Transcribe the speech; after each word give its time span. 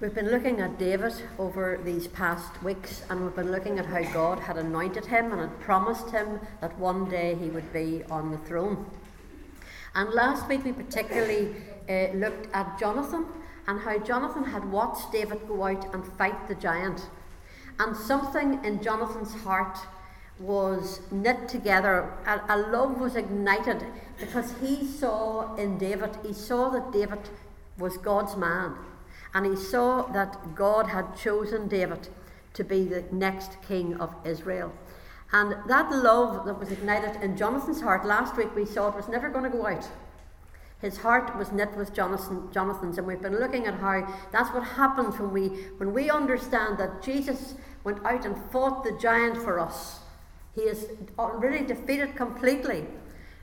We've 0.00 0.14
been 0.14 0.30
looking 0.30 0.60
at 0.60 0.78
David 0.78 1.12
over 1.40 1.80
these 1.84 2.06
past 2.06 2.62
weeks, 2.62 3.02
and 3.10 3.20
we've 3.20 3.34
been 3.34 3.50
looking 3.50 3.80
at 3.80 3.86
how 3.86 4.00
God 4.12 4.38
had 4.38 4.56
anointed 4.56 5.06
him 5.06 5.32
and 5.32 5.40
had 5.40 5.58
promised 5.58 6.10
him 6.10 6.38
that 6.60 6.78
one 6.78 7.10
day 7.10 7.34
he 7.34 7.48
would 7.48 7.72
be 7.72 8.04
on 8.08 8.30
the 8.30 8.38
throne. 8.38 8.88
And 9.96 10.10
last 10.10 10.46
week 10.46 10.64
we 10.64 10.70
particularly 10.70 11.52
uh, 11.90 12.12
looked 12.14 12.46
at 12.54 12.78
Jonathan 12.78 13.26
and 13.66 13.80
how 13.80 13.98
Jonathan 13.98 14.44
had 14.44 14.70
watched 14.70 15.10
David 15.10 15.40
go 15.48 15.64
out 15.64 15.92
and 15.92 16.06
fight 16.12 16.46
the 16.46 16.54
giant. 16.54 17.08
And 17.80 17.96
something 17.96 18.64
in 18.64 18.80
Jonathan's 18.80 19.34
heart 19.34 19.78
was 20.38 21.00
knit 21.10 21.48
together, 21.48 22.08
a, 22.24 22.40
a 22.48 22.56
love 22.56 23.00
was 23.00 23.16
ignited 23.16 23.84
because 24.20 24.54
he 24.60 24.86
saw 24.86 25.56
in 25.56 25.76
David, 25.76 26.16
he 26.24 26.32
saw 26.32 26.70
that 26.70 26.92
David 26.92 27.28
was 27.78 27.98
God's 27.98 28.36
man 28.36 28.76
and 29.34 29.46
he 29.46 29.56
saw 29.56 30.02
that 30.12 30.54
God 30.54 30.88
had 30.88 31.16
chosen 31.16 31.68
David 31.68 32.08
to 32.54 32.64
be 32.64 32.84
the 32.84 33.04
next 33.12 33.60
king 33.62 33.96
of 34.00 34.14
Israel. 34.24 34.72
And 35.32 35.56
that 35.68 35.92
love 35.92 36.46
that 36.46 36.58
was 36.58 36.72
ignited 36.72 37.22
in 37.22 37.36
Jonathan's 37.36 37.82
heart 37.82 38.06
last 38.06 38.36
week, 38.36 38.54
we 38.56 38.64
saw 38.64 38.88
it 38.88 38.96
was 38.96 39.08
never 39.08 39.28
going 39.28 39.44
to 39.44 39.56
go 39.56 39.66
out. 39.66 39.88
His 40.80 40.98
heart 40.98 41.36
was 41.36 41.52
knit 41.52 41.76
with 41.76 41.92
Jonathan, 41.92 42.48
Jonathan's, 42.52 42.98
and 42.98 43.06
we've 43.06 43.20
been 43.20 43.40
looking 43.40 43.66
at 43.66 43.74
how 43.74 44.06
that's 44.30 44.50
what 44.54 44.62
happens 44.62 45.18
when 45.18 45.32
we 45.32 45.48
when 45.78 45.92
we 45.92 46.08
understand 46.08 46.78
that 46.78 47.02
Jesus 47.02 47.54
went 47.82 48.04
out 48.06 48.24
and 48.24 48.36
fought 48.52 48.84
the 48.84 48.92
giant 48.92 49.36
for 49.36 49.58
us. 49.58 50.00
He 50.54 50.62
is 50.62 50.86
already 51.18 51.64
defeated 51.66 52.14
completely 52.14 52.86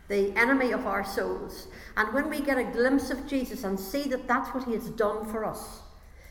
the 0.07 0.35
enemy 0.37 0.71
of 0.71 0.85
our 0.85 1.03
souls. 1.03 1.67
And 1.97 2.13
when 2.13 2.29
we 2.29 2.41
get 2.41 2.57
a 2.57 2.63
glimpse 2.63 3.09
of 3.09 3.27
Jesus 3.27 3.63
and 3.63 3.79
see 3.79 4.03
that 4.03 4.27
that's 4.27 4.53
what 4.53 4.65
he 4.65 4.73
has 4.73 4.89
done 4.89 5.25
for 5.25 5.45
us, 5.45 5.81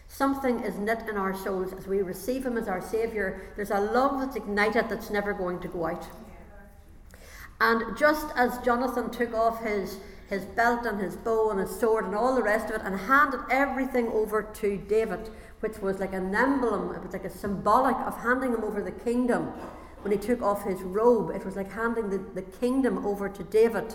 something 0.08 0.60
is 0.60 0.76
knit 0.76 1.08
in 1.08 1.16
our 1.16 1.34
souls 1.34 1.72
as 1.72 1.86
we 1.86 2.02
receive 2.02 2.46
him 2.46 2.56
as 2.56 2.68
our 2.68 2.80
Saviour. 2.80 3.42
There's 3.56 3.70
a 3.70 3.80
love 3.80 4.20
that's 4.20 4.36
ignited 4.36 4.88
that's 4.88 5.10
never 5.10 5.32
going 5.32 5.60
to 5.60 5.68
go 5.68 5.86
out. 5.86 6.06
And 7.60 7.96
just 7.96 8.26
as 8.36 8.58
Jonathan 8.58 9.10
took 9.10 9.34
off 9.34 9.62
his, 9.62 9.98
his 10.28 10.44
belt 10.44 10.86
and 10.86 11.00
his 11.00 11.16
bow 11.16 11.50
and 11.50 11.60
his 11.60 11.78
sword 11.78 12.04
and 12.04 12.14
all 12.14 12.34
the 12.34 12.42
rest 12.42 12.66
of 12.66 12.76
it 12.76 12.82
and 12.84 12.98
handed 12.98 13.40
everything 13.50 14.08
over 14.08 14.42
to 14.42 14.76
David, 14.76 15.30
which 15.60 15.78
was 15.78 15.98
like 15.98 16.12
an 16.12 16.34
emblem, 16.34 16.94
it 16.94 17.02
was 17.02 17.12
like 17.12 17.24
a 17.24 17.30
symbolic 17.30 17.96
of 18.06 18.18
handing 18.18 18.52
him 18.52 18.64
over 18.64 18.82
the 18.82 18.92
kingdom 18.92 19.52
when 20.04 20.12
he 20.12 20.18
took 20.18 20.42
off 20.42 20.64
his 20.64 20.82
robe, 20.82 21.30
it 21.34 21.46
was 21.46 21.56
like 21.56 21.72
handing 21.72 22.10
the, 22.10 22.18
the 22.18 22.42
kingdom 22.42 23.06
over 23.06 23.26
to 23.26 23.42
David. 23.42 23.94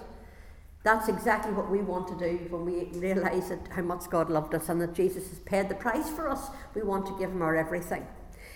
That's 0.82 1.08
exactly 1.08 1.54
what 1.54 1.70
we 1.70 1.82
want 1.82 2.08
to 2.08 2.18
do 2.18 2.48
when 2.50 2.66
we 2.66 2.86
realise 3.00 3.50
that 3.50 3.68
how 3.70 3.84
much 3.84 4.10
God 4.10 4.30
loved 4.30 4.56
us 4.56 4.70
and 4.70 4.82
that 4.82 4.94
Jesus 4.94 5.30
has 5.30 5.40
paid 5.40 5.70
the 5.70 5.76
price 5.76 6.10
for 6.10 6.28
us. 6.28 6.50
We 6.74 6.82
want 6.82 7.06
to 7.06 7.18
give 7.20 7.30
him 7.30 7.44
our 7.44 7.56
everything. 7.56 8.08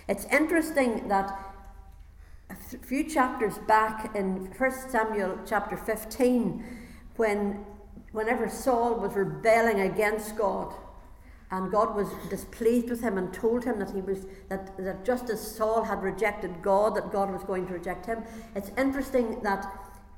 It's 0.08 0.26
interesting 0.26 1.08
that 1.10 1.38
a 2.50 2.56
few 2.56 3.08
chapters 3.08 3.60
back 3.68 4.16
in 4.16 4.48
1 4.58 4.72
Samuel 4.90 5.38
chapter 5.46 5.78
15, 5.78 6.64
when 7.18 7.66
whenever 8.14 8.50
Saul 8.50 8.96
was 8.96 9.14
rebelling 9.14 9.82
against 9.82 10.36
God, 10.36 10.74
and 11.54 11.72
God 11.72 11.96
was 11.96 12.08
displeased 12.32 12.90
with 12.90 13.02
him 13.02 13.20
and 13.20 13.32
told 13.32 13.64
him 13.64 13.78
that 13.78 13.92
he 13.92 14.02
was 14.02 14.26
that, 14.50 14.76
that 14.80 15.06
just 15.06 15.30
as 15.30 15.40
Saul 15.40 15.84
had 15.84 16.02
rejected 16.02 16.64
God, 16.64 16.96
that 16.96 17.12
God 17.12 17.32
was 17.32 17.44
going 17.44 17.68
to 17.68 17.74
reject 17.74 18.08
him. 18.08 18.24
It's 18.56 18.72
interesting 18.76 19.40
that 19.44 19.72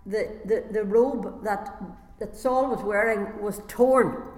the, 0.06 0.30
the, 0.46 0.64
the 0.72 0.86
robe 0.86 1.44
that, 1.44 1.84
that 2.20 2.38
Saul 2.38 2.70
was 2.70 2.82
wearing 2.84 3.42
was 3.42 3.62
torn. 3.68 4.30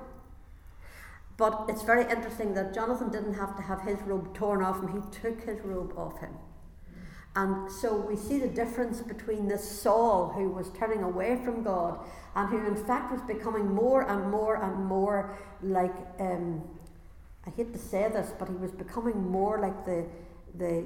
But 1.38 1.66
it's 1.70 1.84
very 1.84 2.10
interesting 2.10 2.56
that 2.56 2.74
Jonathan 2.74 3.12
didn't 3.12 3.36
have 3.36 3.56
to 3.58 3.62
have 3.62 3.82
his 3.82 4.02
robe 4.02 4.34
torn 4.34 4.64
off 4.64 4.82
him, 4.82 4.88
he 4.88 5.20
took 5.22 5.44
his 5.44 5.60
robe 5.64 5.94
off 5.96 6.20
him. 6.20 6.34
And 7.36 7.72
so 7.72 7.96
we 7.96 8.16
see 8.16 8.40
the 8.40 8.48
difference 8.48 9.02
between 9.02 9.48
this 9.48 9.64
Saul 9.64 10.30
who 10.30 10.50
was 10.50 10.72
turning 10.72 11.04
away 11.04 11.40
from 11.46 11.62
God 11.62 12.00
and 12.36 12.50
who, 12.50 12.66
in 12.66 12.76
fact, 12.76 13.12
was 13.12 13.22
becoming 13.22 13.72
more 13.72 14.02
and 14.10 14.32
more 14.32 14.56
and 14.56 14.84
more 14.84 15.38
like 15.62 15.94
um, 16.20 16.64
I 17.48 17.50
hate 17.56 17.72
to 17.72 17.80
say 17.80 18.10
this, 18.10 18.34
but 18.38 18.50
he 18.50 18.56
was 18.56 18.72
becoming 18.72 19.32
more 19.32 19.60
like 19.60 19.86
the, 19.86 20.06
the, 20.58 20.84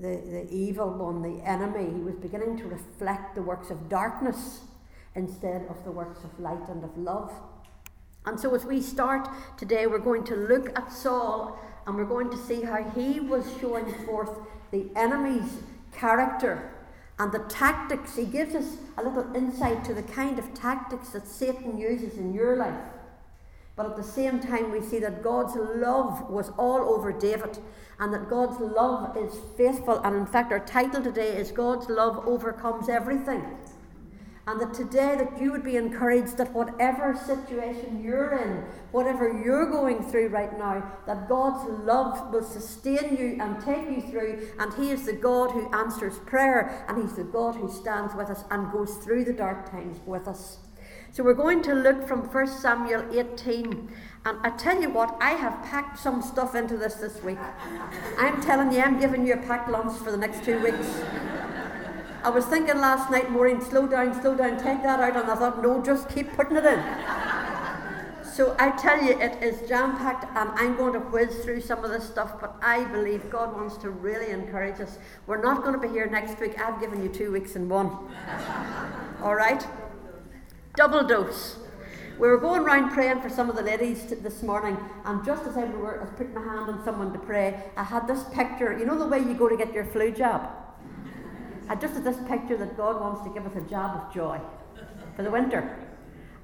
the, 0.00 0.16
the 0.16 0.48
evil 0.50 0.88
one, 0.88 1.20
the 1.20 1.46
enemy. 1.46 1.92
He 1.92 2.00
was 2.00 2.14
beginning 2.14 2.56
to 2.58 2.64
reflect 2.64 3.34
the 3.34 3.42
works 3.42 3.70
of 3.70 3.90
darkness 3.90 4.60
instead 5.14 5.66
of 5.68 5.84
the 5.84 5.90
works 5.90 6.24
of 6.24 6.40
light 6.40 6.66
and 6.70 6.82
of 6.82 6.96
love. 6.96 7.30
And 8.24 8.40
so, 8.40 8.54
as 8.54 8.64
we 8.64 8.80
start 8.80 9.28
today, 9.58 9.86
we're 9.86 9.98
going 9.98 10.24
to 10.24 10.36
look 10.36 10.70
at 10.78 10.90
Saul 10.90 11.58
and 11.86 11.96
we're 11.96 12.04
going 12.04 12.30
to 12.30 12.36
see 12.38 12.62
how 12.62 12.82
he 12.94 13.20
was 13.20 13.44
showing 13.60 13.92
forth 14.06 14.30
the 14.70 14.86
enemy's 14.96 15.58
character 15.92 16.72
and 17.18 17.30
the 17.30 17.40
tactics. 17.40 18.16
He 18.16 18.24
gives 18.24 18.54
us 18.54 18.76
a 18.96 19.02
little 19.02 19.34
insight 19.36 19.84
to 19.84 19.94
the 19.94 20.02
kind 20.02 20.38
of 20.38 20.54
tactics 20.54 21.10
that 21.10 21.28
Satan 21.28 21.76
uses 21.76 22.16
in 22.16 22.32
your 22.32 22.56
life. 22.56 22.80
But 23.80 23.92
at 23.92 23.96
the 23.96 24.02
same 24.02 24.40
time, 24.40 24.70
we 24.72 24.82
see 24.82 24.98
that 24.98 25.22
God's 25.22 25.56
love 25.56 26.28
was 26.28 26.50
all 26.58 26.80
over 26.94 27.14
David 27.14 27.58
and 27.98 28.12
that 28.12 28.28
God's 28.28 28.60
love 28.60 29.16
is 29.16 29.34
faithful. 29.56 30.00
And 30.00 30.14
in 30.14 30.26
fact, 30.26 30.52
our 30.52 30.60
title 30.60 31.02
today 31.02 31.34
is 31.34 31.50
God's 31.50 31.88
love 31.88 32.28
overcomes 32.28 32.90
everything. 32.90 33.42
And 34.46 34.60
that 34.60 34.74
today 34.74 35.16
that 35.16 35.40
you 35.40 35.50
would 35.50 35.64
be 35.64 35.76
encouraged 35.76 36.36
that 36.36 36.52
whatever 36.52 37.18
situation 37.24 38.04
you're 38.04 38.36
in, 38.36 38.64
whatever 38.92 39.42
you're 39.42 39.70
going 39.70 40.04
through 40.10 40.28
right 40.28 40.58
now, 40.58 40.84
that 41.06 41.26
God's 41.26 41.66
love 41.82 42.34
will 42.34 42.44
sustain 42.44 43.16
you 43.16 43.38
and 43.40 43.64
take 43.64 43.88
you 43.88 44.02
through. 44.10 44.46
And 44.58 44.74
He 44.74 44.90
is 44.90 45.06
the 45.06 45.14
God 45.14 45.52
who 45.52 45.72
answers 45.72 46.18
prayer, 46.26 46.84
and 46.86 47.00
He's 47.00 47.14
the 47.14 47.24
God 47.24 47.54
who 47.54 47.72
stands 47.72 48.14
with 48.14 48.28
us 48.28 48.44
and 48.50 48.70
goes 48.72 48.96
through 48.96 49.24
the 49.24 49.32
dark 49.32 49.70
times 49.70 50.00
with 50.04 50.28
us. 50.28 50.58
So 51.12 51.24
we're 51.24 51.34
going 51.34 51.60
to 51.62 51.74
look 51.74 52.06
from 52.06 52.20
1 52.20 52.46
Samuel 52.46 53.04
18. 53.12 53.88
And 54.24 54.38
I 54.42 54.50
tell 54.50 54.80
you 54.80 54.90
what, 54.90 55.16
I 55.20 55.30
have 55.30 55.60
packed 55.64 55.98
some 55.98 56.22
stuff 56.22 56.54
into 56.54 56.76
this 56.76 56.94
this 56.94 57.20
week. 57.22 57.38
I'm 58.16 58.40
telling 58.40 58.72
you, 58.72 58.80
I'm 58.80 59.00
giving 59.00 59.26
you 59.26 59.34
a 59.34 59.38
packed 59.38 59.68
lunch 59.68 59.98
for 59.98 60.12
the 60.12 60.16
next 60.16 60.44
two 60.44 60.62
weeks. 60.62 61.02
I 62.22 62.30
was 62.30 62.44
thinking 62.46 62.78
last 62.78 63.10
night, 63.10 63.30
Maureen, 63.30 63.60
slow 63.60 63.88
down, 63.88 64.20
slow 64.20 64.36
down, 64.36 64.52
take 64.52 64.82
that 64.82 65.00
out. 65.00 65.16
And 65.16 65.30
I 65.30 65.34
thought, 65.34 65.60
no, 65.62 65.82
just 65.82 66.08
keep 66.08 66.32
putting 66.34 66.56
it 66.56 66.64
in. 66.64 66.80
So 68.32 68.54
I 68.60 68.70
tell 68.70 69.02
you, 69.02 69.18
it 69.18 69.42
is 69.42 69.68
jam 69.68 69.96
packed, 69.96 70.24
and 70.36 70.50
I'm 70.50 70.76
going 70.76 70.92
to 70.92 71.00
whiz 71.00 71.44
through 71.44 71.62
some 71.62 71.84
of 71.84 71.90
this 71.90 72.06
stuff, 72.06 72.40
but 72.40 72.54
I 72.62 72.84
believe 72.84 73.28
God 73.28 73.56
wants 73.56 73.76
to 73.78 73.90
really 73.90 74.30
encourage 74.30 74.80
us. 74.80 74.98
We're 75.26 75.42
not 75.42 75.62
going 75.64 75.74
to 75.74 75.80
be 75.80 75.88
here 75.88 76.06
next 76.06 76.38
week. 76.40 76.58
I've 76.60 76.80
given 76.80 77.02
you 77.02 77.08
two 77.08 77.32
weeks 77.32 77.56
in 77.56 77.68
one. 77.68 77.90
All 79.22 79.34
right? 79.34 79.66
Double 80.76 81.02
dose. 81.02 81.56
We 82.18 82.28
were 82.28 82.38
going 82.38 82.60
around 82.62 82.90
praying 82.90 83.22
for 83.22 83.28
some 83.28 83.50
of 83.50 83.56
the 83.56 83.62
ladies 83.62 84.04
t- 84.04 84.14
this 84.14 84.42
morning, 84.42 84.76
and 85.04 85.24
just 85.24 85.44
as 85.44 85.56
I, 85.56 85.62
I 85.62 85.66
was 85.66 86.10
putting 86.16 86.34
my 86.34 86.42
hand 86.42 86.70
on 86.70 86.84
someone 86.84 87.12
to 87.12 87.18
pray, 87.18 87.64
I 87.76 87.82
had 87.82 88.06
this 88.06 88.22
picture. 88.32 88.78
You 88.78 88.84
know 88.84 88.96
the 88.96 89.06
way 89.06 89.18
you 89.18 89.34
go 89.34 89.48
to 89.48 89.56
get 89.56 89.72
your 89.72 89.84
flu 89.86 90.12
jab? 90.12 90.48
I 91.68 91.74
just 91.74 91.94
had 91.94 92.04
this 92.04 92.18
picture 92.28 92.56
that 92.56 92.76
God 92.76 93.00
wants 93.00 93.22
to 93.26 93.34
give 93.34 93.46
us 93.46 93.56
a 93.56 93.68
jab 93.68 93.96
of 93.96 94.14
joy 94.14 94.40
for 95.16 95.22
the 95.24 95.30
winter. 95.30 95.76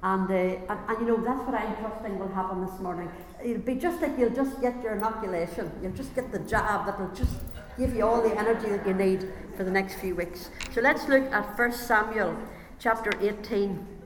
And, 0.03 0.29
uh, 0.29 0.33
and, 0.33 0.79
and, 0.89 0.99
you 0.99 1.07
know, 1.07 1.23
that's 1.23 1.41
what 1.47 1.55
I'm 1.55 1.75
trusting 1.77 2.19
will 2.19 2.27
happen 2.27 2.65
this 2.65 2.79
morning. 2.79 3.09
It'll 3.43 3.61
be 3.61 3.75
just 3.75 4.01
like 4.01 4.17
you'll 4.19 4.29
just 4.29 4.61
get 4.61 4.81
your 4.83 4.95
inoculation. 4.95 5.71
You'll 5.81 5.93
just 5.93 6.13
get 6.15 6.31
the 6.31 6.39
jab 6.39 6.85
that 6.85 6.99
will 6.99 7.13
just 7.15 7.39
give 7.77 7.95
you 7.95 8.05
all 8.05 8.21
the 8.21 8.37
energy 8.37 8.69
that 8.69 8.85
you 8.85 8.93
need 8.93 9.31
for 9.55 9.63
the 9.63 9.71
next 9.71 9.95
few 9.95 10.15
weeks. 10.15 10.49
So 10.73 10.81
let's 10.81 11.07
look 11.07 11.23
at 11.31 11.57
1 11.57 11.71
Samuel 11.71 12.37
chapter 12.79 13.11
18. 13.21 13.96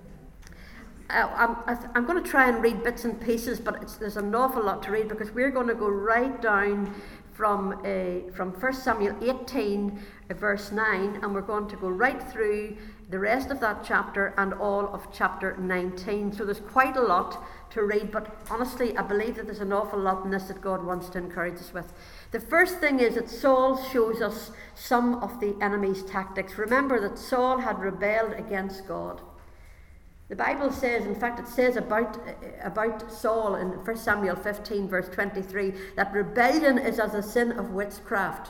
I'm, 1.11 1.57
I'm 1.95 2.05
going 2.05 2.23
to 2.23 2.29
try 2.29 2.47
and 2.49 2.63
read 2.63 2.83
bits 2.83 3.05
and 3.05 3.19
pieces, 3.19 3.59
but 3.59 3.97
there's 3.99 4.17
an 4.17 4.33
awful 4.33 4.63
lot 4.63 4.81
to 4.83 4.91
read 4.91 5.09
because 5.09 5.31
we're 5.31 5.51
going 5.51 5.67
to 5.67 5.75
go 5.75 5.89
right 5.89 6.41
down 6.41 6.93
from, 7.33 7.73
uh, 7.83 8.31
from 8.33 8.51
1 8.51 8.73
Samuel 8.73 9.15
18, 9.21 9.99
uh, 10.29 10.33
verse 10.33 10.71
9, 10.71 11.19
and 11.21 11.33
we're 11.33 11.41
going 11.41 11.67
to 11.69 11.75
go 11.75 11.89
right 11.89 12.21
through 12.31 12.77
the 13.09 13.19
rest 13.19 13.49
of 13.49 13.59
that 13.59 13.83
chapter 13.83 14.33
and 14.37 14.53
all 14.53 14.93
of 14.93 15.07
chapter 15.11 15.57
19. 15.57 16.33
So 16.33 16.45
there's 16.45 16.59
quite 16.59 16.95
a 16.95 17.01
lot 17.01 17.43
to 17.71 17.83
read, 17.83 18.11
but 18.11 18.37
honestly, 18.49 18.95
I 18.97 19.01
believe 19.01 19.35
that 19.35 19.45
there's 19.45 19.59
an 19.59 19.73
awful 19.73 19.99
lot 19.99 20.23
in 20.23 20.31
this 20.31 20.43
that 20.43 20.61
God 20.61 20.83
wants 20.83 21.09
to 21.09 21.17
encourage 21.17 21.55
us 21.55 21.73
with. 21.73 21.91
The 22.31 22.39
first 22.39 22.79
thing 22.79 22.99
is 22.99 23.15
that 23.15 23.29
Saul 23.29 23.81
shows 23.91 24.21
us 24.21 24.51
some 24.75 25.15
of 25.15 25.39
the 25.39 25.55
enemy's 25.61 26.03
tactics. 26.03 26.57
Remember 26.57 26.99
that 27.01 27.17
Saul 27.17 27.57
had 27.57 27.79
rebelled 27.79 28.33
against 28.33 28.87
God. 28.87 29.21
The 30.31 30.37
Bible 30.37 30.71
says, 30.71 31.05
in 31.05 31.13
fact, 31.13 31.41
it 31.41 31.47
says 31.49 31.75
about, 31.75 32.17
about 32.63 33.11
Saul 33.11 33.55
in 33.55 33.67
1 33.67 33.97
Samuel 33.97 34.37
15, 34.37 34.87
verse 34.87 35.09
23, 35.09 35.73
that 35.97 36.13
rebellion 36.13 36.77
is 36.77 36.99
as 36.99 37.13
a 37.13 37.21
sin 37.21 37.51
of 37.51 37.71
witchcraft. 37.71 38.49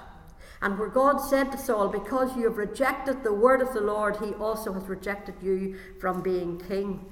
And 0.61 0.77
where 0.77 0.89
God 0.89 1.17
said 1.17 1.51
to 1.51 1.57
Saul, 1.57 1.87
Because 1.87 2.37
you 2.37 2.43
have 2.43 2.57
rejected 2.57 3.23
the 3.23 3.33
word 3.33 3.63
of 3.63 3.73
the 3.73 3.81
Lord, 3.81 4.17
he 4.17 4.31
also 4.35 4.71
has 4.73 4.83
rejected 4.83 5.33
you 5.41 5.75
from 5.99 6.21
being 6.21 6.59
king. 6.59 7.03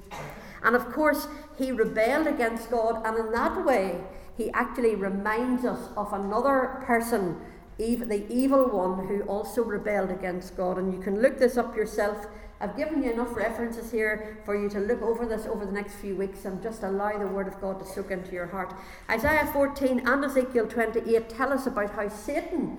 And 0.62 0.76
of 0.76 0.92
course, 0.92 1.26
he 1.58 1.72
rebelled 1.72 2.28
against 2.28 2.70
God, 2.70 3.04
and 3.04 3.18
in 3.18 3.32
that 3.32 3.66
way, 3.66 4.00
he 4.36 4.52
actually 4.52 4.94
reminds 4.94 5.64
us 5.64 5.88
of 5.96 6.12
another 6.12 6.80
person, 6.86 7.40
the 7.76 8.24
evil 8.30 8.68
one, 8.68 9.08
who 9.08 9.22
also 9.22 9.64
rebelled 9.64 10.12
against 10.12 10.56
God. 10.56 10.78
And 10.78 10.94
you 10.94 11.00
can 11.00 11.20
look 11.20 11.40
this 11.40 11.56
up 11.56 11.74
yourself. 11.74 12.28
I've 12.60 12.76
given 12.76 13.02
you 13.02 13.10
enough 13.10 13.34
references 13.34 13.90
here 13.90 14.38
for 14.44 14.54
you 14.54 14.68
to 14.68 14.80
look 14.80 15.00
over 15.00 15.24
this 15.24 15.46
over 15.46 15.64
the 15.64 15.72
next 15.72 15.94
few 15.94 16.14
weeks 16.14 16.44
and 16.44 16.62
just 16.62 16.82
allow 16.82 17.16
the 17.16 17.26
Word 17.26 17.48
of 17.48 17.58
God 17.58 17.78
to 17.80 17.86
soak 17.86 18.10
into 18.10 18.32
your 18.32 18.46
heart. 18.46 18.74
Isaiah 19.08 19.48
14 19.50 20.06
and 20.06 20.24
Ezekiel 20.24 20.66
28 20.66 21.30
tell 21.30 21.54
us 21.54 21.66
about 21.66 21.90
how 21.90 22.08
Satan 22.08 22.76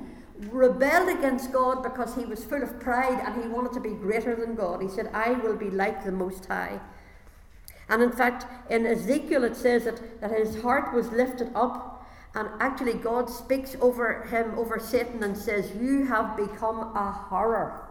rebelled 0.51 1.09
against 1.09 1.51
God 1.51 1.81
because 1.81 2.15
he 2.15 2.25
was 2.25 2.43
full 2.43 2.61
of 2.61 2.79
pride 2.79 3.23
and 3.25 3.41
he 3.41 3.49
wanted 3.49 3.73
to 3.73 3.79
be 3.79 3.89
greater 3.89 4.35
than 4.35 4.53
God. 4.53 4.83
He 4.83 4.87
said, 4.87 5.09
I 5.13 5.31
will 5.31 5.55
be 5.55 5.71
like 5.71 6.05
the 6.05 6.11
Most 6.11 6.45
High. 6.45 6.79
And 7.89 8.03
in 8.03 8.11
fact, 8.11 8.45
in 8.69 8.85
Ezekiel 8.85 9.43
it 9.43 9.55
says 9.55 9.85
that, 9.85 10.21
that 10.21 10.31
his 10.31 10.61
heart 10.61 10.93
was 10.93 11.11
lifted 11.11 11.51
up, 11.55 12.07
and 12.35 12.47
actually 12.59 12.93
God 12.93 13.29
speaks 13.29 13.75
over 13.81 14.23
him, 14.25 14.57
over 14.57 14.79
Satan, 14.79 15.23
and 15.23 15.37
says, 15.37 15.71
You 15.75 16.05
have 16.05 16.37
become 16.37 16.95
a 16.95 17.11
horror. 17.11 17.90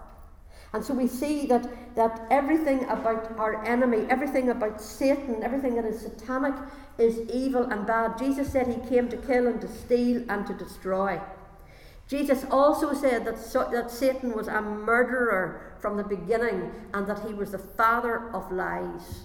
And 0.73 0.85
so 0.85 0.95
we 0.95 1.09
see 1.09 1.47
that, 1.47 1.97
that 1.97 2.27
everything 2.31 2.85
about 2.85 3.37
our 3.39 3.65
enemy, 3.65 4.07
everything 4.09 4.51
about 4.51 4.81
Satan, 4.81 5.43
everything 5.43 5.75
that 5.75 5.85
is 5.85 6.01
satanic 6.01 6.55
is 6.97 7.19
evil 7.31 7.65
and 7.65 7.87
bad. 7.87 8.19
Jesus 8.19 8.53
said 8.53 8.69
he 8.69 8.89
came 8.89 9.09
to 9.09 9.17
kill 9.17 9.49
and 9.49 9.61
to 9.61 9.69
steal 9.69 10.25
and 10.29 10.47
to 10.47 10.55
destroy. 10.55 11.21
Jesus 12.07 12.45
also 12.51 12.93
said 12.93 13.25
that, 13.25 13.39
so, 13.39 13.69
that 13.73 13.91
Satan 13.91 14.33
was 14.33 14.49
a 14.49 14.61
murderer 14.61 15.75
from 15.81 15.97
the 15.97 16.05
beginning 16.05 16.73
and 16.93 17.07
that 17.07 17.27
he 17.27 17.35
was 17.35 17.53
the 17.53 17.59
father 17.59 18.31
of 18.33 18.51
lies. 18.53 19.23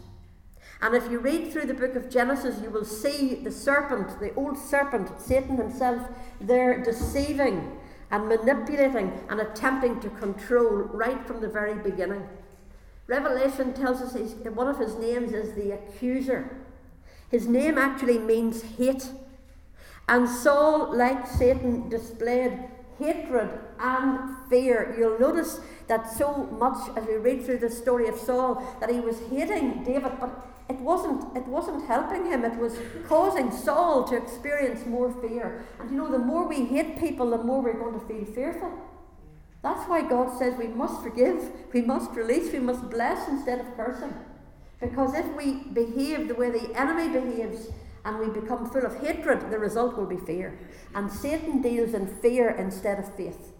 And 0.82 0.96
if 0.96 1.10
you 1.10 1.20
read 1.20 1.52
through 1.52 1.66
the 1.66 1.74
book 1.74 1.96
of 1.96 2.10
Genesis, 2.10 2.62
you 2.62 2.70
will 2.70 2.86
see 2.86 3.36
the 3.36 3.52
serpent, 3.52 4.20
the 4.20 4.34
old 4.36 4.58
serpent, 4.58 5.10
Satan 5.20 5.58
himself, 5.58 6.08
there 6.42 6.84
deceiving 6.84 7.78
and 8.16 8.30
manipulating 8.30 9.12
and 9.28 9.42
attempting 9.42 10.00
to 10.00 10.10
control 10.10 10.70
right 11.04 11.28
from 11.28 11.42
the 11.42 11.50
very 11.50 11.76
beginning. 11.76 12.24
Revelation 13.08 13.74
tells 13.74 14.02
us 14.02 14.14
one 14.46 14.70
of 14.70 14.80
his 14.80 14.96
names 14.96 15.34
is 15.34 15.54
the 15.54 15.72
accuser. 15.72 16.50
His 17.30 17.46
name 17.46 17.78
actually 17.78 18.18
means 18.18 18.62
hate. 18.78 19.12
And 20.08 20.30
Saul, 20.30 20.96
like 20.96 21.28
Satan, 21.28 21.90
displayed 21.90 22.58
hatred 22.98 23.50
and 23.80 24.38
fear. 24.50 24.96
You'll 24.98 25.20
notice 25.20 25.60
that 25.88 26.10
so 26.10 26.46
much 26.58 26.88
as 26.96 27.06
we 27.06 27.16
read 27.16 27.44
through 27.44 27.58
the 27.58 27.70
story 27.70 28.08
of 28.08 28.18
Saul 28.18 28.64
that 28.80 28.90
he 28.90 29.02
was 29.02 29.20
hating 29.30 29.84
David, 29.84 30.14
but 30.22 30.55
it 30.68 30.78
wasn't, 30.78 31.36
it 31.38 31.46
wasn't 31.48 31.86
helping 31.86 32.26
him, 32.26 32.44
it 32.44 32.58
was 32.58 32.78
causing 33.08 33.52
Saul 33.52 34.04
to 34.06 34.18
experience 34.18 34.86
more 34.86 35.12
fear. 35.22 35.66
And 35.80 35.92
you 35.92 35.98
know, 35.98 36.12
the 36.12 36.18
more 36.18 36.48
we 36.48 36.66
hate 36.66 37.00
people, 37.00 37.30
the 37.30 37.38
more 37.38 37.62
we're 37.62 37.80
going 37.80 38.00
to 38.00 38.06
feel 38.08 38.26
fearful. 38.26 38.72
That's 39.62 39.88
why 39.88 40.08
God 40.08 40.38
says 40.38 40.58
we 40.58 40.68
must 40.68 41.02
forgive, 41.04 41.52
we 41.74 41.82
must 41.82 42.12
release, 42.12 42.52
we 42.52 42.60
must 42.60 42.90
bless 42.90 43.28
instead 43.28 43.60
of 43.60 43.76
cursing. 43.76 44.14
Because 44.80 45.14
if 45.16 45.26
we 45.36 45.64
behave 45.74 46.28
the 46.28 46.36
way 46.36 46.50
the 46.50 46.74
enemy 46.80 47.10
behaves 47.10 47.70
and 48.04 48.20
we 48.20 48.40
become 48.40 48.70
full 48.70 48.86
of 48.86 49.00
hatred, 49.00 49.52
the 49.52 49.58
result 49.58 49.98
will 49.98 50.06
be 50.06 50.18
fear. 50.18 50.58
And 50.94 51.12
Satan 51.12 51.62
deals 51.62 51.94
in 51.94 52.08
fear 52.08 52.50
instead 52.50 53.00
of 53.00 53.16
faith. 53.16 53.54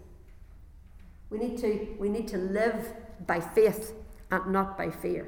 We 1.30 1.38
need 1.38 1.58
to, 1.58 1.88
we 1.98 2.08
need 2.08 2.28
to 2.28 2.38
live 2.38 2.92
by 3.26 3.40
faith 3.40 3.92
and 4.30 4.52
not 4.52 4.76
by 4.78 4.90
fear. 4.90 5.26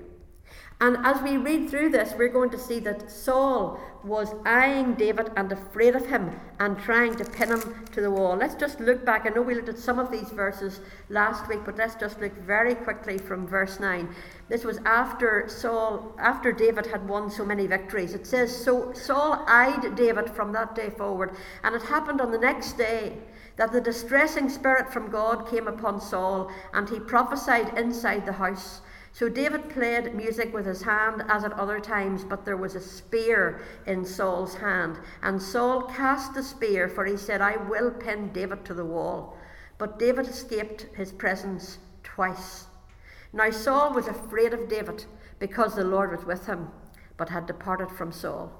And 0.80 0.96
as 1.04 1.20
we 1.22 1.36
read 1.36 1.68
through 1.68 1.90
this, 1.90 2.14
we're 2.16 2.28
going 2.28 2.50
to 2.50 2.58
see 2.58 2.78
that 2.80 3.10
Saul 3.10 3.80
was 4.04 4.32
eyeing 4.46 4.94
David 4.94 5.32
and 5.36 5.50
afraid 5.50 5.96
of 5.96 6.06
him 6.06 6.38
and 6.60 6.78
trying 6.78 7.16
to 7.16 7.24
pin 7.24 7.48
him 7.48 7.84
to 7.92 8.00
the 8.00 8.12
wall. 8.12 8.36
Let's 8.36 8.54
just 8.54 8.78
look 8.78 9.04
back. 9.04 9.26
I 9.26 9.30
know 9.30 9.42
we 9.42 9.56
looked 9.56 9.68
at 9.68 9.78
some 9.78 9.98
of 9.98 10.12
these 10.12 10.30
verses 10.30 10.78
last 11.08 11.48
week, 11.48 11.60
but 11.64 11.76
let's 11.76 11.96
just 11.96 12.20
look 12.20 12.32
very 12.38 12.76
quickly 12.76 13.18
from 13.18 13.44
verse 13.44 13.80
9. 13.80 14.08
This 14.48 14.62
was 14.62 14.78
after 14.84 15.48
Saul, 15.48 16.14
after 16.16 16.52
David 16.52 16.86
had 16.86 17.08
won 17.08 17.28
so 17.28 17.44
many 17.44 17.66
victories. 17.66 18.14
It 18.14 18.24
says, 18.24 18.56
So 18.56 18.92
Saul 18.92 19.44
eyed 19.48 19.96
David 19.96 20.30
from 20.30 20.52
that 20.52 20.76
day 20.76 20.90
forward, 20.90 21.36
and 21.64 21.74
it 21.74 21.82
happened 21.82 22.20
on 22.20 22.30
the 22.30 22.38
next 22.38 22.78
day 22.78 23.18
that 23.56 23.72
the 23.72 23.80
distressing 23.80 24.48
spirit 24.48 24.92
from 24.92 25.10
God 25.10 25.48
came 25.50 25.66
upon 25.66 26.00
Saul, 26.00 26.52
and 26.72 26.88
he 26.88 27.00
prophesied 27.00 27.76
inside 27.76 28.24
the 28.24 28.32
house. 28.32 28.80
So 29.18 29.28
David 29.28 29.68
played 29.68 30.14
music 30.14 30.54
with 30.54 30.64
his 30.64 30.82
hand 30.82 31.24
as 31.26 31.42
at 31.42 31.52
other 31.54 31.80
times, 31.80 32.22
but 32.22 32.44
there 32.44 32.56
was 32.56 32.76
a 32.76 32.80
spear 32.80 33.60
in 33.84 34.04
Saul's 34.04 34.54
hand. 34.54 34.96
And 35.24 35.42
Saul 35.42 35.82
cast 35.82 36.34
the 36.34 36.42
spear, 36.44 36.88
for 36.88 37.04
he 37.04 37.16
said, 37.16 37.40
I 37.40 37.56
will 37.56 37.90
pin 37.90 38.32
David 38.32 38.64
to 38.66 38.74
the 38.74 38.84
wall. 38.84 39.36
But 39.76 39.98
David 39.98 40.28
escaped 40.28 40.86
his 40.94 41.10
presence 41.10 41.78
twice. 42.04 42.66
Now 43.32 43.50
Saul 43.50 43.92
was 43.92 44.06
afraid 44.06 44.54
of 44.54 44.68
David 44.68 45.04
because 45.40 45.74
the 45.74 45.82
Lord 45.82 46.12
was 46.12 46.24
with 46.24 46.46
him, 46.46 46.68
but 47.16 47.28
had 47.28 47.46
departed 47.46 47.90
from 47.90 48.12
Saul. 48.12 48.52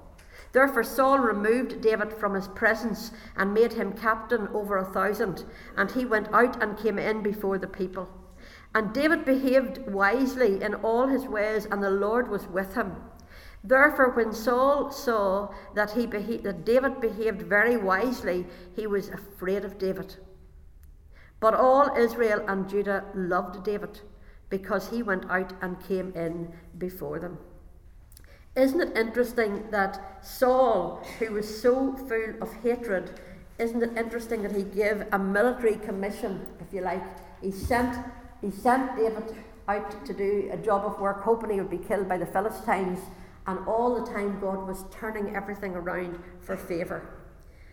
Therefore 0.50 0.82
Saul 0.82 1.20
removed 1.20 1.82
David 1.82 2.12
from 2.12 2.34
his 2.34 2.49
presence 2.49 3.12
and 3.37 3.55
made 3.55 3.75
him 3.75 3.93
captain 3.93 4.49
over 4.49 4.76
a 4.76 4.93
thousand, 4.93 5.44
and 5.76 5.93
he 5.93 6.05
went 6.05 6.26
out 6.32 6.60
and 6.60 6.76
came 6.76 6.99
in 6.99 7.22
before 7.22 7.58
the 7.58 7.69
people. 7.69 8.08
And 8.75 8.93
David 8.93 9.25
behaved 9.25 9.88
wisely 9.88 10.62
in 10.62 10.75
all 10.75 11.06
his 11.06 11.25
ways, 11.25 11.67
and 11.70 11.82
the 11.82 11.91
Lord 11.91 12.29
was 12.29 12.47
with 12.47 12.75
him. 12.75 12.97
Therefore, 13.65 14.11
when 14.11 14.32
Saul 14.32 14.91
saw 14.91 15.53
that, 15.75 15.93
he 15.93 16.06
beha- 16.06 16.43
that 16.43 16.65
David 16.65 17.00
behaved 17.00 17.43
very 17.43 17.76
wisely, 17.76 18.47
he 18.75 18.87
was 18.87 19.09
afraid 19.09 19.65
of 19.65 19.79
David. 19.79 20.17
But 21.41 21.55
all 21.55 21.97
Israel 21.97 22.44
and 22.47 22.69
Judah 22.69 23.05
loved 23.15 23.65
David 23.65 24.00
because 24.50 24.88
he 24.88 25.03
went 25.03 25.31
out 25.31 25.53
and 25.61 25.82
came 25.87 26.12
in 26.15 26.53
before 26.79 27.19
them. 27.19 27.38
Isn't 28.56 28.81
it 28.81 28.97
interesting 28.97 29.70
that 29.70 30.25
Saul, 30.25 31.05
who 31.19 31.32
was 31.32 31.61
so 31.62 31.94
full 31.94 32.35
of 32.41 32.53
hatred, 32.62 33.20
isn't 33.59 33.82
it 33.82 33.97
interesting 33.97 34.43
that 34.43 34.53
he 34.53 34.62
gave 34.62 35.05
a 35.12 35.19
military 35.19 35.76
commission, 35.76 36.47
if 36.61 36.73
you 36.73 36.81
like? 36.81 37.03
He 37.41 37.53
sent 37.53 37.97
he 38.40 38.50
sent 38.50 38.96
David 38.96 39.35
out 39.67 40.05
to 40.06 40.14
do 40.14 40.49
a 40.52 40.56
job 40.56 40.85
of 40.85 41.00
work, 41.00 41.23
hoping 41.23 41.50
he 41.50 41.61
would 41.61 41.70
be 41.70 41.79
killed 41.79 42.08
by 42.08 42.17
the 42.17 42.26
Philistines, 42.26 43.00
and 43.46 43.67
all 43.67 43.94
the 43.94 44.11
time 44.11 44.40
God 44.40 44.67
was 44.67 44.85
turning 44.90 45.35
everything 45.35 45.75
around 45.75 46.19
for 46.40 46.56
favour. 46.56 47.02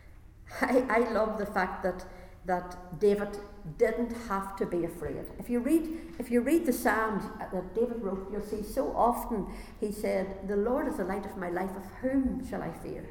I, 0.62 0.86
I 0.90 1.00
love 1.12 1.38
the 1.38 1.46
fact 1.46 1.84
that, 1.84 2.06
that 2.46 3.00
David 3.00 3.38
didn't 3.78 4.13
have 4.28 4.56
to 4.58 4.66
be 4.66 4.86
afraid. 4.86 5.25
If 5.39 5.50
you 5.50 5.60
read 5.60 5.98
if 6.20 6.30
you 6.30 6.42
read 6.42 6.66
the 6.66 6.74
Psalms 6.74 7.24
that 7.39 7.74
David 7.74 8.01
wrote, 8.01 8.30
you'll 8.32 8.46
see 8.46 8.62
so 8.62 8.96
often 8.96 9.48
he 9.80 9.92
said, 9.92 10.48
The 10.48 10.56
Lord 10.56 10.88
is 10.88 10.98
the 10.98 11.04
light 11.04 11.25
of 11.25 11.38
my 11.38 11.50
life, 11.50 11.75
of 11.75 11.84
whom 12.01 12.48
shall 12.48 12.62
I 12.62 12.72
fear? 12.72 13.06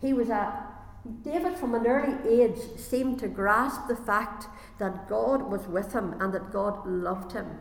He 0.00 0.12
was 0.12 0.28
a 0.28 0.75
David, 1.22 1.56
from 1.56 1.74
an 1.74 1.86
early 1.86 2.16
age, 2.28 2.58
seemed 2.76 3.18
to 3.20 3.28
grasp 3.28 3.88
the 3.88 3.96
fact 3.96 4.46
that 4.78 5.08
God 5.08 5.50
was 5.50 5.66
with 5.66 5.92
him 5.92 6.14
and 6.20 6.32
that 6.32 6.52
God 6.52 6.86
loved 6.86 7.32
him. 7.32 7.60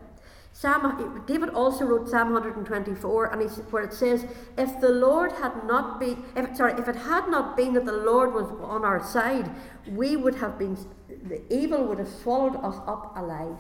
Psalm, 0.52 1.22
David 1.28 1.50
also 1.50 1.84
wrote 1.84 2.08
Psalm 2.08 2.32
124, 2.32 3.26
and 3.26 3.42
he, 3.42 3.48
where 3.72 3.84
it 3.84 3.94
says, 3.94 4.26
"If 4.58 4.80
the 4.80 4.90
Lord 4.90 5.34
had 5.34 5.66
not 5.66 6.00
been, 6.00 6.24
if, 6.36 6.56
sorry, 6.56 6.74
if 6.74 6.88
it 6.88 6.96
had 6.96 7.28
not 7.28 7.58
been 7.58 7.74
that 7.74 7.86
the 7.86 7.92
Lord 7.92 8.34
was 8.34 8.50
on 8.62 8.86
our 8.86 9.04
side, 9.04 9.52
we 9.92 10.16
would 10.16 10.36
have 10.36 10.58
been, 10.58 10.78
the 11.10 11.42
evil 11.54 11.86
would 11.88 12.00
have 12.00 12.08
swallowed 12.08 12.56
us 12.56 12.78
up 12.88 13.18
alive." 13.18 13.60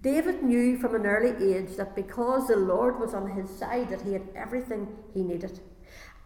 David 0.00 0.42
knew 0.42 0.78
from 0.78 0.94
an 0.94 1.04
early 1.04 1.54
age 1.54 1.76
that 1.76 1.94
because 1.94 2.48
the 2.48 2.56
Lord 2.56 2.98
was 2.98 3.12
on 3.12 3.32
his 3.32 3.50
side, 3.50 3.90
that 3.90 4.00
he 4.02 4.14
had 4.14 4.28
everything 4.34 4.96
he 5.12 5.22
needed. 5.22 5.60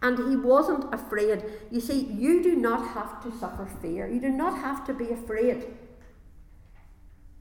And 0.03 0.19
he 0.31 0.37
wasn't 0.37 0.93
afraid. 0.93 1.43
You 1.71 1.81
see, 1.81 2.01
you 2.05 2.43
do 2.43 2.55
not 2.55 2.89
have 2.89 3.23
to 3.25 3.39
suffer 3.39 3.67
fear. 3.81 4.07
You 4.07 4.21
do 4.21 4.29
not 4.29 4.59
have 4.59 4.87
to 4.87 4.95
be 4.95 5.11
afraid. 5.11 5.67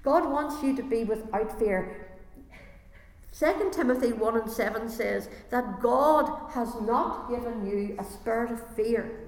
God 0.04 0.32
wants 0.32 0.64
you 0.64 0.76
to 0.76 0.84
be 0.84 1.04
without 1.04 1.60
fear. 1.60 2.06
2 3.38 3.72
Timothy 3.72 4.14
1 4.14 4.38
and 4.38 4.50
7 4.50 4.88
says 4.88 5.28
that 5.50 5.82
God 5.82 6.52
has 6.52 6.74
not 6.82 7.30
given 7.30 7.66
you 7.66 7.96
a 8.00 8.04
spirit 8.04 8.52
of 8.52 8.76
fear, 8.76 9.28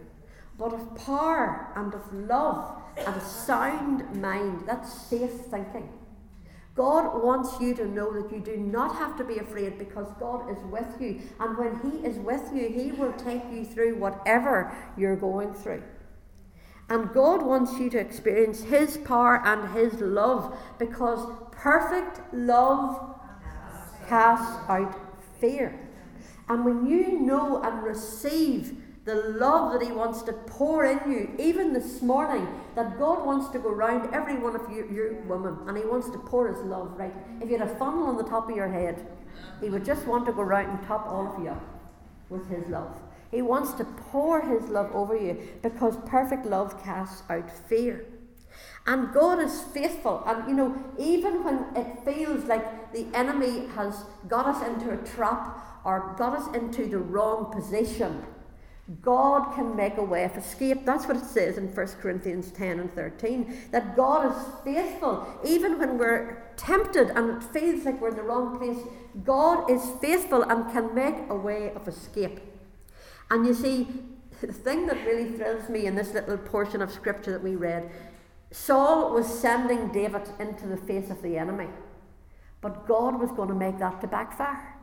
but 0.58 0.74
of 0.74 0.96
power 0.96 1.74
and 1.76 1.94
of 1.94 2.14
love 2.14 2.82
and 2.96 3.16
a 3.16 3.22
sound 3.22 4.22
mind. 4.22 4.64
That's 4.66 4.94
safe 4.94 5.32
thinking. 5.52 5.90
God 6.78 7.24
wants 7.24 7.60
you 7.60 7.74
to 7.74 7.88
know 7.88 8.14
that 8.14 8.32
you 8.32 8.40
do 8.40 8.56
not 8.56 8.96
have 8.96 9.18
to 9.18 9.24
be 9.24 9.40
afraid 9.40 9.80
because 9.80 10.08
God 10.20 10.50
is 10.50 10.60
with 10.72 11.02
you. 11.02 11.22
And 11.40 11.58
when 11.58 11.80
He 11.82 12.06
is 12.08 12.18
with 12.20 12.52
you, 12.54 12.70
He 12.70 12.92
will 12.92 13.14
take 13.14 13.42
you 13.52 13.66
through 13.66 13.96
whatever 13.98 14.72
you're 14.96 15.16
going 15.16 15.56
through. 15.56 15.82
And 16.88 17.12
God 17.12 17.42
wants 17.42 17.80
you 17.80 17.90
to 17.90 18.00
experience 18.00 18.62
His 18.62 18.98
power 18.98 19.42
and 19.44 19.76
His 19.76 20.00
love 20.00 20.56
because 20.78 21.28
perfect 21.52 22.22
love 22.32 23.20
casts 24.08 24.70
out 24.70 24.96
fear. 25.42 25.90
And 26.48 26.64
when 26.64 26.88
you 26.88 27.20
know 27.20 27.62
and 27.62 27.84
receive 27.84 28.84
the 29.08 29.16
love 29.16 29.72
that 29.72 29.82
He 29.82 29.94
wants 29.94 30.22
to 30.24 30.34
pour 30.34 30.84
in 30.84 31.00
you, 31.10 31.34
even 31.40 31.72
this 31.72 32.02
morning, 32.02 32.46
that 32.76 33.00
God 33.00 33.26
wants 33.26 33.48
to 33.54 33.60
go 33.60 33.70
round 33.70 34.14
every 34.14 34.38
one 34.38 34.54
of 34.54 34.70
you, 34.70 34.86
you 34.92 35.24
women, 35.26 35.58
and 35.66 35.78
He 35.78 35.86
wants 35.86 36.10
to 36.10 36.18
pour 36.18 36.54
His 36.54 36.62
love 36.66 36.92
right. 36.98 37.14
If 37.42 37.50
you 37.50 37.58
had 37.58 37.70
a 37.70 37.76
funnel 37.76 38.04
on 38.04 38.18
the 38.18 38.24
top 38.24 38.50
of 38.50 38.56
your 38.56 38.68
head, 38.68 39.08
He 39.62 39.70
would 39.70 39.86
just 39.86 40.06
want 40.06 40.26
to 40.26 40.34
go 40.34 40.42
round 40.42 40.78
and 40.78 40.86
top 40.86 41.08
all 41.08 41.34
of 41.34 41.42
you 41.42 41.58
with 42.30 42.50
His 42.50 42.68
love. 42.68 43.00
He 43.32 43.42
wants 43.42 43.72
to 43.74 43.86
pour 43.86 44.42
His 44.42 44.70
love 44.70 44.92
over 44.94 45.16
you 45.16 45.38
because 45.64 45.96
perfect 46.06 46.46
love 46.46 46.84
casts 46.84 47.24
out 47.30 47.50
fear. 47.50 48.06
And 48.86 49.14
God 49.14 49.40
is 49.40 49.62
faithful. 49.74 50.22
And 50.26 50.50
you 50.50 50.54
know, 50.54 50.84
even 51.00 51.46
when 51.46 51.66
it 51.78 52.04
feels 52.04 52.44
like 52.44 52.92
the 52.92 53.08
enemy 53.14 53.68
has 53.68 54.04
got 54.28 54.48
us 54.48 54.68
into 54.68 54.92
a 54.92 54.98
trap 54.98 55.82
or 55.86 56.14
got 56.18 56.38
us 56.38 56.54
into 56.54 56.88
the 56.88 56.98
wrong 56.98 57.54
position, 57.54 58.26
God 59.02 59.54
can 59.54 59.76
make 59.76 59.98
a 59.98 60.04
way 60.04 60.24
of 60.24 60.38
escape. 60.38 60.86
That's 60.86 61.08
what 61.08 61.18
it 61.18 61.26
says 61.26 61.58
in 61.58 61.68
1 61.68 61.88
Corinthians 62.02 62.52
10 62.52 62.80
and 62.80 62.94
13. 62.94 63.70
That 63.72 63.96
God 63.98 64.32
is 64.32 64.54
faithful. 64.64 65.28
Even 65.46 65.78
when 65.78 65.98
we're 65.98 66.44
tempted 66.56 67.10
and 67.10 67.42
it 67.42 67.44
feels 67.44 67.84
like 67.84 68.00
we're 68.00 68.10
in 68.10 68.16
the 68.16 68.24
wrong 68.24 68.58
place, 68.58 68.78
God 69.26 69.70
is 69.70 69.82
faithful 70.00 70.44
and 70.44 70.72
can 70.72 70.96
make 70.96 71.16
a 71.30 71.36
way 71.36 71.74
of 71.74 71.88
escape. 71.88 72.40
And 73.30 73.46
you 73.46 73.54
see, 73.54 73.88
the 74.42 74.54
thing 74.54 74.86
that 74.88 75.06
really 75.06 75.32
thrills 75.32 75.68
me 75.68 75.86
in 75.86 75.96
this 75.96 76.14
little 76.14 76.38
portion 76.38 76.82
of 76.82 76.92
scripture 76.92 77.32
that 77.32 77.44
we 77.44 77.56
read 77.56 77.90
Saul 78.52 79.14
was 79.14 79.28
sending 79.28 79.90
David 79.90 80.30
into 80.40 80.68
the 80.68 80.78
face 80.78 81.10
of 81.10 81.22
the 81.22 81.38
enemy, 81.38 81.68
but 82.62 82.88
God 82.88 83.20
was 83.20 83.32
going 83.32 83.50
to 83.50 83.56
make 83.56 83.78
that 83.80 84.00
to 84.02 84.08
backfire. 84.08 84.76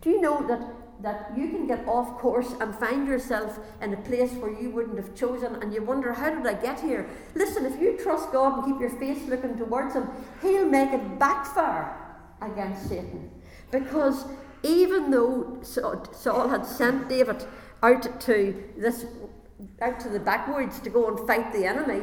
Do 0.00 0.10
you 0.10 0.20
know 0.20 0.44
that, 0.48 0.60
that 1.00 1.32
you 1.36 1.48
can 1.48 1.66
get 1.66 1.86
off 1.86 2.18
course 2.18 2.54
and 2.60 2.74
find 2.74 3.06
yourself 3.06 3.58
in 3.80 3.94
a 3.94 3.96
place 3.98 4.32
where 4.32 4.52
you 4.52 4.70
wouldn't 4.70 4.96
have 4.96 5.14
chosen 5.14 5.54
and 5.56 5.72
you 5.72 5.82
wonder, 5.82 6.12
how 6.12 6.30
did 6.30 6.46
I 6.46 6.54
get 6.54 6.80
here? 6.80 7.08
Listen, 7.34 7.64
if 7.66 7.80
you 7.80 7.96
trust 7.96 8.32
God 8.32 8.58
and 8.58 8.64
keep 8.66 8.80
your 8.80 8.90
face 8.90 9.26
looking 9.28 9.56
towards 9.56 9.94
Him, 9.94 10.08
He'll 10.42 10.66
make 10.66 10.92
it 10.92 11.18
backfire 11.18 11.96
against 12.40 12.88
Satan. 12.88 13.30
Because 13.70 14.24
even 14.62 15.10
though 15.10 15.58
Saul 15.62 16.48
had 16.48 16.66
sent 16.66 17.08
David 17.08 17.44
out 17.82 18.20
to 18.22 18.64
this 18.76 19.06
out 19.80 19.98
to 20.00 20.08
the 20.08 20.20
backwoods 20.20 20.78
to 20.80 20.90
go 20.90 21.08
and 21.08 21.26
fight 21.26 21.52
the 21.52 21.64
enemy, 21.64 22.02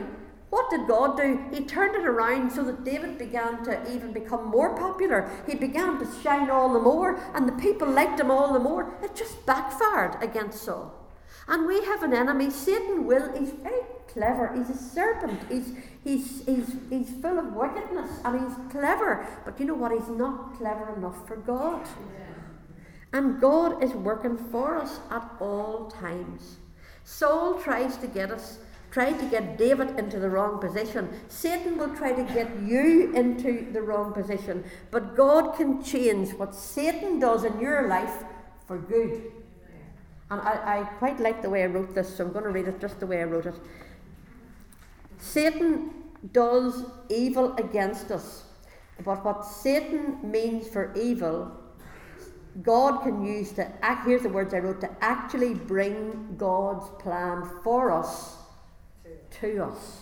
what 0.49 0.69
did 0.69 0.87
God 0.87 1.17
do? 1.17 1.43
He 1.51 1.65
turned 1.65 1.95
it 1.95 2.05
around 2.05 2.51
so 2.51 2.63
that 2.63 2.83
David 2.83 3.17
began 3.17 3.63
to 3.65 3.93
even 3.93 4.13
become 4.13 4.45
more 4.45 4.75
popular. 4.77 5.29
He 5.47 5.55
began 5.55 5.99
to 5.99 6.21
shine 6.21 6.49
all 6.49 6.71
the 6.71 6.79
more, 6.79 7.19
and 7.33 7.47
the 7.47 7.61
people 7.61 7.89
liked 7.89 8.19
him 8.19 8.31
all 8.31 8.53
the 8.53 8.59
more. 8.59 8.93
It 9.03 9.15
just 9.15 9.45
backfired 9.45 10.21
against 10.21 10.63
Saul. 10.63 10.93
And 11.47 11.67
we 11.67 11.83
have 11.85 12.03
an 12.03 12.13
enemy. 12.13 12.49
Satan 12.49 13.05
will, 13.05 13.31
he's 13.37 13.51
very 13.51 13.81
clever. 14.07 14.51
He's 14.55 14.69
a 14.69 14.77
serpent. 14.77 15.39
He's, 15.49 15.73
he's, 16.03 16.45
he's, 16.45 16.75
he's 16.89 17.09
full 17.21 17.37
of 17.37 17.53
wickedness 17.53 18.09
and 18.23 18.41
he's 18.41 18.57
clever. 18.71 19.27
But 19.45 19.59
you 19.59 19.65
know 19.65 19.75
what? 19.75 19.91
He's 19.91 20.07
not 20.07 20.57
clever 20.57 20.95
enough 20.95 21.27
for 21.27 21.35
God. 21.35 21.87
And 23.13 23.39
God 23.39 23.83
is 23.83 23.91
working 23.91 24.37
for 24.37 24.77
us 24.77 24.99
at 25.11 25.29
all 25.39 25.91
times. 25.91 26.57
Saul 27.03 27.61
tries 27.61 27.97
to 27.97 28.07
get 28.07 28.31
us 28.31 28.57
tried 28.95 29.19
to 29.19 29.25
get 29.25 29.57
David 29.57 29.99
into 29.99 30.19
the 30.19 30.29
wrong 30.29 30.57
position. 30.57 31.09
Satan 31.27 31.77
will 31.77 31.93
try 31.97 32.13
to 32.13 32.23
get 32.33 32.49
you 32.61 33.11
into 33.13 33.69
the 33.73 33.81
wrong 33.81 34.13
position. 34.13 34.63
But 34.89 35.17
God 35.17 35.57
can 35.57 35.83
change 35.83 36.29
what 36.35 36.55
Satan 36.55 37.19
does 37.19 37.43
in 37.43 37.59
your 37.59 37.89
life 37.89 38.23
for 38.65 38.77
good. 38.77 39.33
And 40.31 40.39
I, 40.39 40.53
I 40.79 40.83
quite 40.97 41.19
like 41.19 41.41
the 41.41 41.49
way 41.49 41.63
I 41.63 41.65
wrote 41.65 41.93
this, 41.93 42.15
so 42.15 42.23
I'm 42.23 42.31
going 42.31 42.45
to 42.45 42.51
read 42.51 42.69
it 42.69 42.79
just 42.79 43.01
the 43.01 43.05
way 43.05 43.19
I 43.19 43.25
wrote 43.25 43.47
it. 43.47 43.55
Satan 45.17 45.91
does 46.31 46.85
evil 47.09 47.53
against 47.57 48.11
us, 48.11 48.45
but 49.03 49.25
what 49.25 49.43
Satan 49.43 50.19
means 50.23 50.69
for 50.69 50.93
evil, 50.95 51.51
God 52.61 53.03
can 53.03 53.25
use 53.25 53.51
to 53.53 53.69
act. 53.83 54.07
Here's 54.07 54.23
the 54.23 54.29
words 54.29 54.53
I 54.53 54.59
wrote 54.59 54.79
to 54.79 54.89
actually 55.01 55.53
bring 55.53 56.35
God's 56.37 56.87
plan 57.03 57.43
for 57.61 57.91
us 57.91 58.37
to 59.41 59.65
us. 59.65 60.01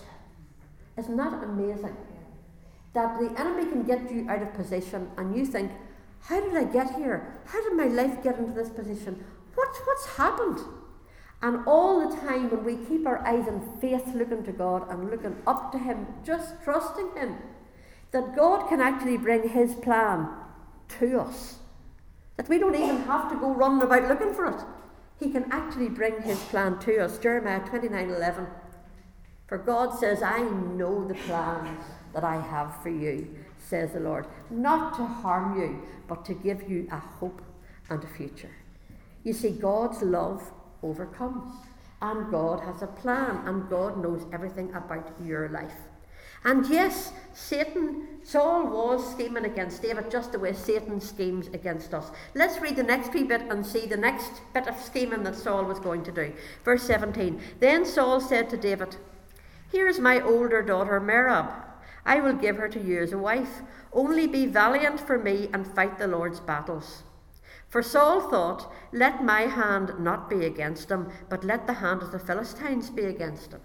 Isn't 0.97 1.17
that 1.17 1.43
amazing? 1.43 1.95
That 2.93 3.19
the 3.19 3.39
enemy 3.39 3.69
can 3.71 3.83
get 3.83 4.11
you 4.11 4.29
out 4.29 4.41
of 4.41 4.53
position 4.53 5.09
and 5.17 5.35
you 5.35 5.45
think, 5.45 5.71
how 6.21 6.39
did 6.39 6.55
I 6.55 6.63
get 6.63 6.95
here? 6.95 7.41
How 7.45 7.61
did 7.63 7.75
my 7.75 7.87
life 7.87 8.23
get 8.23 8.37
into 8.37 8.53
this 8.53 8.69
position? 8.69 9.23
What's, 9.55 9.79
what's 9.79 10.05
happened? 10.17 10.59
And 11.41 11.67
all 11.67 12.09
the 12.09 12.15
time 12.15 12.49
when 12.49 12.63
we 12.63 12.77
keep 12.85 13.05
our 13.05 13.19
eyes 13.27 13.47
in 13.47 13.61
faith 13.81 14.15
looking 14.15 14.43
to 14.45 14.53
God 14.53 14.89
and 14.89 15.11
looking 15.11 15.35
up 15.45 15.73
to 15.73 15.77
Him, 15.77 16.07
just 16.23 16.63
trusting 16.63 17.11
Him, 17.17 17.35
that 18.11 18.35
God 18.35 18.69
can 18.69 18.79
actually 18.79 19.17
bring 19.17 19.49
His 19.49 19.75
plan 19.75 20.29
to 20.99 21.19
us. 21.19 21.57
That 22.37 22.47
we 22.47 22.59
don't 22.59 22.75
even 22.75 23.03
have 23.03 23.29
to 23.29 23.35
go 23.35 23.53
running 23.53 23.81
about 23.81 24.07
looking 24.07 24.33
for 24.33 24.45
it. 24.47 24.61
He 25.19 25.31
can 25.31 25.51
actually 25.51 25.89
bring 25.89 26.21
His 26.21 26.39
plan 26.43 26.79
to 26.79 27.03
us. 27.03 27.17
Jeremiah 27.17 27.59
29 27.67 28.09
11. 28.09 28.47
For 29.53 29.59
God 29.59 29.99
says, 29.99 30.23
I 30.23 30.39
know 30.39 31.07
the 31.07 31.13
plans 31.13 31.85
that 32.11 32.23
I 32.23 32.41
have 32.41 32.81
for 32.81 32.89
you, 32.89 33.35
says 33.59 33.91
the 33.91 33.99
Lord, 33.99 34.25
not 34.49 34.97
to 34.97 35.05
harm 35.05 35.61
you, 35.61 35.79
but 36.07 36.25
to 36.25 36.33
give 36.33 36.67
you 36.67 36.87
a 36.91 36.97
hope 36.97 37.39
and 37.87 38.03
a 38.03 38.07
future. 38.07 38.49
You 39.23 39.31
see, 39.31 39.51
God's 39.51 40.01
love 40.01 40.41
overcomes, 40.81 41.53
and 42.01 42.31
God 42.31 42.61
has 42.61 42.81
a 42.81 42.87
plan, 42.87 43.43
and 43.45 43.69
God 43.69 44.01
knows 44.01 44.25
everything 44.33 44.73
about 44.73 45.13
your 45.23 45.47
life. 45.49 45.77
And 46.43 46.65
yes, 46.67 47.13
Satan, 47.35 48.07
Saul 48.23 48.65
was 48.65 49.07
scheming 49.11 49.45
against 49.45 49.83
David 49.83 50.09
just 50.09 50.31
the 50.31 50.39
way 50.39 50.53
Satan 50.53 50.99
schemes 50.99 51.45
against 51.53 51.93
us. 51.93 52.09
Let's 52.33 52.59
read 52.59 52.75
the 52.75 52.81
next 52.81 53.13
wee 53.13 53.21
bit 53.21 53.41
and 53.41 53.63
see 53.63 53.85
the 53.85 53.97
next 53.97 54.41
bit 54.55 54.67
of 54.67 54.81
scheming 54.81 55.21
that 55.23 55.35
Saul 55.35 55.65
was 55.65 55.77
going 55.77 56.03
to 56.05 56.11
do. 56.11 56.33
Verse 56.65 56.81
17 56.81 57.39
Then 57.59 57.85
Saul 57.85 58.19
said 58.19 58.49
to 58.49 58.57
David, 58.57 58.97
here 59.73 59.87
is 59.87 59.99
my 59.99 60.21
older 60.21 60.61
daughter 60.61 61.01
Merab. 61.01 61.51
I 62.05 62.19
will 62.19 62.33
give 62.33 62.57
her 62.57 62.69
to 62.69 62.79
you 62.79 63.01
as 63.01 63.11
a 63.11 63.17
wife. 63.17 63.63
Only 63.91 64.27
be 64.27 64.45
valiant 64.45 64.99
for 64.99 65.17
me 65.17 65.49
and 65.51 65.65
fight 65.65 65.97
the 65.97 66.05
Lord's 66.05 66.39
battles. 66.39 67.01
For 67.69 67.81
Saul 67.81 68.29
thought, 68.29 68.71
Let 68.91 69.23
my 69.23 69.41
hand 69.41 69.93
not 69.97 70.29
be 70.29 70.45
against 70.45 70.91
him, 70.91 71.09
but 71.27 71.43
let 71.43 71.65
the 71.65 71.73
hand 71.73 72.03
of 72.03 72.11
the 72.11 72.19
Philistines 72.19 72.91
be 72.91 73.05
against 73.05 73.51
him. 73.51 73.61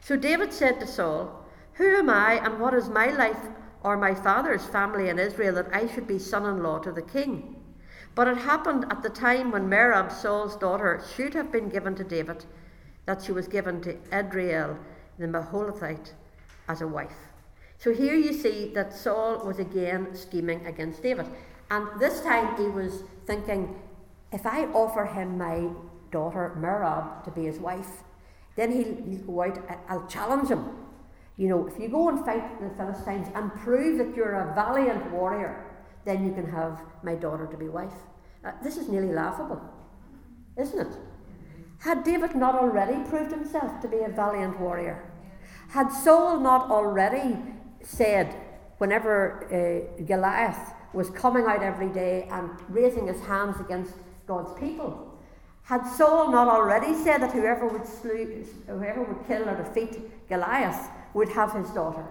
So 0.00 0.16
David 0.16 0.54
said 0.54 0.80
to 0.80 0.86
Saul, 0.86 1.44
Who 1.74 1.84
am 1.84 2.08
I, 2.08 2.40
and 2.42 2.58
what 2.58 2.72
is 2.72 2.88
my 2.88 3.08
life 3.08 3.50
or 3.82 3.98
my 3.98 4.14
father's 4.14 4.64
family 4.64 5.10
in 5.10 5.18
Israel 5.18 5.56
that 5.56 5.68
I 5.70 5.86
should 5.86 6.06
be 6.06 6.18
son 6.18 6.46
in 6.46 6.62
law 6.62 6.78
to 6.78 6.92
the 6.92 7.02
king? 7.02 7.56
But 8.14 8.26
it 8.26 8.38
happened 8.38 8.86
at 8.90 9.02
the 9.02 9.10
time 9.10 9.50
when 9.50 9.68
Merab, 9.68 10.10
Saul's 10.10 10.56
daughter, 10.56 11.02
should 11.14 11.34
have 11.34 11.52
been 11.52 11.68
given 11.68 11.94
to 11.96 12.04
David, 12.04 12.46
that 13.04 13.22
she 13.22 13.32
was 13.32 13.48
given 13.48 13.82
to 13.82 13.98
Adriel 14.10 14.78
the 15.18 15.26
Meholathite 15.26 16.12
as 16.68 16.80
a 16.80 16.86
wife. 16.86 17.16
So 17.78 17.92
here 17.92 18.14
you 18.14 18.32
see 18.32 18.72
that 18.74 18.92
Saul 18.92 19.44
was 19.44 19.58
again 19.58 20.14
scheming 20.14 20.64
against 20.66 21.02
David. 21.02 21.26
And 21.70 21.88
this 21.98 22.20
time 22.22 22.56
he 22.56 22.68
was 22.68 23.02
thinking, 23.26 23.76
if 24.32 24.46
I 24.46 24.64
offer 24.66 25.04
him 25.04 25.38
my 25.38 25.68
daughter 26.10 26.56
Merab 26.58 27.24
to 27.24 27.30
be 27.30 27.44
his 27.44 27.58
wife, 27.58 28.02
then 28.56 28.72
he'll, 28.72 28.96
he'll 29.04 29.26
go 29.26 29.42
out, 29.42 29.58
I'll 29.88 30.06
challenge 30.06 30.48
him. 30.48 30.64
You 31.36 31.48
know, 31.48 31.66
if 31.66 31.78
you 31.78 31.88
go 31.88 32.08
and 32.08 32.24
fight 32.24 32.60
the 32.60 32.70
Philistines 32.76 33.28
and 33.34 33.52
prove 33.52 33.98
that 33.98 34.16
you're 34.16 34.34
a 34.34 34.54
valiant 34.54 35.10
warrior, 35.12 35.66
then 36.06 36.24
you 36.24 36.32
can 36.32 36.50
have 36.50 36.80
my 37.02 37.14
daughter 37.14 37.46
to 37.46 37.56
be 37.56 37.68
wife. 37.68 37.92
Uh, 38.44 38.52
this 38.62 38.76
is 38.76 38.88
nearly 38.88 39.12
laughable, 39.12 39.60
isn't 40.56 40.78
it? 40.78 40.96
Had 41.80 42.04
David 42.04 42.34
not 42.34 42.54
already 42.54 43.06
proved 43.08 43.32
himself 43.32 43.80
to 43.82 43.88
be 43.88 43.98
a 43.98 44.08
valiant 44.08 44.58
warrior? 44.58 45.05
Had 45.68 45.90
Saul 45.90 46.40
not 46.40 46.70
already 46.70 47.36
said, 47.82 48.34
whenever 48.78 49.44
uh, 49.46 50.02
Goliath 50.04 50.74
was 50.92 51.10
coming 51.10 51.46
out 51.46 51.62
every 51.62 51.88
day 51.88 52.28
and 52.30 52.50
raising 52.68 53.06
his 53.06 53.20
hands 53.22 53.60
against 53.60 53.94
God's 54.26 54.58
people, 54.58 55.18
had 55.62 55.84
Saul 55.84 56.30
not 56.30 56.46
already 56.46 56.94
said 56.94 57.18
that 57.18 57.32
whoever 57.32 57.66
would, 57.66 57.86
slew, 57.86 58.44
whoever 58.66 59.02
would 59.02 59.26
kill 59.26 59.48
or 59.48 59.56
defeat 59.56 60.28
Goliath 60.28 60.88
would 61.12 61.28
have 61.30 61.52
his 61.52 61.70
daughter? 61.70 62.06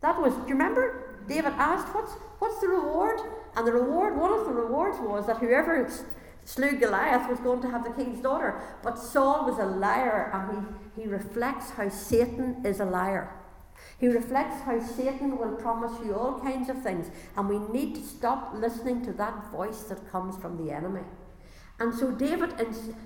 That 0.00 0.20
was, 0.20 0.32
do 0.32 0.40
you 0.42 0.54
remember? 0.54 1.24
David 1.26 1.52
asked, 1.56 1.92
what's, 1.92 2.12
what's 2.38 2.60
the 2.60 2.68
reward? 2.68 3.18
And 3.56 3.66
the 3.66 3.72
reward, 3.72 4.16
one 4.16 4.32
of 4.32 4.46
the 4.46 4.52
rewards 4.52 4.98
was 5.00 5.26
that 5.26 5.38
whoever 5.38 5.90
slew 6.44 6.78
Goliath 6.78 7.28
was 7.28 7.40
going 7.40 7.60
to 7.62 7.70
have 7.70 7.82
the 7.82 7.90
king's 7.90 8.20
daughter. 8.20 8.60
But 8.82 8.96
Saul 8.96 9.50
was 9.50 9.58
a 9.58 9.66
liar, 9.66 10.30
and 10.32 10.77
he, 10.98 11.06
reflects 11.06 11.70
how 11.70 11.88
Satan 11.88 12.62
is 12.64 12.80
a 12.80 12.84
liar. 12.84 13.30
He 13.98 14.08
reflects 14.08 14.62
how 14.62 14.80
Satan 14.80 15.38
will 15.38 15.56
promise 15.56 15.92
you 16.04 16.14
all 16.14 16.40
kinds 16.40 16.68
of 16.68 16.82
things, 16.82 17.10
and 17.36 17.48
we 17.48 17.58
need 17.58 17.94
to 17.96 18.02
stop 18.02 18.52
listening 18.54 19.04
to 19.04 19.12
that 19.14 19.50
voice 19.50 19.82
that 19.84 20.10
comes 20.10 20.36
from 20.36 20.64
the 20.64 20.72
enemy. 20.72 21.02
And 21.80 21.94
so 21.94 22.10
David, 22.10 22.54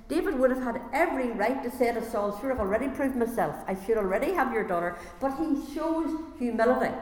David 0.09 0.39
would 0.39 0.51
have 0.51 0.63
had 0.63 0.81
every 0.95 1.31
right 1.33 1.63
to 1.63 1.71
say 1.71 1.93
to 1.93 2.03
Saul, 2.03 2.39
Sure, 2.41 2.53
I've 2.53 2.61
already 2.61 2.89
proved 2.89 3.17
myself. 3.17 3.55
I 3.67 3.77
should 3.85 3.99
already 3.99 4.33
have 4.33 4.53
your 4.53 4.67
daughter. 4.67 4.97
But 5.21 5.37
he 5.37 5.75
shows 5.75 6.19
humility. 6.39 6.95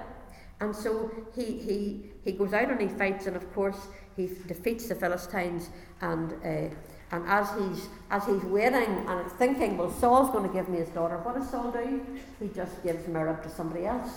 And 0.61 0.75
so 0.75 1.11
he, 1.35 1.45
he, 1.45 2.11
he 2.25 2.33
goes 2.33 2.53
out 2.53 2.71
and 2.71 2.81
he 2.81 2.89
fights, 2.89 3.27
and 3.27 3.37
of 3.37 3.55
course, 3.55 3.79
he 4.17 4.29
defeats 4.49 4.89
the 4.89 4.97
Philistines. 4.97 5.71
And, 6.01 6.35
uh, 6.45 6.75
and 7.13 7.25
as, 7.27 7.49
he's, 7.59 7.89
as 8.11 8.25
he's 8.27 8.43
waiting 8.45 9.05
and 9.09 9.31
thinking, 9.33 9.77
Well, 9.77 9.91
Saul's 9.91 10.31
going 10.31 10.47
to 10.47 10.55
give 10.55 10.69
me 10.69 10.79
his 10.79 10.89
daughter, 10.91 11.19
what 11.19 11.35
does 11.35 11.51
Saul 11.51 11.73
do? 11.73 12.07
He 12.41 12.49
just 12.49 12.83
gives 12.85 13.05
Merab 13.07 13.43
to 13.43 13.51
somebody 13.51 13.87
else. 13.87 14.11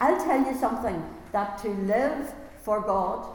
I'll 0.00 0.24
tell 0.24 0.38
you 0.38 0.56
something 0.56 1.02
that 1.32 1.58
to 1.58 1.68
live 1.68 2.32
for 2.62 2.80
God 2.80 3.26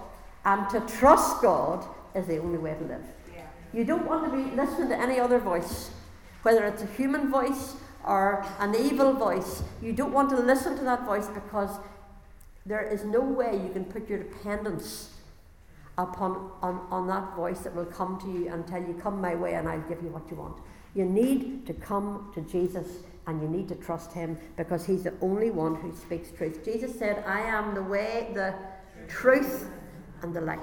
and 0.45 0.69
to 0.69 0.79
trust 0.97 1.41
God 1.41 1.85
is 2.15 2.27
the 2.27 2.37
only 2.37 2.57
way 2.57 2.75
to 2.75 2.85
live. 2.85 3.03
Yeah. 3.33 3.41
You 3.73 3.83
don't 3.83 4.05
want 4.05 4.31
to 4.31 4.37
be 4.37 4.55
listening 4.55 4.89
to 4.89 4.97
any 4.97 5.19
other 5.19 5.39
voice, 5.39 5.91
whether 6.43 6.65
it's 6.65 6.81
a 6.81 6.87
human 6.87 7.29
voice 7.29 7.75
or 8.05 8.45
an 8.59 8.75
evil 8.75 9.13
voice. 9.13 9.63
You 9.81 9.91
don't 9.91 10.13
want 10.13 10.29
to 10.29 10.37
listen 10.37 10.77
to 10.77 10.83
that 10.85 11.05
voice 11.05 11.27
because 11.27 11.77
there 12.65 12.81
is 12.81 13.03
no 13.03 13.19
way 13.19 13.59
you 13.61 13.73
can 13.73 13.83
put 13.83 14.07
your 14.07 14.19
dependence 14.19 15.12
upon 15.97 16.51
on, 16.61 16.85
on 16.89 17.07
that 17.07 17.35
voice 17.35 17.59
that 17.59 17.75
will 17.75 17.85
come 17.85 18.19
to 18.21 18.27
you 18.27 18.51
and 18.51 18.65
tell 18.67 18.81
you, 18.81 18.93
Come 19.01 19.21
my 19.21 19.35
way 19.35 19.53
and 19.53 19.67
I'll 19.67 19.81
give 19.81 20.01
you 20.01 20.09
what 20.09 20.29
you 20.29 20.37
want. 20.37 20.57
You 20.95 21.05
need 21.05 21.65
to 21.67 21.73
come 21.73 22.31
to 22.35 22.41
Jesus 22.41 22.87
and 23.27 23.41
you 23.41 23.47
need 23.47 23.67
to 23.69 23.75
trust 23.75 24.11
him 24.11 24.37
because 24.57 24.85
he's 24.85 25.03
the 25.03 25.13
only 25.21 25.49
one 25.49 25.75
who 25.75 25.95
speaks 25.95 26.29
truth. 26.31 26.63
Jesus 26.63 26.97
said, 26.97 27.23
I 27.25 27.41
am 27.41 27.73
the 27.73 27.83
way, 27.83 28.31
the 28.33 28.53
truth, 29.07 29.67
and 30.21 30.33
the 30.33 30.41
life. 30.41 30.59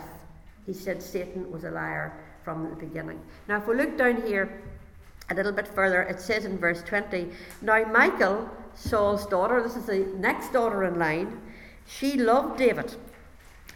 He 0.66 0.72
said 0.72 1.02
Satan 1.02 1.50
was 1.50 1.64
a 1.64 1.70
liar 1.70 2.12
from 2.44 2.68
the 2.68 2.76
beginning. 2.76 3.20
Now, 3.49 3.58
if 3.58 3.66
we 3.66 3.75
look 3.75 3.96
down 3.96 4.22
here 4.22 4.62
a 5.30 5.34
little 5.34 5.52
bit 5.52 5.68
further, 5.68 6.02
it 6.02 6.20
says 6.20 6.44
in 6.44 6.58
verse 6.58 6.82
20 6.82 7.28
Now, 7.62 7.84
Michal, 7.84 8.49
Saul's 8.75 9.26
daughter, 9.26 9.62
this 9.62 9.76
is 9.76 9.87
the 9.87 10.06
next 10.18 10.52
daughter 10.52 10.84
in 10.84 10.99
line, 10.99 11.40
she 11.87 12.14
loved 12.14 12.58
David. 12.58 12.94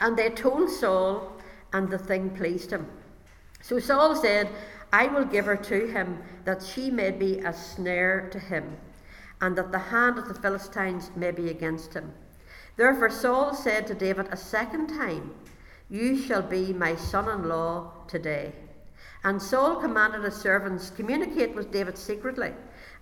And 0.01 0.17
they 0.17 0.31
told 0.31 0.71
Saul, 0.71 1.34
and 1.75 1.91
the 1.91 1.99
thing 1.99 2.31
pleased 2.31 2.71
him. 2.71 2.87
So 3.61 3.79
Saul 3.81 4.15
said, 4.15 4.49
I 4.93 5.09
will 5.09 5.25
give 5.25 5.45
her 5.47 5.57
to 5.57 5.87
him, 5.89 6.23
that 6.45 6.63
she 6.63 6.89
may 6.89 7.11
be 7.11 7.41
a 7.41 7.53
snare 7.53 8.31
to 8.31 8.39
him, 8.39 8.77
and 9.41 9.59
that 9.59 9.73
the 9.73 9.79
hand 9.79 10.17
of 10.19 10.29
the 10.29 10.41
Philistines 10.41 11.11
may 11.17 11.33
be 11.33 11.51
against 11.51 11.93
him. 11.93 12.13
Therefore 12.77 13.11
Saul 13.11 13.55
said 13.55 13.89
to 13.89 13.95
David 13.95 14.29
a 14.31 14.37
second 14.37 14.87
time, 14.87 15.35
You 15.91 16.17
shall 16.17 16.43
be 16.43 16.73
my 16.73 16.95
son 16.95 17.29
in 17.29 17.49
law 17.49 17.91
today. 18.07 18.53
And 19.25 19.43
Saul 19.43 19.77
commanded 19.77 20.23
his 20.23 20.37
servants, 20.37 20.91
Communicate 20.91 21.57
with 21.57 21.73
David 21.73 21.99
secretly, 21.99 22.53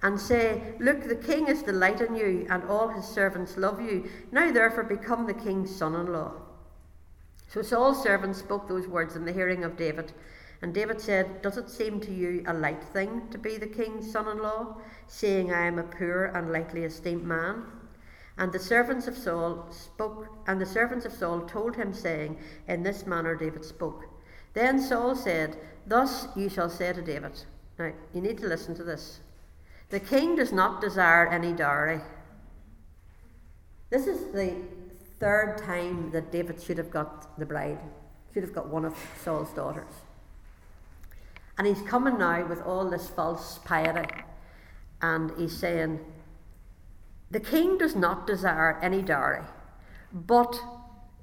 and 0.02 0.19
say, 0.19 0.62
Look, 0.81 1.05
the 1.05 1.17
king 1.17 1.47
is 1.49 1.62
delighted 1.62 2.09
in 2.09 2.17
you, 2.17 2.47
and 2.49 2.64
all 2.64 2.88
his 2.88 3.05
servants 3.05 3.59
love 3.59 3.83
you. 3.83 4.09
Now 4.31 4.50
therefore 4.50 4.85
become 4.85 5.26
the 5.26 5.35
king's 5.35 5.75
son 5.75 5.95
in 5.95 6.11
law. 6.11 6.33
So 7.52 7.61
Saul's 7.61 8.02
servants 8.02 8.38
spoke 8.38 8.66
those 8.66 8.88
words 8.88 9.14
in 9.14 9.26
the 9.26 9.32
hearing 9.32 9.62
of 9.62 9.76
David. 9.76 10.12
And 10.62 10.73
David 10.73 11.00
said, 11.00 11.42
Does 11.42 11.59
it 11.59 11.68
seem 11.68 12.00
to 12.00 12.11
you 12.11 12.42
a 12.47 12.54
light 12.54 12.82
thing 12.82 13.28
to 13.30 13.37
be 13.37 13.59
the 13.59 13.66
king's 13.66 14.11
son 14.11 14.26
in 14.28 14.42
law, 14.42 14.76
seeing 15.06 15.52
I 15.52 15.66
am 15.66 15.78
a 15.78 15.82
poor 15.82 16.32
and 16.35 16.50
lightly 16.50 16.85
esteemed 16.85 17.25
man? 17.25 17.64
And 18.38 18.50
the 18.50 18.59
servants 18.59 19.06
of 19.06 19.18
Saul 19.18 19.66
spoke, 19.71 20.28
and 20.47 20.59
the 20.59 20.66
servants 20.66 21.04
of 21.04 21.12
Saul 21.12 21.42
told 21.42 21.76
him, 21.76 21.92
saying, 21.92 22.38
In 22.68 22.82
this 22.82 23.06
manner 23.06 23.35
David 23.35 23.66
spoke. 23.66 24.06
Then 24.54 24.80
Saul 24.80 25.14
said, 25.14 25.59
Thus 25.87 26.28
you 26.35 26.49
shall 26.49 26.71
say 26.71 26.94
to 26.94 27.02
David. 27.02 27.32
Now, 27.78 27.92
you 28.14 28.23
need 28.23 28.38
to 28.38 28.47
listen 28.47 28.75
to 28.76 28.85
this. 28.85 29.21
The 29.90 30.00
king 30.00 30.37
does 30.37 30.52
not 30.52 30.80
desire 30.80 31.28
any 31.28 31.52
dowry. 31.52 32.00
This 33.90 34.07
is 34.07 34.33
the 34.33 34.55
third 35.22 35.56
time 35.56 36.11
that 36.11 36.32
David 36.32 36.61
should 36.61 36.78
have 36.78 36.90
got 36.90 37.38
the 37.38 37.46
bride, 37.46 37.78
should 38.35 38.42
have 38.42 38.52
got 38.52 38.66
one 38.66 38.85
of 38.85 38.96
Saul's 39.22 39.50
daughters. 39.50 39.92
And 41.56 41.64
he's 41.64 41.80
coming 41.82 42.18
now 42.18 42.44
with 42.44 42.61
all 42.62 42.90
this 42.90 43.08
false 43.08 43.61
piety. 43.64 44.08
And 45.00 45.30
he's 45.38 45.56
saying, 45.56 46.00
the 47.30 47.38
king 47.38 47.78
does 47.78 47.94
not 47.94 48.26
desire 48.26 48.80
any 48.82 49.00
dowry, 49.00 49.44
but 50.12 50.61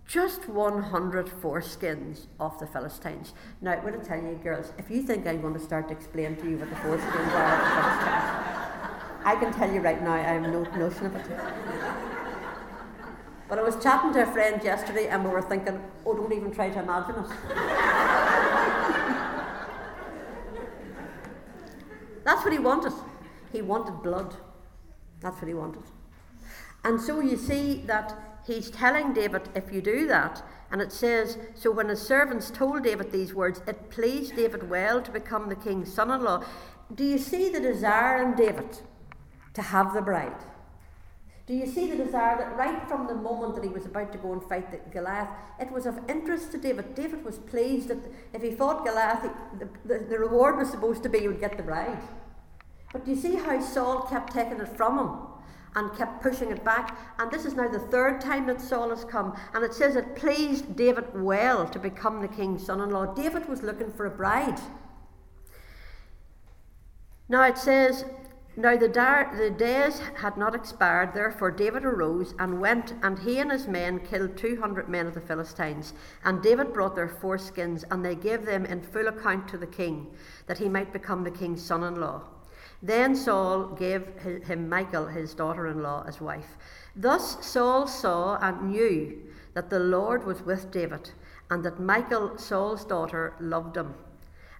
just 0.07 0.47
100 0.47 1.27
foreskins 1.27 2.27
of 2.39 2.57
the 2.57 2.67
Philistines. 2.67 3.33
Now, 3.59 3.73
I'm 3.73 3.81
going 3.81 3.99
to 3.99 4.05
tell 4.05 4.17
you, 4.17 4.39
girls, 4.41 4.71
if 4.77 4.89
you 4.89 5.01
think 5.01 5.27
I'm 5.27 5.41
going 5.41 5.55
to 5.55 5.59
start 5.59 5.89
to 5.89 5.93
explain 5.93 6.37
to 6.37 6.49
you 6.49 6.57
what 6.57 6.69
the 6.69 6.75
foreskins 6.77 7.33
are 7.33 8.59
I 9.25 9.35
can 9.35 9.51
tell 9.53 9.71
you 9.71 9.81
right 9.81 10.01
now, 10.01 10.13
I 10.13 10.19
have 10.19 10.41
no 10.43 10.63
notion 10.63 11.07
of 11.07 11.15
it. 11.17 11.25
But 13.49 13.57
I 13.57 13.63
was 13.63 13.81
chatting 13.81 14.13
to 14.13 14.21
a 14.21 14.31
friend 14.31 14.63
yesterday 14.63 15.07
and 15.07 15.25
we 15.25 15.31
were 15.31 15.41
thinking, 15.41 15.81
oh, 16.05 16.15
don't 16.15 16.31
even 16.31 16.51
try 16.51 16.69
to 16.69 16.79
imagine 16.79 17.15
it. 17.15 17.25
That's 22.23 22.43
what 22.43 22.53
he 22.53 22.59
wanted. 22.59 22.93
He 23.51 23.63
wanted 23.63 24.03
blood. 24.03 24.35
That's 25.19 25.41
what 25.41 25.47
he 25.47 25.55
wanted. 25.55 25.81
And 26.83 27.01
so 27.01 27.21
you 27.21 27.37
see 27.37 27.81
that 27.87 28.13
he's 28.45 28.69
telling 28.69 29.13
David, 29.13 29.49
if 29.55 29.73
you 29.73 29.81
do 29.81 30.05
that, 30.07 30.43
and 30.71 30.79
it 30.79 30.91
says, 30.91 31.39
So 31.55 31.71
when 31.71 31.89
his 31.89 32.01
servants 32.01 32.51
told 32.51 32.83
David 32.83 33.11
these 33.11 33.33
words, 33.33 33.61
it 33.67 33.89
pleased 33.89 34.35
David 34.35 34.69
well 34.69 35.01
to 35.01 35.11
become 35.11 35.49
the 35.49 35.55
king's 35.55 35.91
son 35.91 36.11
in 36.11 36.23
law. 36.23 36.43
Do 36.93 37.03
you 37.03 37.17
see 37.17 37.49
the 37.49 37.59
desire 37.59 38.21
in 38.21 38.35
David 38.35 38.79
to 39.55 39.61
have 39.61 39.93
the 39.93 40.01
bride? 40.01 40.43
Do 41.49 41.55
you 41.55 41.65
see 41.65 41.89
the 41.89 41.95
desire 41.95 42.37
that 42.37 42.55
right 42.57 42.87
from 42.87 43.07
the 43.07 43.15
moment 43.15 43.55
that 43.55 43.63
he 43.63 43.71
was 43.71 43.87
about 43.87 44.11
to 44.11 44.19
go 44.19 44.33
and 44.33 44.43
fight 44.43 44.91
Goliath, 44.91 45.29
it 45.59 45.71
was 45.71 45.87
of 45.87 45.97
interest 46.07 46.51
to 46.51 46.59
David? 46.59 46.93
David 46.93 47.25
was 47.25 47.39
pleased 47.39 47.87
that 47.87 47.97
if 48.33 48.43
he 48.43 48.51
fought 48.51 48.85
Goliath, 48.85 49.27
the, 49.57 49.67
the, 49.83 50.05
the 50.05 50.19
reward 50.19 50.57
was 50.57 50.69
supposed 50.69 51.01
to 51.01 51.09
be 51.09 51.21
he 51.21 51.27
would 51.27 51.39
get 51.39 51.57
the 51.57 51.63
bride. 51.63 52.03
But 52.93 53.03
do 53.03 53.09
you 53.09 53.17
see 53.17 53.35
how 53.35 53.59
Saul 53.61 54.03
kept 54.03 54.31
taking 54.31 54.59
it 54.59 54.69
from 54.77 54.99
him? 54.99 55.09
and 55.75 55.95
kept 55.95 56.23
pushing 56.23 56.49
it 56.49 56.65
back. 56.65 56.97
And 57.19 57.29
this 57.29 57.45
is 57.45 57.53
now 57.53 57.67
the 57.67 57.77
third 57.77 58.19
time 58.19 58.47
that 58.47 58.59
Saul 58.59 58.89
has 58.89 59.05
come. 59.05 59.37
And 59.53 59.63
it 59.63 59.71
says 59.71 59.95
it 59.95 60.15
pleased 60.15 60.75
David 60.75 61.05
well 61.13 61.67
to 61.69 61.77
become 61.77 62.21
the 62.21 62.27
king's 62.27 62.65
son 62.65 62.81
in 62.81 62.89
law. 62.89 63.13
David 63.13 63.47
was 63.47 63.61
looking 63.61 63.93
for 63.93 64.07
a 64.07 64.09
bride. 64.09 64.59
Now 67.29 67.43
it 67.43 67.59
says, 67.59 68.03
Now 68.59 68.75
the, 68.75 68.89
dar- 68.89 69.33
the 69.37 69.51
days 69.51 70.01
had 70.15 70.35
not 70.35 70.53
expired, 70.53 71.13
therefore 71.13 71.49
David 71.49 71.85
arose 71.85 72.33
and 72.39 72.59
went, 72.59 72.93
and 73.01 73.17
he 73.17 73.39
and 73.39 73.49
his 73.49 73.69
men 73.69 74.01
killed 74.01 74.35
200 74.35 74.89
men 74.89 75.07
of 75.07 75.13
the 75.13 75.21
Philistines. 75.21 75.93
And 76.25 76.43
David 76.43 76.73
brought 76.73 76.93
their 76.93 77.07
foreskins, 77.07 77.85
and 77.89 78.03
they 78.03 78.15
gave 78.15 78.45
them 78.45 78.65
in 78.65 78.81
full 78.81 79.07
account 79.07 79.47
to 79.47 79.57
the 79.57 79.65
king, 79.65 80.07
that 80.47 80.57
he 80.57 80.67
might 80.67 80.91
become 80.91 81.23
the 81.23 81.31
king's 81.31 81.63
son 81.63 81.83
in 81.83 82.01
law. 82.01 82.23
Then 82.83 83.15
Saul 83.15 83.67
gave 83.67 84.05
him 84.19 84.67
Michal, 84.67 85.05
his 85.05 85.33
daughter 85.33 85.67
in 85.67 85.81
law, 85.81 86.03
as 86.05 86.19
wife. 86.19 86.57
Thus 86.97 87.37
Saul 87.45 87.87
saw 87.87 88.39
and 88.41 88.71
knew 88.71 89.21
that 89.53 89.69
the 89.69 89.79
Lord 89.79 90.25
was 90.25 90.41
with 90.41 90.69
David, 90.69 91.11
and 91.49 91.63
that 91.63 91.79
Michal, 91.79 92.37
Saul's 92.37 92.83
daughter, 92.83 93.35
loved 93.39 93.77
him. 93.77 93.93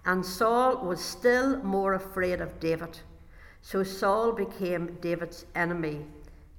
And 0.06 0.24
Saul 0.24 0.78
was 0.78 1.02
still 1.02 1.58
more 1.62 1.92
afraid 1.92 2.40
of 2.40 2.58
David. 2.60 3.00
So 3.62 3.82
Saul 3.82 4.32
became 4.32 4.98
David's 5.00 5.46
enemy 5.54 6.06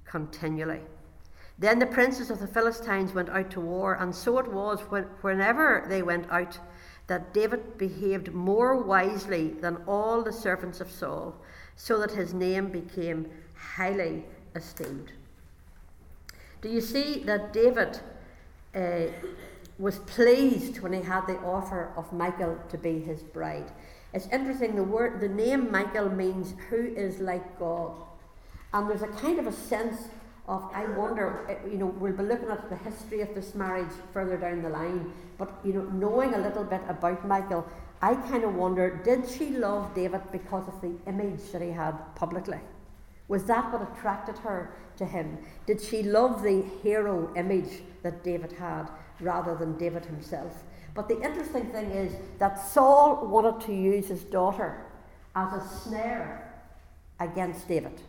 continually. 0.04 0.80
Then 1.58 1.78
the 1.78 1.86
princes 1.86 2.30
of 2.30 2.38
the 2.40 2.46
Philistines 2.46 3.12
went 3.12 3.28
out 3.28 3.50
to 3.52 3.60
war, 3.60 3.94
and 3.94 4.14
so 4.14 4.38
it 4.38 4.50
was 4.50 4.80
when, 4.88 5.04
whenever 5.20 5.84
they 5.88 6.02
went 6.02 6.30
out 6.30 6.58
that 7.06 7.34
David 7.34 7.76
behaved 7.78 8.32
more 8.32 8.76
wisely 8.82 9.48
than 9.48 9.76
all 9.86 10.22
the 10.22 10.32
servants 10.32 10.80
of 10.80 10.90
Saul, 10.90 11.34
so 11.76 11.98
that 11.98 12.12
his 12.12 12.32
name 12.32 12.68
became 12.68 13.30
highly 13.54 14.24
esteemed. 14.54 15.12
Do 16.60 16.68
you 16.68 16.80
see 16.80 17.22
that 17.24 17.52
David 17.52 18.00
uh, 18.74 19.06
was 19.78 19.98
pleased 20.00 20.80
when 20.80 20.92
he 20.92 21.02
had 21.02 21.26
the 21.26 21.38
offer 21.38 21.92
of 21.96 22.12
Michal 22.12 22.58
to 22.68 22.78
be 22.78 23.00
his 23.00 23.22
bride? 23.22 23.70
It's 24.14 24.26
interesting, 24.26 24.76
the 24.76 24.82
word 24.82 25.20
the 25.20 25.28
name 25.28 25.70
Michal 25.70 26.10
means 26.10 26.54
who 26.68 26.76
is 26.76 27.18
like 27.18 27.58
God. 27.58 27.92
And 28.74 28.88
there's 28.88 29.02
a 29.02 29.08
kind 29.08 29.38
of 29.38 29.46
a 29.46 29.52
sense 29.52 30.08
of 30.48 30.68
I 30.74 30.84
wonder, 30.86 31.46
eh, 31.48 31.70
you 31.70 31.78
know, 31.78 31.86
we'll 31.86 32.12
be 32.12 32.22
looking 32.22 32.50
at 32.50 32.68
the 32.68 32.76
history 32.76 33.20
of 33.20 33.34
this 33.34 33.54
marriage 33.54 33.92
further 34.12 34.36
down 34.36 34.62
the 34.62 34.68
line, 34.68 35.12
but 35.38 35.52
you 35.64 35.72
know, 35.72 35.84
knowing 35.84 36.34
a 36.34 36.38
little 36.38 36.64
bit 36.64 36.82
about 36.88 37.26
Michal, 37.26 37.66
I 38.02 38.14
kind 38.14 38.44
of 38.44 38.54
wonder, 38.54 39.00
did 39.04 39.28
she 39.28 39.50
love 39.50 39.94
David 39.94 40.22
because 40.32 40.66
of 40.66 40.80
the 40.80 40.92
image 41.06 41.52
that 41.52 41.62
he 41.62 41.70
had 41.70 41.92
publicly? 42.16 42.58
Was 43.28 43.44
that 43.44 43.72
what 43.72 43.82
attracted 43.82 44.36
her 44.38 44.74
to 44.96 45.06
him? 45.06 45.38
Did 45.66 45.80
she 45.80 46.02
love 46.02 46.42
the 46.42 46.62
hero 46.82 47.32
image 47.36 47.82
that 48.02 48.24
David 48.24 48.52
had 48.52 48.90
rather 49.20 49.54
than 49.54 49.78
David 49.78 50.04
himself? 50.04 50.64
But 50.94 51.08
the 51.08 51.20
interesting 51.22 51.66
thing 51.70 51.90
is 51.90 52.12
that 52.38 52.58
Saul 52.58 53.26
wanted 53.26 53.64
to 53.66 53.72
use 53.72 54.08
his 54.08 54.24
daughter 54.24 54.84
as 55.34 55.52
a 55.52 55.66
snare 55.68 56.52
against 57.18 57.66
David. 57.66 58.00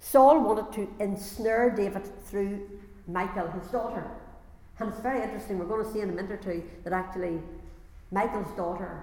Saul 0.00 0.40
wanted 0.40 0.72
to 0.72 0.88
ensnare 0.98 1.70
David 1.70 2.02
through 2.26 2.68
Michal, 3.06 3.48
his 3.48 3.68
daughter. 3.68 4.10
And 4.80 4.88
it's 4.88 5.00
very 5.00 5.22
interesting, 5.22 5.58
we're 5.58 5.66
going 5.66 5.84
to 5.84 5.92
see 5.92 6.00
in 6.00 6.08
a 6.10 6.12
minute 6.12 6.32
or 6.32 6.36
two 6.38 6.64
that 6.82 6.92
actually 6.92 7.40
Michal's 8.10 8.50
daughter 8.56 9.02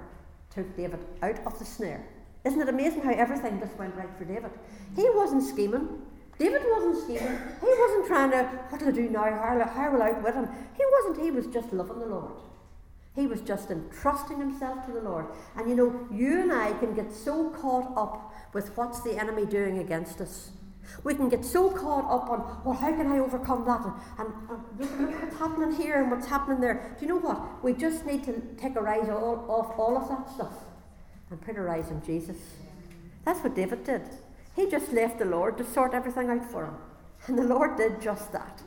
took 0.53 0.75
David 0.75 0.99
out 1.21 1.39
of 1.45 1.57
the 1.57 1.63
snare. 1.63 2.05
Isn't 2.43 2.59
it 2.59 2.67
amazing 2.67 3.01
how 3.01 3.11
everything 3.11 3.59
just 3.59 3.77
went 3.77 3.95
right 3.95 4.09
for 4.17 4.25
David? 4.25 4.51
He 4.95 5.07
wasn't 5.11 5.43
scheming. 5.43 6.01
David 6.37 6.63
wasn't 6.69 7.03
scheming. 7.03 7.37
He 7.61 7.67
wasn't 7.67 8.07
trying 8.07 8.31
to, 8.31 8.43
what 8.69 8.81
will 8.81 8.89
I 8.89 8.91
do 8.91 9.09
now? 9.09 9.23
How 9.23 9.91
will 9.91 10.01
I 10.01 10.09
outwit 10.09 10.33
him? 10.33 10.49
He 10.75 10.83
wasn't. 10.91 11.23
He 11.23 11.31
was 11.31 11.47
just 11.47 11.71
loving 11.71 11.99
the 11.99 12.05
Lord. 12.05 12.31
He 13.15 13.27
was 13.27 13.41
just 13.41 13.71
entrusting 13.71 14.39
himself 14.39 14.85
to 14.85 14.91
the 14.91 15.01
Lord. 15.01 15.25
And 15.55 15.69
you 15.69 15.75
know, 15.75 16.07
you 16.11 16.41
and 16.41 16.53
I 16.53 16.73
can 16.73 16.93
get 16.93 17.11
so 17.11 17.49
caught 17.49 17.91
up 17.97 18.33
with 18.53 18.75
what's 18.77 19.01
the 19.01 19.17
enemy 19.17 19.45
doing 19.45 19.79
against 19.79 20.21
us. 20.21 20.51
We 21.03 21.13
can 21.13 21.29
get 21.29 21.45
so 21.45 21.69
caught 21.69 22.05
up 22.05 22.29
on, 22.29 22.61
well, 22.65 22.75
how 22.75 22.91
can 22.91 23.11
I 23.11 23.19
overcome 23.19 23.65
that? 23.65 23.85
And, 24.17 24.33
and 24.49 25.01
look 25.01 25.21
what's 25.21 25.37
happening 25.37 25.71
here 25.75 26.01
and 26.01 26.11
what's 26.11 26.27
happening 26.27 26.59
there. 26.59 26.95
Do 26.99 27.05
you 27.05 27.09
know 27.09 27.19
what? 27.19 27.63
We 27.63 27.73
just 27.73 28.05
need 28.05 28.23
to 28.25 28.41
take 28.57 28.75
our 28.75 28.87
eyes 28.87 29.09
all, 29.09 29.45
off 29.49 29.77
all 29.77 29.97
of 29.97 30.09
that 30.09 30.33
stuff 30.33 30.53
and 31.29 31.39
put 31.41 31.57
our 31.57 31.69
eyes 31.69 31.89
on 31.91 32.03
Jesus. 32.03 32.37
That's 33.23 33.41
what 33.41 33.55
David 33.55 33.83
did. 33.83 34.01
He 34.55 34.69
just 34.69 34.91
left 34.91 35.19
the 35.19 35.25
Lord 35.25 35.57
to 35.57 35.63
sort 35.63 35.93
everything 35.93 36.29
out 36.29 36.49
for 36.51 36.65
him. 36.65 36.75
And 37.27 37.37
the 37.37 37.43
Lord 37.43 37.77
did 37.77 38.01
just 38.01 38.31
that. 38.31 38.61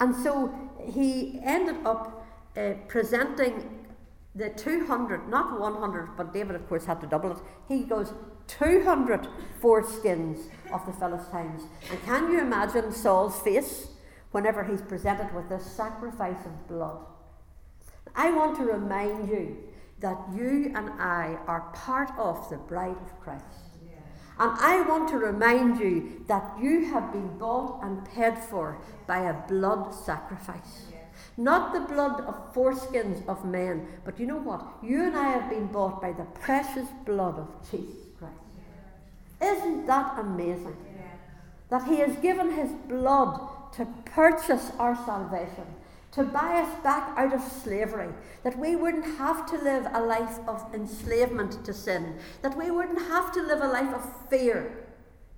And 0.00 0.14
so 0.14 0.54
he 0.80 1.40
ended 1.42 1.84
up 1.84 2.17
uh, 2.56 2.72
presenting 2.86 3.86
the 4.34 4.50
200, 4.50 5.28
not 5.28 5.58
100, 5.58 6.16
but 6.16 6.32
David, 6.32 6.54
of 6.54 6.68
course, 6.68 6.84
had 6.84 7.00
to 7.00 7.06
double 7.06 7.32
it. 7.32 7.38
He 7.66 7.84
goes 7.84 8.12
200 8.46 9.26
foreskins 9.60 10.48
of 10.72 10.84
the 10.86 10.92
Philistines. 10.92 11.62
And 11.90 12.02
can 12.04 12.30
you 12.30 12.40
imagine 12.40 12.92
Saul's 12.92 13.40
face 13.40 13.88
whenever 14.30 14.62
he's 14.62 14.82
presented 14.82 15.34
with 15.34 15.48
this 15.48 15.64
sacrifice 15.64 16.44
of 16.46 16.68
blood? 16.68 16.98
I 18.14 18.30
want 18.30 18.56
to 18.58 18.64
remind 18.64 19.28
you 19.28 19.56
that 20.00 20.18
you 20.34 20.72
and 20.74 20.90
I 21.00 21.38
are 21.46 21.72
part 21.74 22.10
of 22.16 22.48
the 22.48 22.56
bride 22.56 22.96
of 22.96 23.20
Christ. 23.20 23.44
And 24.38 24.52
I 24.60 24.82
want 24.82 25.08
to 25.08 25.18
remind 25.18 25.80
you 25.80 26.24
that 26.28 26.56
you 26.60 26.86
have 26.92 27.12
been 27.12 27.36
bought 27.38 27.82
and 27.82 28.04
paid 28.04 28.38
for 28.38 28.80
by 29.08 29.28
a 29.28 29.34
blood 29.48 29.92
sacrifice. 29.92 30.92
Not 31.36 31.72
the 31.72 31.80
blood 31.80 32.20
of 32.22 32.54
foreskins 32.54 33.26
of 33.28 33.44
men, 33.44 33.86
but 34.04 34.18
you 34.18 34.26
know 34.26 34.38
what? 34.38 34.64
You 34.82 35.04
and 35.04 35.16
I 35.16 35.30
have 35.30 35.50
been 35.50 35.66
bought 35.66 36.00
by 36.00 36.12
the 36.12 36.24
precious 36.40 36.88
blood 37.04 37.38
of 37.38 37.48
Jesus 37.70 37.96
Christ. 38.18 38.34
Isn't 39.40 39.86
that 39.86 40.18
amazing? 40.18 40.76
That 41.70 41.84
He 41.84 41.96
has 41.98 42.16
given 42.16 42.52
His 42.52 42.70
blood 42.88 43.40
to 43.74 43.86
purchase 44.04 44.72
our 44.78 44.96
salvation 45.04 45.66
to 46.12 46.24
buy 46.24 46.60
us 46.60 46.82
back 46.82 47.16
out 47.16 47.34
of 47.34 47.42
slavery, 47.42 48.08
that 48.42 48.58
we 48.58 48.74
wouldn't 48.74 49.04
have 49.18 49.46
to 49.50 49.58
live 49.58 49.86
a 49.92 50.00
life 50.00 50.38
of 50.48 50.64
enslavement 50.74 51.64
to 51.64 51.74
sin, 51.74 52.18
that 52.42 52.56
we 52.56 52.70
wouldn't 52.70 52.98
have 52.98 53.32
to 53.32 53.42
live 53.42 53.60
a 53.60 53.68
life 53.68 53.94
of 53.94 54.28
fear. 54.28 54.84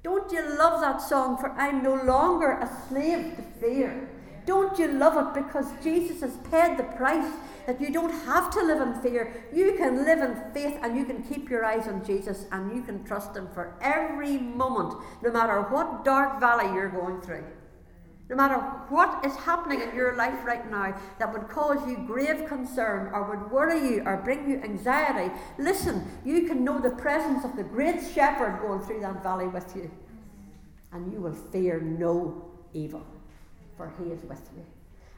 Don't 0.03 0.31
you 0.33 0.43
love 0.57 0.81
that 0.81 1.03
song, 1.03 1.37
for 1.37 1.51
I'm 1.51 1.83
no 1.83 1.95
longer 1.95 2.53
a 2.53 2.71
slave 2.89 3.37
to 3.37 3.43
fear? 3.61 4.09
Don't 4.51 4.77
you 4.81 4.89
love 4.89 5.17
it 5.17 5.45
because 5.45 5.67
Jesus 5.81 6.23
has 6.23 6.37
paid 6.51 6.77
the 6.77 6.83
price 6.83 7.33
that 7.69 7.81
you 7.81 7.93
don't 7.93 8.11
have 8.25 8.51
to 8.51 8.61
live 8.61 8.81
in 8.81 9.01
fear. 9.01 9.47
You 9.55 9.75
can 9.77 10.05
live 10.05 10.19
in 10.19 10.53
faith 10.53 10.77
and 10.83 10.97
you 10.97 11.05
can 11.05 11.23
keep 11.23 11.49
your 11.49 11.65
eyes 11.65 11.87
on 11.87 12.05
Jesus 12.05 12.47
and 12.51 12.75
you 12.75 12.83
can 12.83 13.05
trust 13.05 13.37
Him 13.37 13.47
for 13.55 13.77
every 13.81 14.39
moment, 14.39 14.95
no 15.23 15.31
matter 15.31 15.63
what 15.63 16.05
dark 16.05 16.41
valley 16.41 16.65
you're 16.75 16.89
going 16.89 17.21
through. 17.21 17.45
No 18.29 18.35
matter 18.35 18.57
what 18.89 19.25
is 19.25 19.37
happening 19.37 19.83
in 19.83 19.95
your 19.95 20.17
life 20.17 20.45
right 20.45 20.69
now 20.69 21.01
that 21.21 21.33
would 21.33 21.49
cause 21.49 21.79
you 21.89 21.99
grave 22.05 22.49
concern 22.49 23.09
or 23.15 23.31
would 23.31 23.53
worry 23.53 23.79
you 23.79 24.03
or 24.05 24.17
bring 24.17 24.51
you 24.51 24.61
anxiety, 24.63 25.33
listen, 25.59 26.11
you 26.25 26.49
can 26.49 26.65
know 26.65 26.81
the 26.81 26.91
presence 26.91 27.45
of 27.45 27.55
the 27.55 27.63
great 27.63 28.01
shepherd 28.13 28.59
going 28.61 28.81
through 28.81 29.03
that 29.03 29.23
valley 29.23 29.47
with 29.47 29.77
you. 29.77 29.89
And 30.91 31.13
you 31.13 31.21
will 31.21 31.35
fear 31.35 31.81
no 31.81 32.51
evil, 32.73 33.07
for 33.81 33.91
he 34.03 34.11
is 34.11 34.23
with 34.25 34.51
you. 34.55 34.63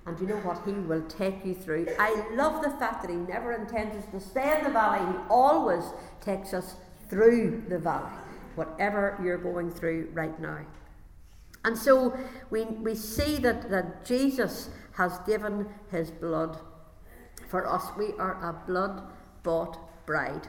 And 0.07 0.19
you 0.21 0.27
know 0.27 0.37
what? 0.37 0.63
He 0.65 0.73
will 0.73 1.03
take 1.03 1.45
you 1.45 1.53
through. 1.53 1.89
I 1.99 2.29
love 2.35 2.63
the 2.63 2.71
fact 2.71 3.03
that 3.03 3.11
he 3.11 3.17
never 3.17 3.53
intends 3.53 3.97
us 3.97 4.05
to 4.13 4.21
stay 4.21 4.57
in 4.57 4.65
the 4.65 4.71
valley, 4.71 5.01
he 5.01 5.19
always 5.29 5.85
takes 6.21 6.55
us 6.55 6.77
through 7.11 7.65
the 7.69 7.79
valley, 7.79 8.13
whatever 8.55 9.19
you're 9.23 9.39
going 9.39 9.71
through 9.71 10.11
right 10.13 10.39
now. 10.41 10.61
And 11.65 11.77
so 11.77 12.17
we, 12.51 12.65
we 12.65 12.95
see 12.95 13.39
that, 13.39 13.69
that 13.71 14.05
Jesus 14.05 14.71
has 14.93 15.19
given 15.27 15.69
his 15.91 16.11
blood 16.11 16.59
for 17.49 17.69
us. 17.69 17.87
We 17.99 18.13
are 18.19 18.35
a 18.49 18.67
blood 18.67 19.03
bought 19.43 20.07
bride. 20.07 20.47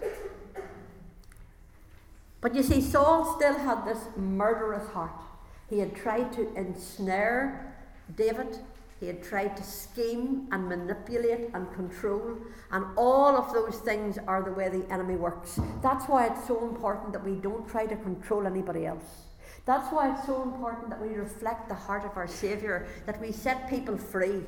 But 2.42 2.54
you 2.54 2.62
see, 2.62 2.82
Saul 2.82 3.36
still 3.38 3.58
had 3.58 3.86
this 3.86 4.08
murderous 4.18 4.88
heart. 4.90 5.22
He 5.70 5.80
had 5.80 5.96
tried 5.96 6.32
to 6.34 6.54
ensnare 6.56 7.73
David, 8.16 8.60
he 9.00 9.08
had 9.08 9.22
tried 9.22 9.58
to 9.58 9.64
scheme 9.64 10.48
and 10.52 10.70
manipulate 10.70 11.50
and 11.54 11.72
control, 11.74 12.38
and 12.72 12.86
all 12.96 13.36
of 13.36 13.52
those 13.54 13.76
things 13.80 14.18
are 14.28 14.42
the 14.42 14.52
way 14.52 14.70
the 14.70 14.90
enemy 14.92 15.16
works. 15.16 15.60
That's 15.82 16.06
why 16.06 16.28
it's 16.28 16.48
so 16.48 16.68
important 16.68 17.12
that 17.14 17.24
we 17.24 17.36
don't 17.36 17.68
try 17.68 17.86
to 17.86 17.96
control 17.98 18.48
anybody 18.48 18.86
else. 18.86 19.26
That's 19.66 19.92
why 19.92 20.14
it's 20.14 20.26
so 20.26 20.42
important 20.44 20.90
that 20.90 21.02
we 21.02 21.16
reflect 21.16 21.70
the 21.70 21.76
heart 21.76 22.06
of 22.06 22.18
our 22.18 22.28
Saviour, 22.28 22.88
that 23.06 23.20
we 23.22 23.32
set 23.32 23.70
people 23.70 23.98
free. 23.98 24.42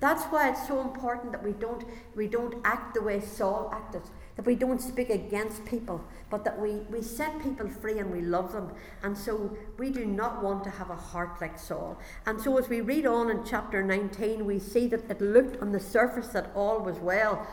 That's 0.00 0.24
why 0.24 0.50
it's 0.50 0.66
so 0.66 0.80
important 0.80 1.32
that 1.32 1.42
we 1.42 1.52
don't, 1.52 1.84
we 2.14 2.26
don't 2.26 2.54
act 2.64 2.94
the 2.94 3.02
way 3.02 3.20
Saul 3.20 3.70
acted, 3.72 4.02
that 4.40 4.46
we 4.46 4.54
don't 4.54 4.80
speak 4.80 5.10
against 5.10 5.66
people, 5.66 6.02
but 6.30 6.44
that 6.44 6.58
we, 6.58 6.76
we 6.88 7.02
set 7.02 7.42
people 7.42 7.68
free 7.68 7.98
and 7.98 8.10
we 8.10 8.22
love 8.22 8.54
them. 8.54 8.72
And 9.02 9.14
so 9.16 9.54
we 9.76 9.90
do 9.90 10.06
not 10.06 10.42
want 10.42 10.64
to 10.64 10.70
have 10.70 10.88
a 10.88 10.96
heart 10.96 11.42
like 11.42 11.58
Saul. 11.58 11.98
And 12.24 12.40
so 12.40 12.56
as 12.56 12.66
we 12.66 12.80
read 12.80 13.04
on 13.04 13.28
in 13.28 13.44
chapter 13.44 13.82
19, 13.82 14.46
we 14.46 14.58
see 14.58 14.86
that 14.86 15.10
it 15.10 15.20
looked 15.20 15.60
on 15.60 15.72
the 15.72 15.78
surface 15.78 16.28
that 16.28 16.52
all 16.54 16.80
was 16.80 16.96
well, 17.00 17.46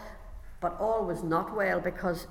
but 0.61 0.79
all 0.79 1.03
was 1.03 1.23
not 1.23 1.53
well 1.53 1.81
because 1.81 2.27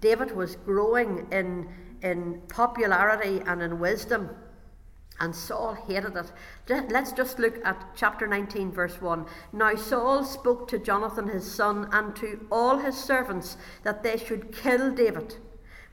David 0.00 0.34
was 0.34 0.56
growing 0.56 1.28
in 1.30 1.68
in 2.02 2.40
popularity 2.48 3.40
and 3.46 3.62
in 3.62 3.78
wisdom. 3.78 4.30
And 5.20 5.36
Saul 5.36 5.74
hated 5.86 6.16
it. 6.16 6.32
Let's 6.90 7.12
just 7.12 7.38
look 7.38 7.64
at 7.64 7.94
chapter 7.94 8.26
19, 8.26 8.72
verse 8.72 9.00
1. 9.00 9.26
Now 9.52 9.74
Saul 9.74 10.24
spoke 10.24 10.66
to 10.68 10.78
Jonathan 10.78 11.28
his 11.28 11.50
son 11.50 11.88
and 11.92 12.16
to 12.16 12.46
all 12.50 12.78
his 12.78 12.96
servants 12.96 13.58
that 13.82 14.02
they 14.02 14.16
should 14.16 14.52
kill 14.52 14.90
David. 14.90 15.36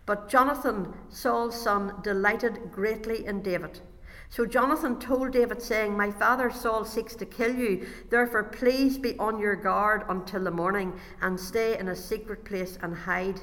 But 0.06 0.30
Jonathan, 0.30 0.94
Saul's 1.10 1.62
son, 1.62 1.96
delighted 2.02 2.72
greatly 2.72 3.26
in 3.26 3.42
David. 3.42 3.82
So 4.30 4.46
Jonathan 4.46 5.00
told 5.00 5.32
David, 5.32 5.62
saying, 5.62 5.96
My 5.96 6.12
father 6.12 6.50
Saul 6.50 6.86
seeks 6.86 7.16
to 7.16 7.26
kill 7.26 7.56
you. 7.56 7.88
Therefore, 8.10 8.44
please 8.44 8.98
be 8.98 9.18
on 9.20 9.40
your 9.40 9.56
guard 9.56 10.04
until 10.10 10.44
the 10.44 10.52
morning, 10.52 10.94
and 11.22 11.40
stay 11.40 11.78
in 11.78 11.90
a 11.90 11.96
secret 11.96 12.44
place 12.46 12.78
and 12.82 12.96
hide. 12.96 13.42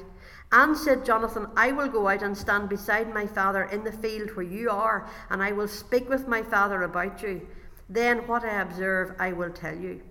And 0.51 0.77
said 0.77 1.05
Jonathan, 1.05 1.47
I 1.55 1.71
will 1.71 1.87
go 1.87 2.07
out 2.07 2.21
and 2.21 2.37
stand 2.37 2.69
beside 2.69 3.13
my 3.13 3.25
father 3.25 3.63
in 3.63 3.83
the 3.83 3.91
field 3.91 4.35
where 4.35 4.45
you 4.45 4.69
are, 4.69 5.09
and 5.29 5.41
I 5.41 5.51
will 5.51 5.67
speak 5.67 6.07
with 6.07 6.27
my 6.27 6.43
father 6.43 6.83
about 6.83 7.21
you. 7.23 7.47
Then 7.89 8.27
what 8.27 8.43
I 8.43 8.61
observe 8.61 9.15
I 9.19 9.31
will 9.33 9.51
tell 9.51 9.75
you. 9.75 10.01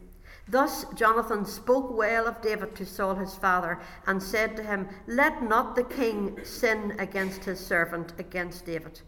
Thus 0.48 0.84
Jonathan 0.94 1.46
spoke 1.46 1.90
well 1.96 2.26
of 2.26 2.42
David 2.42 2.74
to 2.76 2.84
Saul 2.84 3.14
his 3.14 3.34
father, 3.34 3.78
and 4.06 4.22
said 4.22 4.56
to 4.56 4.62
him, 4.62 4.88
Let 5.06 5.42
not 5.42 5.76
the 5.76 5.84
king 5.84 6.38
sin 6.44 6.96
against 6.98 7.44
his 7.44 7.58
servant, 7.58 8.12
against 8.18 8.66
David. 8.66 9.00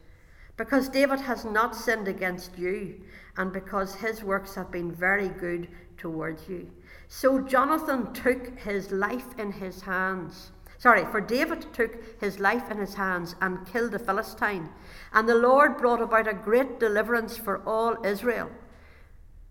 Because 0.57 0.89
David 0.89 1.21
has 1.21 1.45
not 1.45 1.77
sinned 1.77 2.09
against 2.09 2.57
you, 2.57 3.03
and 3.37 3.53
because 3.53 3.97
his 3.97 4.25
works 4.25 4.55
have 4.55 4.71
been 4.71 4.91
very 4.91 5.29
good 5.29 5.69
towards 5.99 6.49
you. 6.49 6.71
So 7.09 7.41
Jonathan 7.41 8.12
took 8.15 8.59
his 8.59 8.91
life 8.91 9.39
in 9.39 9.53
his 9.53 9.83
hands 9.83 10.53
Sorry, 10.79 11.05
for 11.07 11.21
David 11.21 11.73
took 11.73 12.21
his 12.21 12.39
life 12.39 12.71
in 12.71 12.79
his 12.79 12.95
hands 12.95 13.35
and 13.41 13.67
killed 13.67 13.93
the 13.93 13.99
Philistine. 13.99 14.69
And 15.12 15.29
the 15.29 15.35
Lord 15.35 15.79
brought 15.79 16.03
about 16.03 16.29
a 16.29 16.35
great 16.35 16.79
deliverance 16.79 17.37
for 17.37 17.62
all 17.67 18.05
Israel. 18.05 18.51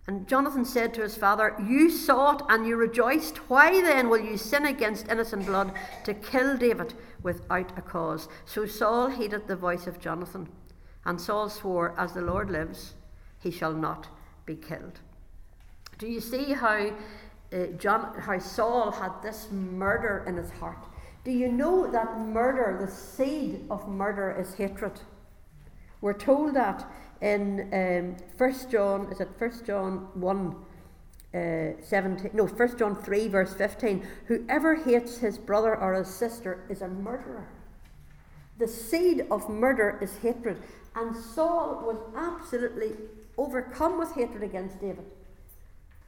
And 0.08 0.28
Jonathan 0.28 0.66
said 0.66 0.94
to 0.94 1.02
his 1.02 1.18
father, 1.18 1.56
You 1.60 1.90
saw 1.90 2.36
it 2.36 2.44
and 2.48 2.68
you 2.68 2.76
rejoiced. 2.76 3.38
Why 3.50 3.82
then 3.82 4.10
will 4.10 4.20
you 4.20 4.38
sin 4.38 4.66
against 4.66 5.08
innocent 5.10 5.48
blood 5.48 5.74
to 6.04 6.14
kill 6.14 6.58
David 6.58 6.94
without 7.24 7.76
a 7.76 7.82
cause? 7.82 8.30
So 8.46 8.68
Saul 8.68 9.10
heeded 9.10 9.48
the 9.48 9.56
voice 9.56 9.88
of 9.88 10.00
Jonathan. 10.00 10.48
And 11.06 11.20
Saul 11.20 11.50
swore, 11.50 11.96
As 11.98 12.14
the 12.14 12.22
Lord 12.22 12.52
lives, 12.52 12.94
he 13.40 13.50
shall 13.50 13.74
not 13.74 14.08
be 14.46 14.56
killed. 14.56 15.00
Do 15.98 16.08
you 16.08 16.20
see 16.20 16.54
how 16.54 16.92
uh, 17.54 17.68
John, 17.78 18.14
how 18.20 18.40
Saul 18.40 18.92
had 18.92 19.12
this 19.22 19.50
murder 19.52 20.24
in 20.28 20.36
his 20.36 20.50
heart. 20.52 20.84
Do 21.26 21.32
you 21.32 21.52
know 21.52 21.90
that 21.92 22.20
murder, 22.20 22.78
the 22.80 22.92
seed 22.92 23.66
of 23.72 23.90
murder, 23.90 24.38
is 24.40 24.54
hatred? 24.54 25.02
We're 26.00 26.14
told 26.14 26.54
that 26.54 26.88
in 27.20 27.62
um, 27.74 28.16
John, 28.70 29.12
is 29.12 29.20
it 29.20 29.30
First 29.40 29.66
John 29.66 30.08
1? 30.14 30.56
Uh, 31.34 31.74
17, 31.82 32.30
no, 32.34 32.46
1 32.46 32.78
John 32.78 32.96
3, 32.96 33.28
verse 33.28 33.56
15. 33.56 34.06
Whoever 34.28 34.76
hates 34.76 35.18
his 35.18 35.40
brother 35.40 35.76
or 35.76 35.96
his 35.96 36.08
sister 36.08 36.64
is 36.70 36.82
a 36.82 36.88
murderer. 36.88 37.48
The 38.60 38.68
seed 38.68 39.26
of 39.32 39.50
murder 39.50 39.98
is 40.02 40.18
hatred. 40.18 40.62
And 40.96 41.16
Saul 41.16 41.82
was 41.86 41.98
absolutely 42.16 42.92
overcome 43.36 43.98
with 43.98 44.14
hatred 44.14 44.44
against 44.44 44.80
David. 44.80 45.06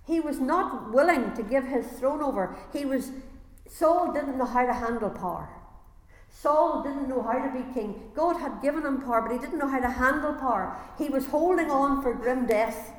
He 0.06 0.19
was 0.19 0.39
not 0.39 0.93
willing 0.93 1.34
to 1.34 1.43
give 1.43 1.65
his 1.65 1.88
throne 1.88 2.21
over. 2.21 2.56
He 2.71 2.86
was 2.86 3.12
Saul 3.69 4.13
didn't 4.13 4.38
know 4.38 4.45
how 4.45 4.65
to 4.65 4.73
handle 4.73 5.10
power. 5.10 5.49
Saul 6.30 6.84
didn't 6.84 7.10
know 7.10 7.21
how 7.21 7.34
to 7.34 7.51
be 7.51 7.73
king. 7.73 8.12
God 8.13 8.38
had 8.38 8.62
given 8.62 8.86
him 8.86 9.01
power, 9.01 9.21
but 9.21 9.32
he 9.32 9.39
didn't 9.39 9.58
know 9.58 9.67
how 9.67 9.80
to 9.80 9.89
handle 9.89 10.34
power. 10.34 10.75
He 10.97 11.10
was 11.10 11.25
holding 11.25 11.71
on 11.71 12.01
for 12.01 12.13
grim 12.13 12.45
death. 12.45 12.91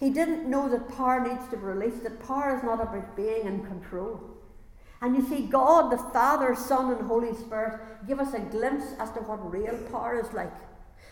He 0.00 0.10
didn't 0.10 0.48
know 0.48 0.68
that 0.68 0.88
power 0.96 1.26
needs 1.26 1.48
to 1.50 1.56
be 1.56 1.64
released, 1.64 2.04
that 2.04 2.24
power 2.26 2.56
is 2.56 2.62
not 2.62 2.80
about 2.80 3.16
being 3.16 3.46
in 3.46 3.66
control. 3.66 4.20
And 5.00 5.14
you 5.14 5.22
see, 5.28 5.46
God, 5.46 5.92
the 5.92 5.98
Father, 5.98 6.54
Son, 6.54 6.92
and 6.92 7.06
Holy 7.06 7.34
Spirit 7.34 7.80
give 8.06 8.18
us 8.18 8.34
a 8.34 8.40
glimpse 8.40 8.86
as 8.98 9.10
to 9.12 9.20
what 9.20 9.52
real 9.52 9.76
power 9.90 10.18
is 10.18 10.32
like. 10.32 10.52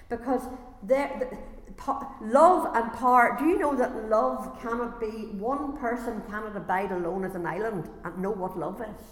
Because 0.08 0.42
the, 0.82 1.08
love 2.22 2.74
and 2.74 2.92
power, 2.92 3.36
do 3.38 3.46
you 3.46 3.58
know 3.58 3.74
that 3.76 4.08
love 4.08 4.60
cannot 4.60 5.00
be, 5.00 5.06
one 5.38 5.76
person 5.76 6.22
cannot 6.28 6.56
abide 6.56 6.92
alone 6.92 7.24
as 7.24 7.34
an 7.34 7.46
island 7.46 7.88
and 8.04 8.18
know 8.18 8.30
what 8.30 8.58
love 8.58 8.80
is? 8.80 9.02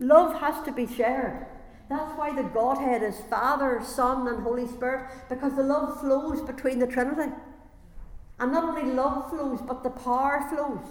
Love 0.00 0.40
has 0.40 0.64
to 0.64 0.72
be 0.72 0.86
shared. 0.86 1.46
That's 1.88 2.16
why 2.18 2.34
the 2.34 2.42
Godhead 2.42 3.02
is 3.02 3.20
Father, 3.30 3.80
Son, 3.82 4.28
and 4.28 4.42
Holy 4.42 4.66
Spirit, 4.66 5.10
because 5.28 5.56
the 5.56 5.62
love 5.62 6.00
flows 6.00 6.42
between 6.42 6.78
the 6.78 6.86
Trinity. 6.86 7.32
And 8.38 8.52
not 8.52 8.64
only 8.64 8.92
love 8.92 9.30
flows, 9.30 9.60
but 9.62 9.82
the 9.82 9.90
power 9.90 10.46
flows. 10.50 10.86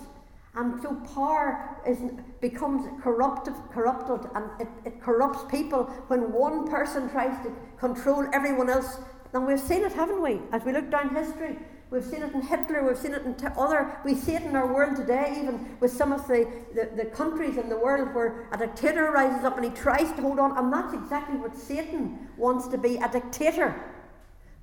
And 0.58 0.82
so 0.82 0.96
power 1.13 1.80
is, 1.86 2.00
becomes 2.41 2.88
corrupted, 3.04 3.54
corrupted 3.72 4.28
and 4.34 4.50
it, 4.60 4.67
it 4.86 5.02
corrupts 5.02 5.43
people 5.52 5.84
when 6.08 6.34
one 6.34 6.67
person 6.67 7.10
tries 7.12 7.38
to 7.46 7.54
control 7.80 8.26
everyone 8.34 8.67
else. 8.67 8.98
And 9.34 9.46
we've 9.46 9.60
seen 9.60 9.84
it, 9.84 9.93
haven't 9.93 10.20
we? 10.20 10.39
As 10.52 10.63
we 10.63 10.72
look 10.72 10.89
down 10.89 11.13
history, 11.13 11.60
we've 11.91 12.04
seen 12.04 12.24
it 12.24 12.34
in 12.34 12.41
Hitler, 12.41 12.84
we've 12.88 12.98
seen 12.98 13.13
it 13.13 13.22
in 13.22 13.36
t- 13.36 13.46
other, 13.56 14.00
we 14.04 14.15
see 14.15 14.34
it 14.34 14.41
in 14.41 14.56
our 14.56 14.74
world 14.74 14.96
today, 14.96 15.36
even 15.38 15.78
with 15.80 15.91
some 15.91 16.12
of 16.12 16.28
the, 16.28 16.50
the, 16.74 17.04
the 17.04 17.06
countries 17.12 17.58
in 17.58 17.70
the 17.70 17.78
world 17.78 18.15
where 18.15 18.50
a 18.52 18.58
dictator 18.58 19.12
rises 19.12 19.46
up 19.46 19.58
and 19.58 19.65
he 19.65 19.72
tries 19.72 20.12
to 20.13 20.22
hold 20.24 20.39
on. 20.39 20.58
And 20.58 20.74
that's 20.74 20.93
exactly 20.96 21.38
what 21.38 21.56
Satan 21.56 22.30
wants 22.36 22.67
to 22.70 22.80
be 22.80 22.98
a 22.98 23.08
dictator. 23.08 23.76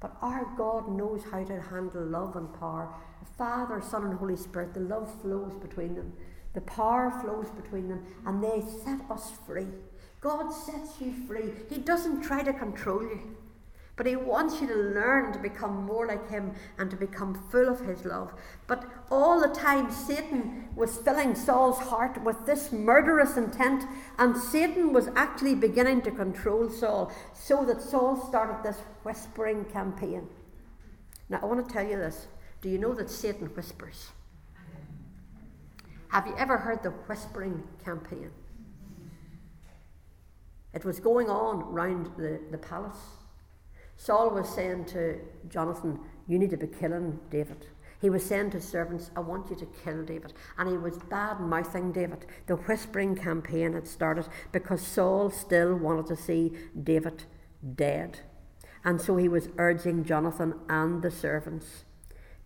But 0.00 0.16
our 0.20 0.46
God 0.56 0.88
knows 0.88 1.22
how 1.30 1.44
to 1.44 1.60
handle 1.60 2.04
love 2.04 2.36
and 2.36 2.52
power 2.54 2.94
Father, 3.36 3.80
Son, 3.80 4.04
and 4.04 4.18
Holy 4.18 4.36
Spirit, 4.36 4.74
the 4.74 4.80
love 4.80 5.10
flows 5.20 5.54
between 5.60 5.94
them, 5.94 6.12
the 6.52 6.60
power 6.60 7.10
flows 7.22 7.48
between 7.50 7.88
them, 7.88 8.04
and 8.26 8.42
they 8.42 8.62
set 8.84 9.00
us 9.10 9.32
free. 9.46 9.66
God 10.20 10.50
sets 10.50 11.00
you 11.00 11.12
free. 11.26 11.50
He 11.68 11.78
doesn't 11.78 12.22
try 12.22 12.42
to 12.42 12.52
control 12.52 13.02
you, 13.02 13.36
but 13.96 14.06
He 14.06 14.16
wants 14.16 14.60
you 14.60 14.66
to 14.66 14.74
learn 14.74 15.32
to 15.32 15.38
become 15.38 15.84
more 15.84 16.06
like 16.06 16.28
Him 16.28 16.54
and 16.78 16.90
to 16.90 16.96
become 16.96 17.34
full 17.50 17.68
of 17.68 17.80
His 17.80 18.04
love. 18.04 18.32
But 18.66 18.84
all 19.10 19.40
the 19.40 19.54
time, 19.54 19.90
Satan 19.90 20.68
was 20.74 20.96
filling 20.98 21.34
Saul's 21.34 21.78
heart 21.78 22.22
with 22.22 22.46
this 22.46 22.72
murderous 22.72 23.36
intent, 23.36 23.84
and 24.18 24.36
Satan 24.36 24.92
was 24.92 25.08
actually 25.14 25.54
beginning 25.54 26.02
to 26.02 26.10
control 26.10 26.68
Saul, 26.68 27.12
so 27.32 27.64
that 27.64 27.82
Saul 27.82 28.16
started 28.16 28.62
this 28.62 28.80
whispering 29.02 29.64
campaign. 29.66 30.28
Now, 31.28 31.40
I 31.42 31.46
want 31.46 31.66
to 31.66 31.72
tell 31.72 31.86
you 31.86 31.96
this 31.96 32.26
do 32.60 32.68
you 32.68 32.78
know 32.78 32.94
that 32.94 33.10
Satan 33.10 33.48
whispers? 33.48 34.10
Have 36.08 36.26
you 36.26 36.34
ever 36.36 36.58
heard 36.58 36.82
the 36.82 36.90
whispering 36.90 37.62
campaign? 37.84 38.30
It 40.72 40.84
was 40.84 40.98
going 40.98 41.28
on 41.28 41.60
round 41.72 42.10
the, 42.16 42.40
the 42.50 42.58
palace. 42.58 42.96
Saul 43.96 44.30
was 44.30 44.48
saying 44.48 44.86
to 44.86 45.20
Jonathan, 45.48 46.00
You 46.26 46.38
need 46.38 46.50
to 46.50 46.56
be 46.56 46.66
killing 46.66 47.18
David. 47.30 47.66
He 48.00 48.10
was 48.10 48.24
saying 48.24 48.50
to 48.50 48.58
his 48.58 48.68
servants, 48.68 49.10
I 49.16 49.20
want 49.20 49.48
you 49.48 49.56
to 49.56 49.66
kill 49.82 50.04
David. 50.04 50.34
And 50.58 50.68
he 50.68 50.76
was 50.76 50.98
bad 50.98 51.40
mouthing 51.40 51.90
David. 51.90 52.26
The 52.46 52.56
whispering 52.56 53.16
campaign 53.16 53.72
had 53.72 53.86
started 53.86 54.28
because 54.52 54.86
Saul 54.86 55.30
still 55.30 55.74
wanted 55.74 56.06
to 56.08 56.16
see 56.16 56.52
David 56.82 57.24
dead. 57.74 58.20
And 58.84 59.00
so 59.00 59.16
he 59.16 59.28
was 59.28 59.48
urging 59.56 60.04
Jonathan 60.04 60.54
and 60.68 61.00
the 61.00 61.10
servants 61.10 61.84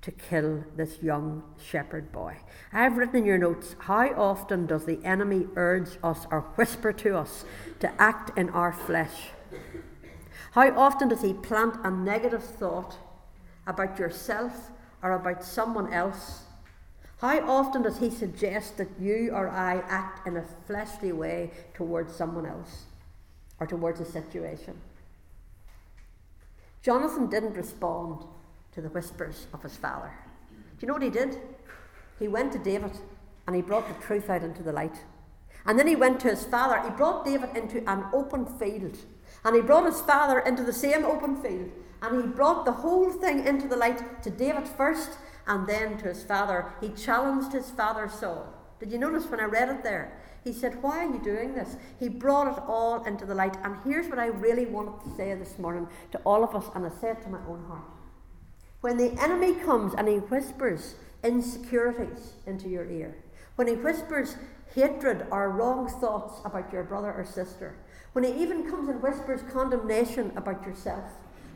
to 0.03 0.13
kill 0.13 0.65
this 0.77 1.03
young 1.03 1.43
shepherd 1.61 2.13
boy. 2.13 2.37
I've 2.73 2.97
written 2.97 3.17
in 3.17 3.25
your 3.25 3.39
notes 3.39 3.75
how 3.81 4.15
often 4.15 4.67
does 4.67 4.85
the 4.85 5.05
enemy 5.05 5.49
urge 5.57 5.99
us 6.05 6.25
or 6.31 6.43
whisper 6.55 6.93
to 6.93 7.19
us 7.19 7.45
to 7.81 7.91
act 8.01 8.39
in 8.39 8.49
our 8.51 8.73
flesh? 8.73 9.31
How 10.53 10.71
often 10.77 11.09
does 11.09 11.23
he 11.23 11.35
plant 11.35 11.77
a 11.85 11.91
negative 11.91 12.43
thought 12.43 12.97
about 13.67 13.99
yourself 13.99 14.71
or 15.03 15.13
about 15.13 15.45
someone 15.45 15.93
else? 15.93 16.45
How 17.21 17.41
often 17.41 17.83
does 17.83 17.99
he 17.99 18.11
suggest 18.11 18.77
that 18.79 18.89
you 19.01 19.33
or 19.35 19.49
I 19.49 19.83
act 19.89 20.27
in 20.27 20.37
a 20.37 20.45
fleshly 20.67 21.13
way 21.13 21.51
towards 21.75 22.15
someone 22.15 22.47
else 22.47 22.85
or 23.61 23.67
towards 23.67 24.01
a 24.01 24.05
situation? 24.05 24.81
Jonathan 26.81 27.29
didn't 27.29 27.55
respond 27.55 28.25
to 28.73 28.81
the 28.81 28.89
whispers 28.89 29.47
of 29.53 29.63
his 29.63 29.77
father. 29.77 30.13
Do 30.51 30.77
you 30.81 30.89
know 30.89 30.95
what 30.95 31.03
he 31.03 31.11
did? 31.11 31.37
He 32.19 32.29
went 32.29 32.53
to 32.53 32.59
David 32.59 32.93
and 33.47 33.57
he 33.57 33.63
brought 33.63 33.89
the 33.89 34.07
truth 34.07 34.31
out 34.31 34.43
into 34.43 34.63
the 34.63 34.73
light. 34.73 35.05
And 35.67 35.79
then 35.79 35.89
he 35.89 35.97
went 35.97 36.21
to 36.21 36.29
his 36.29 36.45
father. 36.45 36.81
He 36.81 36.97
brought 36.97 37.25
David 37.25 37.57
into 37.57 37.79
an 37.91 38.05
open 38.13 38.47
field. 38.47 38.97
And 39.45 39.57
he 39.57 39.63
brought 39.63 39.87
his 39.87 40.01
father 40.01 40.41
into 40.41 40.63
the 40.63 40.73
same 40.73 41.05
open 41.05 41.41
field. 41.43 41.71
And 42.03 42.23
he 42.23 42.29
brought 42.29 42.65
the 42.65 42.73
whole 42.73 43.11
thing 43.11 43.47
into 43.47 43.67
the 43.67 43.77
light 43.77 44.23
to 44.23 44.31
David 44.31 44.69
first 44.69 45.19
and 45.47 45.67
then 45.67 45.99
to 45.99 46.09
his 46.09 46.23
father. 46.23 46.73
He 46.81 46.91
challenged 46.91 47.53
his 47.53 47.71
father 47.71 48.09
Saul. 48.09 48.53
Did 48.79 48.93
you 48.93 48.99
notice 48.99 49.27
when 49.27 49.41
I 49.41 49.45
read 49.45 49.69
it 49.69 49.83
there? 49.83 50.21
He 50.45 50.53
said, 50.53 50.83
Why 50.83 51.05
are 51.05 51.13
you 51.13 51.21
doing 51.23 51.55
this? 51.55 51.77
He 51.99 52.09
brought 52.09 52.57
it 52.57 52.63
all 52.69 53.03
into 53.05 53.27
the 53.27 53.35
light. 53.35 53.57
And 53.65 53.77
here's 53.85 54.09
what 54.09 54.19
I 54.19 54.27
really 54.27 54.67
wanted 54.67 55.03
to 55.05 55.17
say 55.17 55.35
this 55.35 55.59
morning 55.59 55.89
to 56.13 56.19
all 56.19 56.45
of 56.45 56.55
us, 56.55 56.71
and 56.75 56.87
I 56.87 56.91
said 57.01 57.21
to 57.23 57.29
my 57.29 57.41
own 57.49 57.65
heart. 57.67 57.83
When 58.81 58.97
the 58.97 59.21
enemy 59.21 59.55
comes 59.55 59.95
and 59.95 60.07
he 60.07 60.17
whispers 60.17 60.95
insecurities 61.25 62.35
into 62.47 62.69
your 62.69 62.89
ear, 62.89 63.17
when 63.57 63.67
he 63.67 63.75
whispers 63.75 64.37
hatred 64.75 65.27
or 65.33 65.51
wrong 65.51 65.89
thoughts 65.89 66.41
about 66.45 66.73
your 66.73 66.85
brother 66.85 67.13
or 67.13 67.25
sister, 67.25 67.77
when 68.13 68.25
he 68.25 68.43
even 68.43 68.69
comes 68.69 68.89
and 68.89 69.03
whispers 69.03 69.43
condemnation 69.53 70.33
about 70.37 70.65
yourself, 70.67 71.05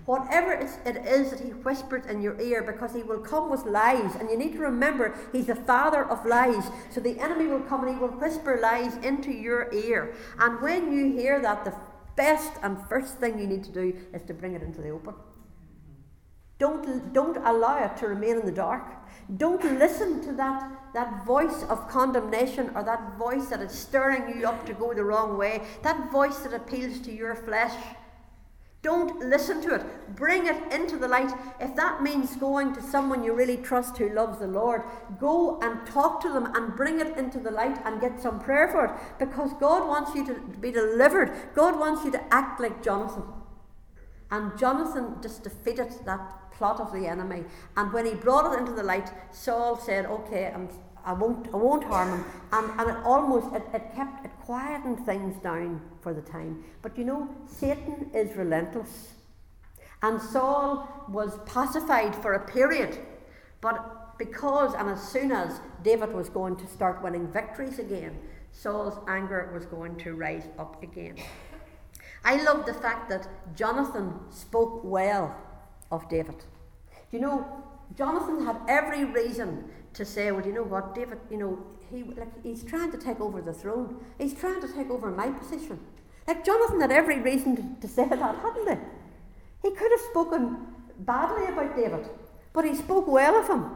whatever 0.05 0.53
it 0.53 0.97
is 1.07 1.31
that 1.31 1.41
he 1.41 1.51
whispers 1.51 2.07
in 2.07 2.21
your 2.21 2.41
ear, 2.41 2.63
because 2.63 2.93
he 2.93 3.03
will 3.03 3.21
come 3.21 3.51
with 3.51 3.65
lies, 3.65 4.17
and 4.17 4.29
you 4.29 4.37
need 4.37 4.53
to 4.53 4.59
remember 4.59 5.15
he's 5.33 5.47
the 5.47 5.55
father 5.55 6.05
of 6.05 6.27
lies. 6.27 6.71
So 6.91 7.01
the 7.01 7.19
enemy 7.21 7.47
will 7.47 7.61
come 7.61 7.85
and 7.85 7.95
he 7.95 8.01
will 8.01 8.09
whisper 8.09 8.59
lies 8.61 8.97
into 9.05 9.31
your 9.31 9.73
ear. 9.73 10.15
And 10.39 10.61
when 10.61 10.93
you 10.93 11.13
hear 11.13 11.41
that, 11.41 11.65
the 11.65 11.75
best 12.17 12.53
and 12.63 12.77
first 12.89 13.19
thing 13.19 13.39
you 13.39 13.47
need 13.47 13.65
to 13.65 13.73
do 13.73 13.97
is 14.13 14.23
to 14.23 14.35
bring 14.35 14.55
it 14.55 14.63
into 14.63 14.81
the 14.81 14.91
open. 14.91 15.15
Don't, 16.63 17.13
don't 17.13 17.39
allow 17.39 17.85
it 17.85 17.97
to 17.97 18.07
remain 18.07 18.39
in 18.39 18.47
the 18.47 18.53
dark. 18.53 18.85
Don't 19.37 19.65
listen 19.81 20.23
to 20.23 20.33
that, 20.35 20.71
that 20.95 21.27
voice 21.27 21.65
of 21.69 21.89
condemnation 21.89 22.71
or 22.77 22.85
that 22.85 23.19
voice 23.19 23.47
that 23.47 23.61
is 23.61 23.73
stirring 23.73 24.39
you 24.39 24.47
up 24.47 24.65
to 24.67 24.73
go 24.73 24.95
the 24.95 25.03
wrong 25.03 25.37
way, 25.37 25.63
that 25.83 26.13
voice 26.13 26.39
that 26.45 26.55
appeals 26.55 27.01
to 27.01 27.13
your 27.13 27.35
flesh. 27.35 27.75
Don't 28.81 29.29
listen 29.29 29.61
to 29.63 29.75
it. 29.75 30.15
Bring 30.15 30.47
it 30.47 30.73
into 30.73 30.99
the 30.99 31.09
light. 31.09 31.33
If 31.59 31.75
that 31.75 32.01
means 32.01 32.37
going 32.37 32.73
to 32.75 32.81
someone 32.81 33.25
you 33.25 33.33
really 33.33 33.57
trust 33.57 33.99
who 33.99 34.11
loves 34.11 34.39
the 34.39 34.47
Lord, 34.47 34.83
go 35.19 35.59
and 35.63 35.85
talk 35.85 36.23
to 36.23 36.29
them 36.29 36.47
and 36.55 36.77
bring 36.77 37.01
it 37.01 37.19
into 37.19 37.41
the 37.41 37.51
light 37.51 37.81
and 37.85 38.01
get 38.01 38.21
some 38.21 38.39
prayer 38.39 38.69
for 38.69 38.85
it. 38.85 38.93
Because 39.19 39.51
God 39.59 39.89
wants 39.89 40.15
you 40.15 40.25
to 40.27 40.35
be 40.61 40.71
delivered. 40.71 41.33
God 41.57 41.77
wants 41.81 42.05
you 42.05 42.13
to 42.13 42.23
act 42.33 42.61
like 42.61 42.85
Jonathan. 42.85 43.25
And 44.31 44.57
Jonathan 44.57 45.17
just 45.21 45.43
defeated 45.43 45.93
that 46.07 46.39
plot 46.63 46.79
of 46.79 46.93
the 46.93 47.09
enemy. 47.09 47.43
And 47.77 47.93
when 47.93 48.07
he 48.07 48.15
brought 48.15 48.53
it 48.53 48.61
into 48.61 48.73
the 48.73 48.85
light, 48.85 49.11
Saul 49.33 49.77
said, 49.77 50.07
Okay, 50.07 50.53
I'm, 50.55 50.69
I, 51.05 51.13
won't, 51.13 51.49
I 51.53 51.57
won't 51.57 51.83
harm 51.83 52.11
him. 52.11 52.25
And, 52.53 52.81
and 52.81 52.91
it 52.91 52.97
almost, 53.05 53.53
it, 53.53 53.65
it 53.75 53.93
kept, 53.97 54.25
it 54.25 54.31
quietened 54.45 55.05
things 55.05 55.43
down 55.43 55.81
for 56.03 56.15
the 56.15 56.21
time. 56.21 56.63
But 56.81 56.97
you 56.97 57.05
know, 57.05 57.29
Satan 57.49 58.11
is 58.15 58.37
relentless. 58.37 59.15
And 60.03 60.23
Saul 60.23 60.89
was 61.09 61.41
pacified 61.47 62.15
for 62.15 62.35
a 62.35 62.47
period. 62.47 62.97
But 63.61 64.17
because, 64.17 64.75
and 64.75 64.89
as 64.89 65.03
soon 65.03 65.33
as 65.33 65.61
David 65.83 66.13
was 66.15 66.29
going 66.29 66.55
to 66.57 66.67
start 66.69 67.03
winning 67.03 67.27
victories 67.27 67.81
again, 67.81 68.17
Saul's 68.53 68.99
anger 69.09 69.51
was 69.53 69.67
going 69.67 69.97
to 69.97 70.15
rise 70.15 70.47
up 70.61 70.81
again. 70.81 71.17
I 72.25 72.41
love 72.45 72.67
the 72.67 72.75
fact 72.75 73.09
that 73.11 73.27
Jonathan 73.57 74.15
spoke 74.31 74.83
well 74.85 75.35
of 75.93 76.09
David. 76.09 76.37
You 77.13 77.21
know, 77.21 77.47
Jonathan 77.97 78.45
had 78.45 78.57
every 78.69 79.05
reason 79.05 79.71
to 79.95 80.05
say, 80.05 80.33
well, 80.33 80.45
you 80.45 80.53
know 80.53 80.63
what, 80.63 80.95
David, 80.95 81.19
you 81.31 81.37
know, 81.37 81.59
he, 81.91 82.03
like, 82.03 82.43
he's 82.43 82.65
trying 82.65 82.91
to 82.91 82.99
take 82.99 83.21
over 83.21 83.43
the 83.43 83.53
throne. 83.53 84.03
He's 84.19 84.35
trying 84.35 84.63
to 84.63 84.69
take 84.69 84.91
over 84.91 85.11
my 85.11 85.29
position. 85.31 85.79
Like, 86.27 86.45
Jonathan 86.45 86.81
had 86.81 86.91
every 86.91 87.21
reason 87.21 87.57
to, 87.57 87.87
to 87.87 87.89
say 87.93 88.09
that, 88.09 88.19
hadn't 88.19 88.69
he? 88.69 89.69
He 89.69 89.77
could 89.77 89.91
have 89.91 90.01
spoken 90.11 90.67
badly 91.01 91.47
about 91.47 91.77
David, 91.77 92.09
but 92.55 92.65
he 92.65 92.75
spoke 92.75 93.07
well 93.07 93.37
of 93.37 93.49
him. 93.49 93.71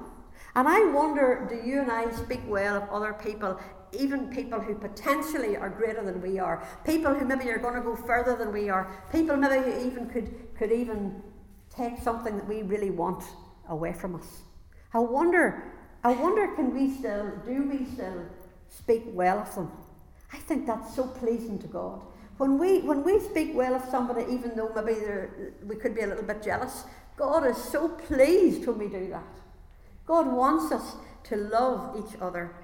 And 0.55 0.67
I 0.67 0.87
wonder 0.87 1.47
do 1.49 1.69
you 1.69 1.81
and 1.81 1.93
I 1.93 2.11
speak 2.13 2.41
well 2.47 2.77
of 2.77 2.89
other 2.89 3.13
people, 3.13 3.61
even 3.93 4.31
people 4.31 4.59
who 4.59 4.75
potentially 4.75 5.57
are 5.57 5.69
greater 5.69 6.03
than 6.03 6.23
we 6.23 6.39
are, 6.39 6.67
people 6.85 7.13
who 7.15 7.27
maybe 7.27 7.51
are 7.51 7.59
going 7.59 7.75
to 7.75 7.83
go 7.83 7.95
further 7.95 8.35
than 8.37 8.53
we 8.53 8.71
are, 8.71 8.91
people 9.13 9.37
maybe 9.37 9.71
who 9.71 9.87
even 9.87 10.09
could, 10.09 10.35
could 10.57 10.73
even 10.73 11.23
take 11.77 11.99
something 12.03 12.37
that 12.37 12.49
we 12.49 12.63
really 12.63 12.91
want 12.91 13.25
away 13.69 13.93
from 13.93 14.15
us? 14.15 14.43
I 14.95 14.99
wonder 14.99 15.73
I 16.07 16.13
wonder, 16.13 16.47
can 16.55 16.73
we 16.73 16.95
still, 16.95 17.33
do 17.45 17.69
we 17.69 17.85
still 17.85 18.27
speak 18.69 19.03
well 19.07 19.41
of 19.41 19.53
them? 19.57 19.73
I 20.33 20.37
think 20.37 20.65
that's 20.65 20.95
so 20.95 21.09
pleasing 21.09 21.59
to 21.59 21.67
God. 21.67 22.01
When 22.37 22.59
we, 22.59 22.79
when 22.83 23.03
we 23.03 23.19
speak 23.19 23.57
well 23.57 23.75
of 23.75 23.83
somebody, 23.91 24.25
even 24.33 24.55
though 24.55 24.71
maybe 24.73 25.01
we 25.67 25.75
could 25.75 25.97
be 25.97 26.03
a 26.03 26.07
little 26.07 26.23
bit 26.23 26.45
jealous, 26.45 26.85
God 27.17 27.45
is 27.45 27.57
so 27.57 27.89
pleased 27.89 28.69
when 28.69 28.79
we 28.79 28.89
do 28.89 29.09
that. 29.11 29.25
God 30.07 30.33
wants 30.33 30.71
us 30.71 30.95
to 31.25 31.37
love 31.37 31.97
each 31.97 32.21
other 32.21 32.55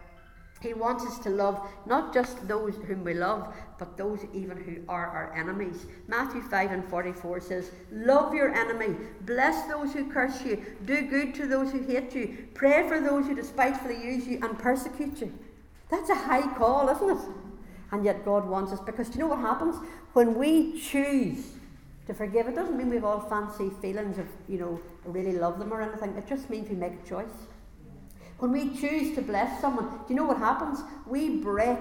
he 0.63 0.75
wants 0.75 1.05
us 1.05 1.19
to 1.21 1.31
love 1.31 1.61
not 1.87 2.15
just 2.15 2.47
those 2.47 2.77
whom 2.87 3.05
we 3.05 3.15
love, 3.15 3.53
but 3.79 3.97
those 3.97 4.21
even 4.33 4.57
who 4.57 4.77
are 4.89 5.07
our 5.07 5.35
enemies. 5.35 5.87
Matthew 6.07 6.41
5 6.41 6.71
and 6.71 6.85
44 6.85 7.41
says, 7.41 7.71
Love 7.91 8.33
your 8.35 8.55
enemy, 8.55 8.97
bless 9.23 9.67
those 9.69 9.93
who 9.93 10.11
curse 10.11 10.43
you, 10.45 10.65
do 10.85 11.03
good 11.03 11.35
to 11.35 11.47
those 11.47 11.73
who 11.73 11.83
hate 11.83 12.15
you, 12.15 12.47
pray 12.55 12.87
for 12.89 13.01
those 13.01 13.27
who 13.27 13.35
despitefully 13.35 14.03
use 14.03 14.27
you 14.27 14.39
and 14.43 14.59
persecute 14.59 15.21
you. 15.21 15.33
That's 15.91 16.11
a 16.11 16.15
high 16.15 16.55
call, 16.57 16.89
isn't 16.89 17.11
it? 17.11 17.29
And 17.91 18.05
yet 18.05 18.25
God 18.25 18.49
wants 18.49 18.73
us 18.73 18.81
because 18.81 19.09
do 19.09 19.15
you 19.15 19.21
know 19.21 19.29
what 19.29 19.41
happens? 19.41 19.77
When 20.15 20.35
we 20.35 20.81
choose 20.81 21.53
to 22.07 22.15
forgive, 22.15 22.49
it 22.49 22.55
doesn't 22.55 22.77
mean 22.77 22.89
we've 22.89 23.05
all 23.05 23.21
fancy 23.21 23.71
feelings 23.81 24.19
of, 24.19 24.27
you 24.49 24.59
know, 24.59 24.81
really 25.05 25.33
love 25.33 25.59
them 25.59 25.73
or 25.73 25.83
anything. 25.83 26.17
It 26.17 26.27
just 26.27 26.49
means 26.49 26.69
we 26.71 26.77
make 26.77 26.95
a 27.05 27.09
choice. 27.09 27.27
When 28.43 28.51
we 28.51 28.77
choose 28.77 29.15
to 29.15 29.23
bless 29.23 29.61
someone, 29.61 29.89
do 29.89 30.05
you 30.09 30.17
know 30.17 30.25
what 30.25 30.39
happens? 30.39 30.81
We 31.07 31.37
break 31.37 31.79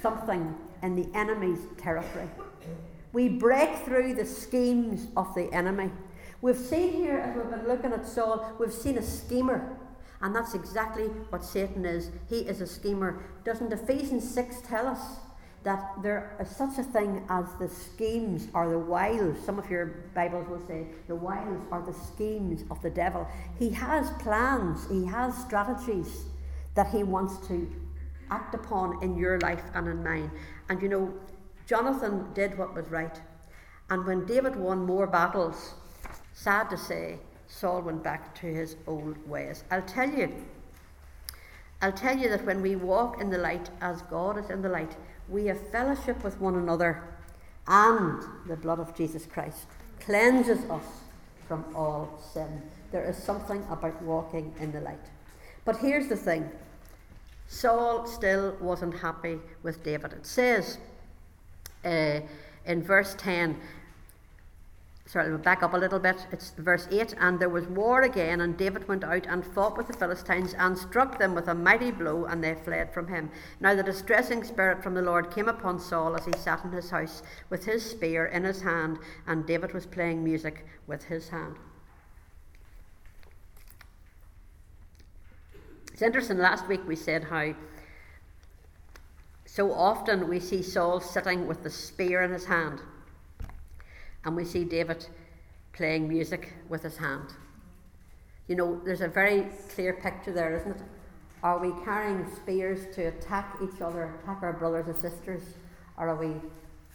something 0.00 0.54
in 0.80 0.94
the 0.94 1.08
enemy's 1.12 1.58
territory. 1.76 2.28
We 3.12 3.28
break 3.28 3.78
through 3.78 4.14
the 4.14 4.24
schemes 4.24 5.08
of 5.16 5.34
the 5.34 5.52
enemy. 5.52 5.90
We've 6.40 6.56
seen 6.56 6.92
here, 6.92 7.18
as 7.18 7.34
we've 7.34 7.50
been 7.50 7.66
looking 7.66 7.92
at 7.92 8.06
Saul, 8.06 8.48
we've 8.60 8.72
seen 8.72 8.96
a 8.96 9.02
schemer. 9.02 9.76
And 10.20 10.32
that's 10.32 10.54
exactly 10.54 11.06
what 11.30 11.44
Satan 11.44 11.84
is. 11.84 12.10
He 12.28 12.42
is 12.42 12.60
a 12.60 12.66
schemer. 12.68 13.20
Doesn't 13.42 13.72
Ephesians 13.72 14.32
6 14.32 14.62
tell 14.68 14.86
us 14.86 15.00
that 15.64 16.02
there 16.02 16.36
is 16.40 16.48
such 16.48 16.78
a 16.78 16.82
thing 16.82 17.24
as 17.30 17.46
the 17.58 17.68
schemes 17.68 18.48
or 18.52 18.68
the 18.68 18.78
wiles. 18.78 19.38
Some 19.44 19.58
of 19.58 19.68
your 19.70 19.86
Bibles 20.14 20.46
will 20.48 20.64
say 20.66 20.86
the 21.08 21.14
wiles 21.16 21.62
or 21.70 21.82
the 21.82 21.94
schemes 21.94 22.64
of 22.70 22.80
the 22.82 22.90
devil. 22.90 23.26
He 23.58 23.70
has 23.70 24.10
plans, 24.22 24.86
he 24.90 25.06
has 25.06 25.34
strategies 25.36 26.26
that 26.74 26.88
he 26.88 27.02
wants 27.02 27.46
to 27.48 27.70
act 28.30 28.54
upon 28.54 29.02
in 29.02 29.16
your 29.16 29.38
life 29.40 29.62
and 29.74 29.88
in 29.88 30.04
mine. 30.04 30.30
And 30.68 30.82
you 30.82 30.88
know, 30.88 31.14
Jonathan 31.66 32.26
did 32.34 32.58
what 32.58 32.74
was 32.74 32.86
right. 32.88 33.18
And 33.88 34.04
when 34.06 34.26
David 34.26 34.56
won 34.56 34.84
more 34.84 35.06
battles, 35.06 35.74
sad 36.34 36.68
to 36.70 36.76
say, 36.76 37.18
Saul 37.46 37.82
went 37.82 38.02
back 38.02 38.34
to 38.40 38.46
his 38.46 38.76
old 38.86 39.16
ways. 39.28 39.64
I'll 39.70 39.82
tell 39.82 40.10
you, 40.10 40.32
I'll 41.80 41.92
tell 41.92 42.16
you 42.16 42.28
that 42.30 42.44
when 42.44 42.60
we 42.62 42.76
walk 42.76 43.20
in 43.20 43.30
the 43.30 43.38
light 43.38 43.70
as 43.80 44.02
God 44.02 44.38
is 44.38 44.50
in 44.50 44.62
the 44.62 44.68
light, 44.68 44.96
we 45.28 45.46
have 45.46 45.70
fellowship 45.70 46.22
with 46.22 46.40
one 46.40 46.56
another, 46.56 47.02
and 47.66 48.22
the 48.46 48.56
blood 48.56 48.78
of 48.78 48.94
Jesus 48.96 49.26
Christ 49.26 49.66
cleanses 50.00 50.68
us 50.70 50.84
from 51.48 51.64
all 51.74 52.20
sin. 52.32 52.62
There 52.92 53.04
is 53.04 53.16
something 53.16 53.64
about 53.70 54.00
walking 54.02 54.54
in 54.60 54.72
the 54.72 54.80
light. 54.80 55.06
But 55.64 55.78
here's 55.78 56.08
the 56.08 56.16
thing 56.16 56.50
Saul 57.48 58.06
still 58.06 58.56
wasn't 58.60 58.94
happy 58.94 59.38
with 59.62 59.82
David. 59.82 60.12
It 60.12 60.26
says 60.26 60.78
uh, 61.84 62.20
in 62.66 62.82
verse 62.82 63.14
10 63.18 63.58
sorry, 65.06 65.28
we'll 65.28 65.38
back 65.38 65.62
up 65.62 65.74
a 65.74 65.78
little 65.78 65.98
bit. 65.98 66.26
It's 66.32 66.50
verse 66.50 66.88
8. 66.90 67.14
And 67.18 67.38
there 67.38 67.48
was 67.48 67.66
war 67.66 68.02
again, 68.02 68.40
and 68.40 68.56
David 68.56 68.88
went 68.88 69.04
out 69.04 69.26
and 69.26 69.44
fought 69.44 69.76
with 69.76 69.86
the 69.86 69.92
Philistines 69.92 70.54
and 70.54 70.76
struck 70.76 71.18
them 71.18 71.34
with 71.34 71.48
a 71.48 71.54
mighty 71.54 71.90
blow, 71.90 72.24
and 72.24 72.42
they 72.42 72.54
fled 72.54 72.92
from 72.92 73.08
him. 73.08 73.30
Now 73.60 73.74
the 73.74 73.82
distressing 73.82 74.44
spirit 74.44 74.82
from 74.82 74.94
the 74.94 75.02
Lord 75.02 75.30
came 75.30 75.48
upon 75.48 75.78
Saul 75.78 76.16
as 76.16 76.24
he 76.24 76.32
sat 76.32 76.64
in 76.64 76.72
his 76.72 76.90
house 76.90 77.22
with 77.50 77.64
his 77.64 77.88
spear 77.88 78.26
in 78.26 78.44
his 78.44 78.62
hand, 78.62 78.98
and 79.26 79.46
David 79.46 79.74
was 79.74 79.86
playing 79.86 80.24
music 80.24 80.66
with 80.86 81.04
his 81.04 81.28
hand. 81.28 81.56
It's 85.92 86.02
interesting, 86.02 86.38
last 86.38 86.66
week 86.66 86.80
we 86.88 86.96
said 86.96 87.24
how 87.24 87.54
so 89.46 89.72
often 89.72 90.28
we 90.28 90.40
see 90.40 90.62
Saul 90.62 90.98
sitting 90.98 91.46
with 91.46 91.62
the 91.62 91.70
spear 91.70 92.22
in 92.22 92.32
his 92.32 92.46
hand 92.46 92.80
and 94.24 94.36
we 94.36 94.44
see 94.44 94.64
David 94.64 95.06
playing 95.72 96.08
music 96.08 96.54
with 96.68 96.82
his 96.82 96.96
hand. 96.96 97.34
You 98.48 98.56
know, 98.56 98.80
there's 98.84 99.00
a 99.00 99.08
very 99.08 99.46
clear 99.74 99.94
picture 99.94 100.32
there, 100.32 100.56
isn't 100.56 100.76
it? 100.76 100.82
Are 101.42 101.58
we 101.58 101.72
carrying 101.84 102.26
spears 102.36 102.94
to 102.94 103.04
attack 103.08 103.58
each 103.62 103.80
other, 103.80 104.14
attack 104.22 104.42
our 104.42 104.52
brothers 104.52 104.86
and 104.86 104.96
sisters, 104.96 105.42
or 105.98 106.08
are 106.08 106.16
we, 106.16 106.34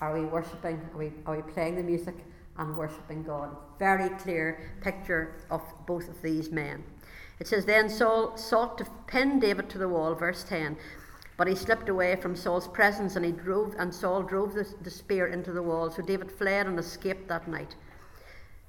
are 0.02 0.14
we 0.20 0.26
worshipping? 0.26 0.82
Are 0.94 0.98
we, 0.98 1.12
are 1.26 1.36
we 1.36 1.42
playing 1.54 1.76
the 1.76 1.84
music 1.84 2.16
and 2.58 2.76
worshipping 2.76 3.24
God? 3.24 3.56
Very 3.78 4.10
clear 4.18 4.72
picture 4.82 5.36
of 5.52 5.62
both 5.86 6.10
of 6.10 6.22
these 6.22 6.50
men. 6.52 6.84
It 7.40 7.48
says, 7.48 7.66
Then 7.66 7.90
Saul 7.90 8.38
sought 8.38 8.78
to 8.80 8.88
pin 9.08 9.40
David 9.40 9.70
to 9.70 9.78
the 9.78 9.88
wall, 9.88 10.16
verse 10.16 10.44
10. 10.44 10.78
But 11.40 11.48
he 11.48 11.56
slipped 11.56 11.88
away 11.88 12.18
from 12.18 12.36
Saul's 12.36 12.68
presence 12.68 13.16
and 13.16 13.24
he 13.24 13.32
drove 13.32 13.74
and 13.80 13.96
Saul 13.96 14.24
drove 14.24 14.54
the, 14.54 14.68
the 14.82 14.90
spear 14.90 15.28
into 15.28 15.54
the 15.54 15.64
wall. 15.64 15.90
So 15.90 16.02
David 16.02 16.30
fled 16.30 16.68
and 16.68 16.78
escaped 16.78 17.30
that 17.30 17.48
night. 17.48 17.78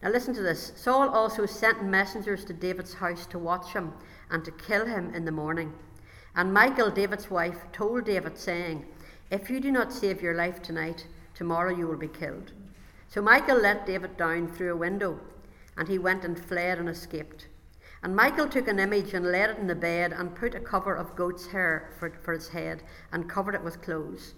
Now 0.01 0.11
listen 0.11 0.35
to 0.35 0.41
this. 0.41 0.73
Saul 0.77 1.09
also 1.09 1.47
sent 1.47 1.83
messengers 1.83 2.45
to 2.45 2.53
David's 2.53 2.95
house 2.95 3.27
to 3.27 3.41
watch 3.41 3.73
him 3.73 3.93
and 4.31 4.45
to 4.45 4.53
kill 4.53 4.87
him 4.87 5.13
in 5.17 5.25
the 5.25 5.33
morning. 5.33 5.73
And 6.37 6.55
Michal, 6.55 6.93
David's 6.93 7.29
wife, 7.29 7.59
told 7.73 8.05
David, 8.05 8.39
saying, 8.39 8.87
If 9.33 9.51
you 9.51 9.59
do 9.59 9.73
not 9.73 9.93
save 9.93 10.23
your 10.23 10.37
life 10.37 10.63
tonight, 10.63 11.09
tomorrow 11.35 11.77
you 11.77 11.89
will 11.89 11.97
be 11.97 12.07
killed. 12.07 12.53
So 13.09 13.21
Michal 13.21 13.61
let 13.61 13.85
David 13.85 14.17
down 14.17 14.47
through 14.47 14.73
a 14.73 14.77
window, 14.77 15.19
and 15.77 15.89
he 15.89 15.99
went 15.99 16.25
and 16.25 16.39
fled 16.39 16.79
and 16.79 16.89
escaped. 16.89 17.49
And 18.03 18.17
Michal 18.17 18.49
took 18.49 18.67
an 18.67 18.79
image 18.79 19.13
and 19.13 19.31
laid 19.31 19.51
it 19.51 19.59
in 19.59 19.67
the 19.67 19.75
bed 19.75 20.13
and 20.13 20.35
put 20.35 20.55
a 20.55 20.61
cover 20.61 20.95
of 20.95 21.17
goat's 21.17 21.47
hair 21.47 21.91
for, 21.99 22.11
for 22.23 22.33
its 22.33 22.49
head 22.49 22.83
and 23.13 23.29
covered 23.29 23.55
it 23.55 23.63
with 23.63 23.83
clothes. 23.83 24.35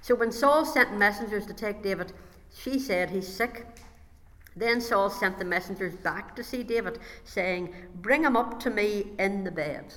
So 0.00 0.14
when 0.14 0.30
Saul 0.30 0.64
sent 0.64 0.96
messengers 0.96 1.46
to 1.46 1.54
take 1.54 1.82
David, 1.82 2.12
she 2.54 2.78
said, 2.78 3.10
He's 3.10 3.28
sick. 3.28 3.66
Then 4.56 4.80
Saul 4.80 5.10
sent 5.10 5.38
the 5.38 5.44
messengers 5.44 5.94
back 5.94 6.34
to 6.36 6.44
see 6.44 6.62
David, 6.62 6.98
saying, 7.24 7.74
Bring 7.96 8.24
him 8.24 8.36
up 8.36 8.60
to 8.60 8.70
me 8.70 9.06
in 9.18 9.44
the 9.44 9.50
bed. 9.50 9.94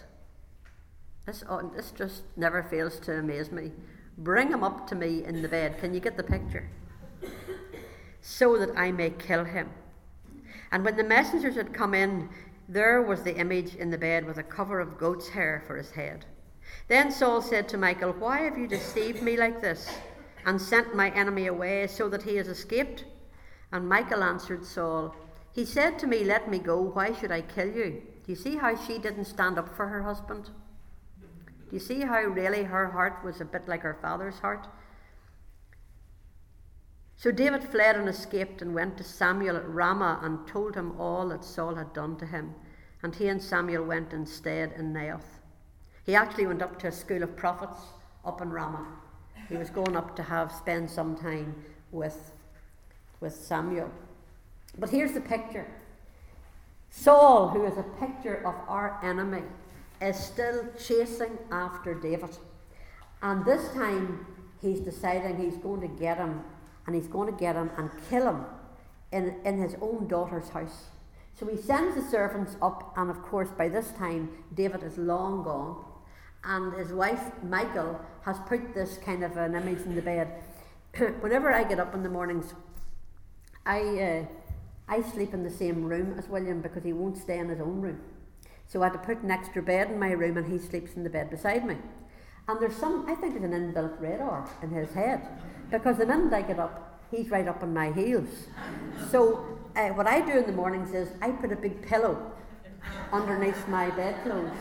This, 1.26 1.44
oh, 1.50 1.72
this 1.76 1.92
just 1.92 2.24
never 2.36 2.64
fails 2.64 3.00
to 3.02 3.20
amaze 3.20 3.52
me. 3.52 3.72
Bring 4.18 4.50
him 4.50 4.64
up 4.64 4.88
to 4.88 4.96
me 4.96 5.24
in 5.24 5.42
the 5.42 5.48
bed. 5.48 5.80
Can 5.80 5.94
you 5.94 6.00
get 6.00 6.18
the 6.18 6.24
picture? 6.24 6.70
So 8.22 8.58
that 8.58 8.78
I 8.78 8.92
may 8.92 9.10
kill 9.12 9.44
him. 9.46 9.70
And 10.72 10.84
when 10.84 10.98
the 10.98 11.04
messengers 11.04 11.56
had 11.56 11.74
come 11.74 11.94
in, 11.94 12.30
there 12.68 13.02
was 13.02 13.24
the 13.24 13.36
image 13.36 13.76
in 13.76 13.90
the 13.90 13.98
bed 13.98 14.26
with 14.26 14.38
a 14.38 14.44
cover 14.44 14.80
of 14.80 14.98
goat's 14.98 15.30
hair 15.30 15.64
for 15.68 15.76
his 15.76 15.92
head. 15.92 16.26
Then 16.88 17.12
Saul 17.12 17.42
said 17.42 17.68
to 17.70 17.78
Michal, 17.78 18.14
Why 18.14 18.42
have 18.42 18.58
you 18.58 18.68
deceived 18.68 19.22
me 19.22 19.38
like 19.38 19.62
this, 19.62 19.90
and 20.46 20.62
sent 20.62 20.96
my 20.96 21.10
enemy 21.12 21.48
away 21.48 21.88
so 21.88 22.10
that 22.10 22.24
he 22.24 22.36
has 22.38 22.48
escaped? 22.48 23.06
And 23.72 23.90
Michal 23.90 24.24
answered 24.24 24.66
Saul, 24.66 25.16
He 25.52 25.66
said 25.66 26.00
to 26.00 26.08
me, 26.08 26.24
Let 26.24 26.50
me 26.50 26.60
go, 26.60 26.82
why 26.82 27.14
should 27.14 27.32
I 27.32 27.42
kill 27.42 27.68
you? 27.68 28.02
Do 28.26 28.32
you 28.32 28.36
see 28.36 28.56
how 28.56 28.76
she 28.76 28.98
didn't 28.98 29.26
stand 29.26 29.58
up 29.58 29.76
for 29.76 29.88
her 29.88 30.02
husband? 30.02 30.50
Do 31.20 31.76
you 31.76 31.80
see 31.80 32.02
how 32.02 32.22
really 32.22 32.64
her 32.64 32.88
heart 32.88 33.24
was 33.24 33.42
a 33.42 33.46
bit 33.46 33.68
like 33.68 33.82
her 33.82 33.98
father's 34.02 34.40
heart? 34.40 34.68
So 37.18 37.32
David 37.32 37.64
fled 37.64 37.96
and 37.96 38.10
escaped 38.10 38.62
and 38.62 38.74
went 38.74 38.98
to 38.98 39.04
Samuel 39.04 39.58
at 39.58 39.70
Ramah 39.70 40.20
and 40.24 40.46
told 40.48 40.76
him 40.76 41.00
all 41.00 41.30
that 41.30 41.46
Saul 41.46 41.76
had 41.76 41.94
done 41.94 42.18
to 42.18 42.26
him. 42.26 42.54
and 43.04 43.14
he 43.14 43.28
and 43.28 43.42
Samuel 43.42 43.84
went 43.84 44.14
and 44.14 44.28
stayed 44.28 44.72
in 44.78 44.94
Naioth. 44.94 45.42
He 46.06 46.16
actually 46.16 46.48
went 46.48 46.62
up 46.62 46.80
to 46.80 46.88
a 46.88 46.92
school 46.92 47.22
of 47.22 47.36
prophets 47.36 47.78
up 48.26 48.42
in 48.42 48.50
Ramah. 48.50 48.88
He 49.50 49.58
was 49.58 49.70
going 49.70 49.96
up 49.96 50.16
to 50.16 50.24
have 50.24 50.52
spend 50.52 50.90
some 50.90 51.18
time 51.18 51.54
with, 51.92 52.32
with 53.20 53.36
Samuel. 53.36 53.92
But 54.80 54.90
here's 54.90 55.12
the 55.12 55.22
picture 55.22 55.68
Saul, 56.90 57.50
who 57.50 57.66
is 57.66 57.78
a 57.78 57.84
picture 57.84 58.38
of 58.46 58.56
our 58.68 59.00
enemy, 59.04 59.44
is 60.02 60.18
still 60.18 60.66
chasing 60.80 61.38
after 61.52 61.94
David. 61.94 62.38
And 63.22 63.44
this 63.46 63.74
time 63.74 64.26
he's 64.62 64.80
deciding 64.80 65.38
he's 65.38 65.58
going 65.58 65.82
to 65.82 65.88
get 65.88 66.18
him, 66.18 66.42
and 66.86 66.96
he's 66.96 67.08
going 67.08 67.32
to 67.32 67.38
get 67.38 67.56
him 67.56 67.72
and 67.78 67.90
kill 68.10 68.28
him 68.28 68.46
in, 69.12 69.36
in 69.46 69.62
his 69.62 69.76
own 69.82 70.08
daughter's 70.08 70.50
house. 70.50 70.86
So 71.36 71.48
he 71.48 71.58
sends 71.58 71.96
the 71.96 72.02
servants 72.02 72.56
up, 72.62 72.94
and 72.96 73.10
of 73.10 73.22
course, 73.24 73.50
by 73.58 73.68
this 73.70 73.92
time, 73.92 74.30
David 74.54 74.84
is 74.84 74.98
long 74.98 75.44
gone. 75.44 75.84
And 76.44 76.74
his 76.74 76.92
wife, 76.92 77.32
Michal, 77.42 78.00
has 78.24 78.38
put 78.48 78.74
this 78.74 78.98
kind 78.98 79.24
of 79.24 79.38
an 79.38 79.56
image 79.56 79.80
in 79.80 79.96
the 79.96 80.02
bed. 80.02 80.44
Whenever 81.22 81.52
I 81.52 81.64
get 81.64 81.80
up 81.80 81.96
in 81.96 82.04
the 82.04 82.10
mornings, 82.10 82.54
I, 83.66 83.80
uh, 83.82 84.26
I 84.88 85.02
sleep 85.02 85.34
in 85.34 85.44
the 85.44 85.50
same 85.50 85.86
room 85.86 86.16
as 86.20 86.28
William 86.28 86.62
because 86.62 86.84
he 86.84 86.94
won't 86.94 87.18
stay 87.18 87.40
in 87.40 87.50
his 87.50 87.62
own 87.62 87.82
room. 87.82 88.02
So 88.68 88.82
I 88.82 88.86
had 88.86 88.94
to 88.94 89.00
put 89.00 89.24
an 89.24 89.32
extra 89.32 89.62
bed 89.62 89.90
in 89.90 90.00
my 90.00 90.12
room, 90.12 90.38
and 90.38 90.52
he 90.52 90.60
sleeps 90.60 90.94
in 90.94 91.04
the 91.04 91.10
bed 91.10 91.30
beside 91.30 91.66
me. 91.66 91.78
And 92.48 92.60
there's 92.62 92.76
some, 92.76 93.06
I 93.08 93.16
think 93.16 93.40
there's 93.40 93.46
an 93.46 93.74
inbuilt 93.74 94.02
radar 94.02 94.48
in 94.62 94.70
his 94.70 94.92
head 94.94 95.22
because 95.72 95.98
the 95.98 96.06
minute 96.06 96.34
I 96.34 96.42
get 96.42 96.60
up, 96.60 97.00
he's 97.10 97.30
right 97.30 97.48
up 97.48 97.64
on 97.64 97.74
my 97.74 97.92
heels. 97.92 98.48
So 99.10 99.46
uh, 99.76 99.90
what 99.90 100.08
I 100.08 100.20
do 100.20 100.40
in 100.40 100.46
the 100.46 100.52
mornings 100.52 100.94
is 100.94 101.10
I 101.22 101.32
put 101.32 101.52
a 101.52 101.56
big 101.56 101.82
pillow 101.88 102.32
underneath 103.12 103.68
my 103.68 103.90
bedclothes 103.92 104.52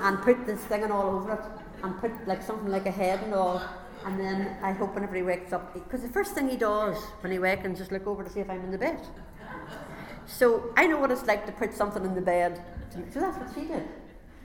and 0.00 0.20
put 0.22 0.44
this 0.44 0.60
thing 0.64 0.90
all 0.90 1.16
over 1.16 1.34
it 1.34 1.84
and 1.84 1.98
put 2.00 2.10
like 2.26 2.42
something 2.42 2.68
like 2.68 2.86
a 2.86 2.90
head 2.90 3.22
and 3.22 3.32
all. 3.32 3.62
And 4.04 4.18
then 4.18 4.56
I 4.62 4.72
hope 4.72 4.94
whenever 4.94 5.14
he 5.14 5.22
wakes 5.22 5.52
up, 5.52 5.72
because 5.72 6.02
the 6.02 6.08
first 6.08 6.34
thing 6.34 6.48
he 6.48 6.56
does 6.56 6.96
when 7.20 7.32
he 7.32 7.38
wakes 7.38 7.64
is 7.64 7.78
just 7.78 7.92
look 7.92 8.06
over 8.06 8.24
to 8.24 8.30
see 8.30 8.40
if 8.40 8.50
I'm 8.50 8.60
in 8.64 8.70
the 8.70 8.78
bed. 8.78 9.00
So 10.26 10.72
I 10.76 10.86
know 10.86 10.98
what 10.98 11.10
it's 11.10 11.26
like 11.26 11.46
to 11.46 11.52
put 11.52 11.72
something 11.72 12.04
in 12.04 12.14
the 12.14 12.20
bed. 12.20 12.60
So 13.12 13.20
that's 13.20 13.38
what 13.38 13.48
she 13.54 13.66
did. 13.66 13.88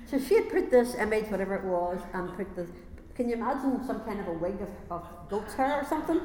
So 0.09 0.17
she 0.19 0.35
had 0.35 0.49
put 0.49 0.71
this 0.71 0.95
image, 0.95 1.25
whatever 1.25 1.55
it 1.55 1.63
was, 1.63 1.99
and 2.13 2.35
put 2.35 2.55
the. 2.55 2.67
Can 3.15 3.29
you 3.29 3.35
imagine 3.35 3.85
some 3.85 3.99
kind 4.01 4.19
of 4.19 4.27
a 4.27 4.33
wig 4.33 4.59
of, 4.61 4.69
of 4.89 5.07
goat's 5.29 5.53
hair 5.53 5.81
or 5.81 5.85
something? 5.85 6.19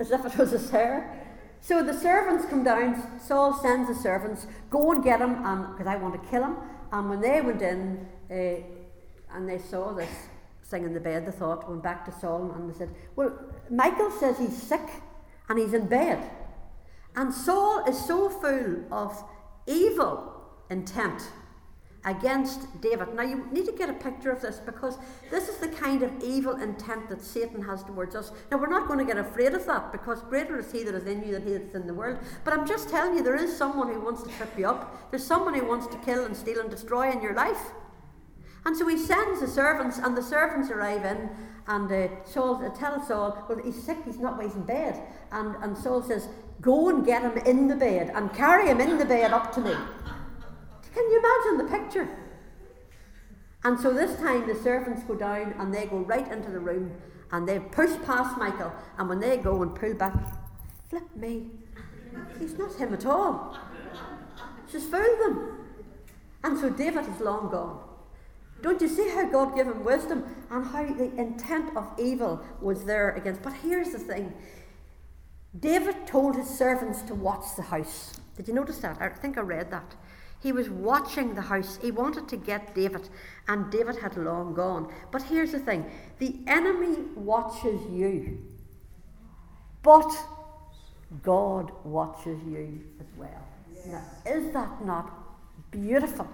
As 0.00 0.10
if 0.10 0.24
it 0.24 0.36
was 0.36 0.50
his 0.50 0.70
hair. 0.70 1.28
So 1.60 1.84
the 1.84 1.92
servants 1.92 2.46
come 2.46 2.64
down. 2.64 3.20
Saul 3.20 3.52
sends 3.52 3.88
the 3.88 3.94
servants, 3.94 4.46
go 4.70 4.90
and 4.90 5.04
get 5.04 5.20
him, 5.20 5.34
because 5.72 5.86
I 5.86 5.96
want 5.96 6.20
to 6.20 6.30
kill 6.30 6.42
him. 6.42 6.56
And 6.90 7.08
when 7.08 7.20
they 7.20 7.40
went 7.40 7.62
in 7.62 8.08
uh, 8.30 9.36
and 9.36 9.48
they 9.48 9.58
saw 9.58 9.92
this 9.92 10.10
thing 10.64 10.84
in 10.84 10.94
the 10.94 11.00
bed, 11.00 11.26
they 11.26 11.32
thought, 11.32 11.68
went 11.68 11.82
back 11.82 12.04
to 12.06 12.12
Saul 12.20 12.50
and 12.52 12.72
they 12.72 12.78
said, 12.78 12.90
Well, 13.14 13.38
Michal 13.68 14.10
says 14.10 14.38
he's 14.38 14.60
sick 14.60 14.88
and 15.48 15.58
he's 15.58 15.74
in 15.74 15.86
bed. 15.86 16.30
And 17.14 17.32
Saul 17.32 17.84
is 17.84 18.02
so 18.06 18.28
full 18.28 18.84
of 18.90 19.22
evil 19.66 20.42
intent 20.70 21.22
against 22.04 22.80
David. 22.80 23.14
Now, 23.14 23.22
you 23.22 23.46
need 23.52 23.66
to 23.66 23.72
get 23.72 23.90
a 23.90 23.92
picture 23.92 24.30
of 24.30 24.40
this 24.40 24.58
because 24.58 24.96
this 25.30 25.48
is 25.48 25.58
the 25.58 25.68
kind 25.68 26.02
of 26.02 26.10
evil 26.22 26.56
intent 26.56 27.08
that 27.10 27.22
Satan 27.22 27.60
has 27.62 27.84
towards 27.84 28.16
us. 28.16 28.32
Now, 28.50 28.56
we're 28.56 28.70
not 28.70 28.88
going 28.88 28.98
to 28.98 29.04
get 29.04 29.18
afraid 29.18 29.52
of 29.52 29.66
that 29.66 29.92
because 29.92 30.22
greater 30.22 30.58
is 30.58 30.72
he 30.72 30.82
that 30.84 30.94
is 30.94 31.04
in 31.04 31.22
you 31.22 31.32
than 31.32 31.42
he 31.42 31.52
that 31.52 31.62
is 31.62 31.74
in 31.74 31.86
the 31.86 31.94
world. 31.94 32.18
But 32.44 32.54
I'm 32.54 32.66
just 32.66 32.88
telling 32.88 33.16
you, 33.16 33.22
there 33.22 33.36
is 33.36 33.54
someone 33.54 33.92
who 33.92 34.00
wants 34.00 34.22
to 34.22 34.30
trip 34.30 34.58
you 34.58 34.66
up, 34.66 35.10
there's 35.10 35.26
someone 35.26 35.54
who 35.54 35.66
wants 35.66 35.86
to 35.88 35.98
kill 35.98 36.24
and 36.24 36.34
steal 36.36 36.60
and 36.60 36.70
destroy 36.70 37.10
in 37.10 37.20
your 37.20 37.34
life. 37.34 37.70
And 38.64 38.76
so 38.76 38.86
he 38.86 38.98
sends 38.98 39.40
the 39.40 39.48
servants, 39.48 39.98
and 39.98 40.16
the 40.16 40.22
servants 40.22 40.70
arrive 40.70 41.04
in, 41.04 41.30
and 41.66 41.90
uh, 41.90 42.24
Saul 42.24 42.62
uh, 42.64 42.68
tells 42.70 43.08
Saul, 43.08 43.46
Well, 43.48 43.58
he's 43.58 43.82
sick, 43.82 43.98
he's 44.04 44.18
not, 44.18 44.42
he's 44.42 44.54
in 44.54 44.64
bed. 44.64 45.02
And, 45.32 45.54
and 45.62 45.76
Saul 45.76 46.02
says, 46.02 46.28
Go 46.60 46.88
and 46.88 47.04
get 47.04 47.22
him 47.22 47.38
in 47.46 47.68
the 47.68 47.76
bed 47.76 48.12
and 48.14 48.32
carry 48.34 48.68
him 48.68 48.80
in 48.80 48.98
the 48.98 49.04
bed 49.04 49.32
up 49.32 49.52
to 49.54 49.60
me. 49.60 49.74
Can 50.94 51.10
you 51.10 51.18
imagine 51.18 51.66
the 51.66 51.78
picture? 51.78 52.08
And 53.64 53.78
so 53.78 53.92
this 53.92 54.18
time 54.18 54.46
the 54.46 54.54
servants 54.54 55.02
go 55.04 55.14
down 55.14 55.54
and 55.58 55.72
they 55.72 55.86
go 55.86 55.98
right 55.98 56.30
into 56.30 56.50
the 56.50 56.60
room 56.60 56.92
and 57.30 57.46
they 57.48 57.58
push 57.58 57.90
past 58.04 58.38
Michal. 58.38 58.72
And 58.98 59.08
when 59.08 59.20
they 59.20 59.36
go 59.36 59.62
and 59.62 59.74
pull 59.74 59.94
back, 59.94 60.14
flip 60.88 61.14
me, 61.14 61.50
he's 62.38 62.58
not 62.58 62.74
him 62.74 62.94
at 62.94 63.06
all. 63.06 63.56
She's 64.70 64.86
fooled 64.86 65.20
them. 65.20 65.58
And 66.42 66.58
so 66.58 66.70
David 66.70 67.06
is 67.06 67.20
long 67.20 67.50
gone. 67.50 67.80
Don't 68.62 68.80
you 68.80 68.88
see 68.88 69.08
how 69.08 69.26
God 69.26 69.56
gave 69.56 69.66
him 69.66 69.84
wisdom 69.84 70.24
and 70.50 70.66
how 70.66 70.84
the 70.84 71.14
intent 71.16 71.76
of 71.76 71.88
evil 71.98 72.44
was 72.60 72.84
there 72.84 73.10
against? 73.12 73.42
But 73.42 73.54
here's 73.54 73.90
the 73.90 73.98
thing 73.98 74.32
David 75.58 76.06
told 76.06 76.36
his 76.36 76.48
servants 76.48 77.02
to 77.02 77.14
watch 77.14 77.56
the 77.56 77.62
house. 77.62 78.20
Did 78.36 78.48
you 78.48 78.54
notice 78.54 78.78
that? 78.78 79.00
I 79.00 79.08
think 79.08 79.38
I 79.38 79.42
read 79.42 79.70
that. 79.70 79.94
He 80.40 80.52
was 80.52 80.70
watching 80.70 81.34
the 81.34 81.42
house. 81.42 81.78
He 81.82 81.90
wanted 81.90 82.28
to 82.28 82.36
get 82.36 82.74
David, 82.74 83.08
and 83.46 83.70
David 83.70 83.96
had 83.96 84.16
long 84.16 84.54
gone. 84.54 84.92
But 85.10 85.22
here's 85.22 85.52
the 85.52 85.58
thing 85.58 85.84
the 86.18 86.36
enemy 86.46 86.96
watches 87.14 87.80
you, 87.90 88.38
but 89.82 90.10
God 91.22 91.72
watches 91.84 92.40
you 92.48 92.80
as 93.00 93.06
well. 93.16 93.44
Now, 93.86 94.02
is 94.26 94.52
that 94.52 94.84
not 94.84 95.10
beautiful? 95.70 96.26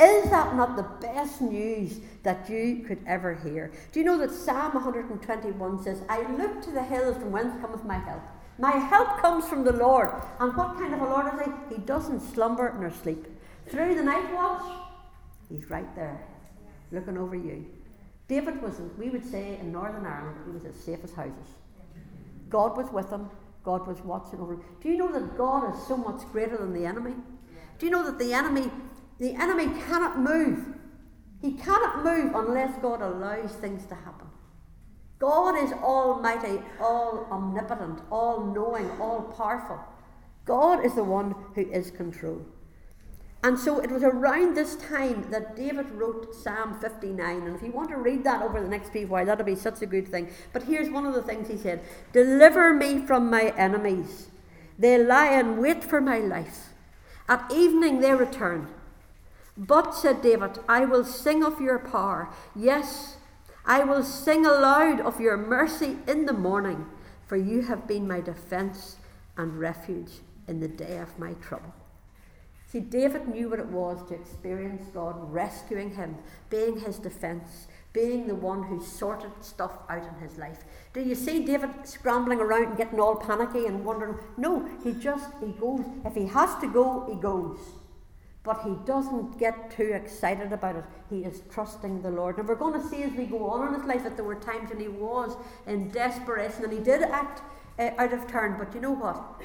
Is 0.00 0.28
that 0.30 0.56
not 0.56 0.74
the 0.74 1.06
best 1.06 1.40
news 1.40 2.00
that 2.24 2.50
you 2.50 2.84
could 2.84 2.98
ever 3.06 3.34
hear? 3.34 3.70
Do 3.92 4.00
you 4.00 4.04
know 4.04 4.18
that 4.18 4.32
Psalm 4.32 4.74
121 4.74 5.84
says, 5.84 6.02
I 6.08 6.28
look 6.32 6.60
to 6.62 6.72
the 6.72 6.82
hills 6.82 7.16
from 7.16 7.30
whence 7.30 7.54
cometh 7.60 7.84
my 7.84 7.98
help? 7.98 8.22
My 8.58 8.72
help 8.72 9.18
comes 9.18 9.46
from 9.46 9.62
the 9.62 9.72
Lord. 9.72 10.10
And 10.40 10.56
what 10.56 10.76
kind 10.76 10.94
of 10.94 11.00
a 11.00 11.04
Lord 11.04 11.26
is 11.34 11.46
he? 11.46 11.76
He 11.76 11.80
doesn't 11.82 12.20
slumber 12.20 12.76
nor 12.78 12.90
sleep. 12.90 13.26
Through 13.68 13.94
the 13.94 14.02
night 14.02 14.32
watch, 14.32 14.62
he's 15.48 15.70
right 15.70 15.94
there, 15.96 16.26
looking 16.92 17.16
over 17.16 17.34
you. 17.34 17.66
David 18.28 18.62
was, 18.62 18.80
we 18.98 19.10
would 19.10 19.28
say 19.28 19.58
in 19.60 19.72
Northern 19.72 20.06
Ireland, 20.06 20.38
he 20.46 20.52
was 20.52 20.64
as 20.64 20.74
safe 20.76 21.00
as 21.02 21.12
houses. 21.12 21.54
God 22.48 22.76
was 22.76 22.90
with 22.92 23.10
him, 23.10 23.28
God 23.62 23.86
was 23.86 24.00
watching 24.00 24.40
over 24.40 24.54
him. 24.54 24.64
Do 24.82 24.88
you 24.88 24.96
know 24.96 25.12
that 25.12 25.36
God 25.36 25.74
is 25.74 25.86
so 25.86 25.96
much 25.96 26.22
greater 26.32 26.56
than 26.56 26.72
the 26.72 26.86
enemy? 26.86 27.14
Do 27.78 27.86
you 27.86 27.92
know 27.92 28.04
that 28.04 28.18
the 28.18 28.32
enemy, 28.32 28.70
the 29.18 29.34
enemy 29.34 29.66
cannot 29.86 30.18
move? 30.18 30.66
He 31.40 31.52
cannot 31.52 32.04
move 32.04 32.34
unless 32.34 32.76
God 32.80 33.02
allows 33.02 33.52
things 33.54 33.86
to 33.86 33.94
happen. 33.94 34.28
God 35.18 35.62
is 35.62 35.72
almighty, 35.72 36.60
all 36.80 37.26
omnipotent, 37.30 38.00
all 38.10 38.44
knowing, 38.44 38.90
all 39.00 39.22
powerful. 39.22 39.78
God 40.44 40.84
is 40.84 40.94
the 40.94 41.04
one 41.04 41.34
who 41.54 41.70
is 41.70 41.90
control. 41.90 42.44
And 43.44 43.58
so 43.58 43.78
it 43.78 43.90
was 43.90 44.02
around 44.02 44.56
this 44.56 44.74
time 44.76 45.30
that 45.30 45.54
David 45.54 45.90
wrote 45.90 46.34
Psalm 46.34 46.80
59. 46.80 47.42
And 47.42 47.54
if 47.54 47.62
you 47.62 47.72
want 47.72 47.90
to 47.90 47.98
read 47.98 48.24
that 48.24 48.40
over 48.40 48.58
the 48.58 48.66
next 48.66 48.88
few 48.88 49.06
while, 49.06 49.26
that'll 49.26 49.44
be 49.44 49.54
such 49.54 49.82
a 49.82 49.86
good 49.86 50.08
thing. 50.08 50.30
But 50.54 50.62
here's 50.62 50.88
one 50.88 51.04
of 51.04 51.12
the 51.12 51.22
things 51.22 51.48
he 51.48 51.58
said 51.58 51.82
Deliver 52.14 52.72
me 52.72 53.00
from 53.06 53.28
my 53.28 53.52
enemies. 53.54 54.28
They 54.78 54.96
lie 54.96 55.38
in 55.38 55.58
wait 55.58 55.84
for 55.84 56.00
my 56.00 56.20
life. 56.20 56.70
At 57.28 57.52
evening 57.52 58.00
they 58.00 58.14
return. 58.14 58.68
But, 59.58 59.92
said 59.92 60.22
David, 60.22 60.58
I 60.66 60.86
will 60.86 61.04
sing 61.04 61.44
of 61.44 61.60
your 61.60 61.78
power. 61.78 62.30
Yes, 62.56 63.18
I 63.66 63.84
will 63.84 64.02
sing 64.02 64.46
aloud 64.46 65.02
of 65.02 65.20
your 65.20 65.36
mercy 65.36 65.98
in 66.08 66.24
the 66.24 66.32
morning, 66.32 66.86
for 67.26 67.36
you 67.36 67.60
have 67.62 67.86
been 67.86 68.08
my 68.08 68.22
defence 68.22 68.96
and 69.36 69.60
refuge 69.60 70.22
in 70.48 70.60
the 70.60 70.68
day 70.68 70.96
of 70.96 71.18
my 71.18 71.34
trouble. 71.34 71.74
See, 72.74 72.80
David 72.80 73.28
knew 73.28 73.50
what 73.50 73.60
it 73.60 73.68
was 73.68 74.02
to 74.08 74.14
experience 74.14 74.88
God 74.92 75.14
rescuing 75.32 75.94
him, 75.94 76.16
being 76.50 76.80
his 76.80 76.98
defence, 76.98 77.68
being 77.92 78.26
the 78.26 78.34
one 78.34 78.64
who 78.64 78.82
sorted 78.82 79.30
stuff 79.42 79.78
out 79.88 80.02
in 80.02 80.14
his 80.16 80.38
life. 80.38 80.64
Do 80.92 81.00
you 81.00 81.14
see 81.14 81.44
David 81.44 81.70
scrambling 81.84 82.40
around 82.40 82.64
and 82.64 82.76
getting 82.76 82.98
all 82.98 83.14
panicky 83.14 83.66
and 83.66 83.84
wondering? 83.84 84.18
No, 84.36 84.68
he 84.82 84.92
just 84.92 85.28
he 85.38 85.52
goes. 85.52 85.84
If 86.04 86.16
he 86.16 86.26
has 86.26 86.58
to 86.62 86.66
go, 86.66 87.06
he 87.08 87.14
goes. 87.14 87.60
But 88.42 88.62
he 88.62 88.74
doesn't 88.84 89.38
get 89.38 89.70
too 89.70 89.92
excited 89.94 90.52
about 90.52 90.74
it. 90.74 90.84
He 91.08 91.20
is 91.20 91.42
trusting 91.52 92.02
the 92.02 92.10
Lord. 92.10 92.38
And 92.38 92.48
we're 92.48 92.56
going 92.56 92.82
to 92.82 92.88
see 92.88 93.04
as 93.04 93.12
we 93.12 93.26
go 93.26 93.50
on 93.50 93.68
in 93.68 93.74
his 93.78 93.88
life 93.88 94.02
that 94.02 94.16
there 94.16 94.24
were 94.24 94.34
times 94.34 94.70
when 94.70 94.80
he 94.80 94.88
was 94.88 95.36
in 95.68 95.92
desperation 95.92 96.64
and 96.64 96.72
he 96.72 96.80
did 96.80 97.02
act 97.02 97.40
uh, 97.78 97.90
out 97.98 98.12
of 98.12 98.26
turn. 98.26 98.56
But 98.58 98.74
you 98.74 98.80
know 98.80 98.90
what? 98.90 99.40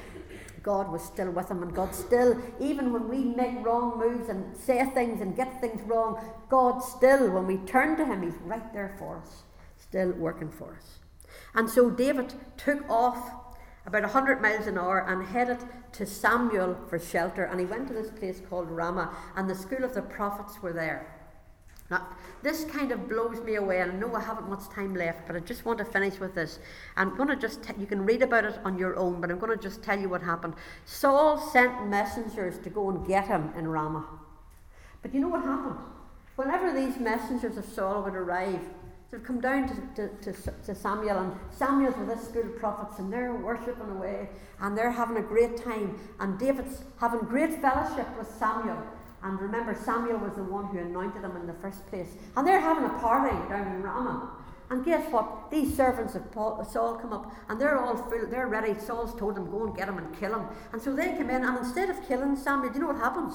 God 0.69 0.91
was 0.91 1.01
still 1.01 1.31
with 1.31 1.49
him, 1.49 1.63
and 1.63 1.73
God 1.73 1.95
still, 1.95 2.39
even 2.59 2.93
when 2.93 3.09
we 3.09 3.23
make 3.23 3.65
wrong 3.65 3.97
moves 3.97 4.29
and 4.29 4.55
say 4.55 4.85
things 4.93 5.19
and 5.19 5.35
get 5.35 5.59
things 5.59 5.81
wrong, 5.89 6.23
God 6.47 6.83
still, 6.83 7.31
when 7.31 7.47
we 7.47 7.57
turn 7.57 7.97
to 7.97 8.05
Him, 8.05 8.21
He's 8.21 8.39
right 8.43 8.71
there 8.71 8.95
for 8.99 9.17
us, 9.17 9.41
still 9.77 10.11
working 10.11 10.51
for 10.51 10.75
us. 10.75 10.99
And 11.55 11.67
so 11.67 11.89
David 11.89 12.35
took 12.55 12.87
off 12.87 13.31
about 13.87 14.03
100 14.03 14.43
miles 14.43 14.67
an 14.67 14.77
hour 14.77 14.99
and 15.07 15.25
headed 15.25 15.57
to 15.93 16.05
Samuel 16.05 16.77
for 16.87 16.99
shelter. 16.99 17.45
And 17.45 17.59
he 17.59 17.65
went 17.65 17.87
to 17.87 17.95
this 17.95 18.11
place 18.11 18.39
called 18.47 18.69
Ramah, 18.69 19.11
and 19.35 19.49
the 19.49 19.55
school 19.55 19.83
of 19.83 19.95
the 19.95 20.03
prophets 20.03 20.61
were 20.61 20.73
there. 20.73 21.18
Now, 21.89 22.07
this 22.43 22.65
kind 22.65 22.91
of 22.91 23.09
blows 23.09 23.41
me 23.41 23.55
away, 23.55 23.81
and 23.81 23.91
I 23.91 23.95
know 23.95 24.15
I 24.15 24.21
haven't 24.21 24.47
much 24.47 24.69
time 24.69 24.95
left, 24.95 25.25
but 25.25 25.35
I 25.35 25.39
just 25.39 25.65
want 25.65 25.79
to 25.79 25.85
finish 25.85 26.19
with 26.19 26.35
this. 26.35 26.59
I'm 26.95 27.17
going 27.17 27.29
to 27.29 27.35
just, 27.35 27.63
t- 27.63 27.73
you 27.79 27.87
can 27.87 28.05
read 28.05 28.21
about 28.21 28.45
it 28.45 28.59
on 28.63 28.77
your 28.77 28.95
own, 28.95 29.19
but 29.19 29.31
I'm 29.31 29.39
going 29.39 29.57
to 29.57 29.61
just 29.61 29.81
tell 29.81 29.99
you 29.99 30.07
what 30.07 30.21
happened. 30.21 30.53
Saul 30.85 31.37
sent 31.37 31.87
messengers 31.87 32.59
to 32.59 32.69
go 32.69 32.89
and 32.89 33.07
get 33.07 33.27
him 33.27 33.51
in 33.57 33.67
Ramah. 33.67 34.05
But 35.01 35.13
you 35.13 35.19
know 35.19 35.29
what 35.29 35.43
happened? 35.43 35.77
Whenever 36.35 36.71
these 36.73 36.97
messengers 36.99 37.57
of 37.57 37.65
Saul 37.65 38.03
would 38.03 38.15
arrive, 38.15 38.61
they'd 39.11 39.25
come 39.25 39.41
down 39.41 39.67
to, 39.67 40.07
to, 40.07 40.31
to, 40.31 40.51
to 40.67 40.75
Samuel, 40.75 41.17
and 41.17 41.35
Samuel's 41.49 41.97
with 41.97 42.07
this 42.07 42.25
school 42.25 42.43
of 42.43 42.57
prophets, 42.57 42.99
and 42.99 43.11
they're 43.11 43.33
worshipping 43.33 43.89
away, 43.89 44.29
and 44.61 44.77
they're 44.77 44.91
having 44.91 45.17
a 45.17 45.21
great 45.21 45.57
time, 45.57 45.99
and 46.19 46.37
David's 46.37 46.83
having 46.99 47.21
great 47.21 47.59
fellowship 47.59 48.07
with 48.17 48.29
Samuel. 48.37 48.81
And 49.23 49.39
remember, 49.39 49.75
Samuel 49.75 50.19
was 50.19 50.35
the 50.35 50.43
one 50.43 50.65
who 50.67 50.79
anointed 50.79 51.23
him 51.23 51.35
in 51.35 51.47
the 51.47 51.53
first 51.53 51.85
place. 51.87 52.15
And 52.37 52.47
they're 52.47 52.59
having 52.59 52.85
a 52.85 52.99
party 52.99 53.35
down 53.49 53.75
in 53.75 53.83
Ramah. 53.83 54.31
And 54.69 54.85
guess 54.85 55.11
what? 55.11 55.49
These 55.49 55.75
servants 55.75 56.15
of 56.15 56.31
Paul, 56.31 56.63
Saul 56.63 56.95
come 56.95 57.11
up 57.11 57.33
and 57.49 57.59
they're 57.59 57.77
all 57.77 57.97
full, 57.97 58.27
they're 58.29 58.47
ready. 58.47 58.79
Saul's 58.79 59.17
told 59.19 59.35
them, 59.35 59.49
go 59.49 59.65
and 59.65 59.75
get 59.75 59.89
him 59.89 59.97
and 59.97 60.17
kill 60.19 60.39
him. 60.39 60.47
And 60.71 60.81
so 60.81 60.95
they 60.95 61.13
come 61.17 61.29
in, 61.29 61.43
and 61.43 61.57
instead 61.57 61.89
of 61.89 62.07
killing 62.07 62.35
Samuel, 62.35 62.69
do 62.71 62.75
you 62.75 62.81
know 62.81 62.93
what 62.93 63.01
happens? 63.01 63.33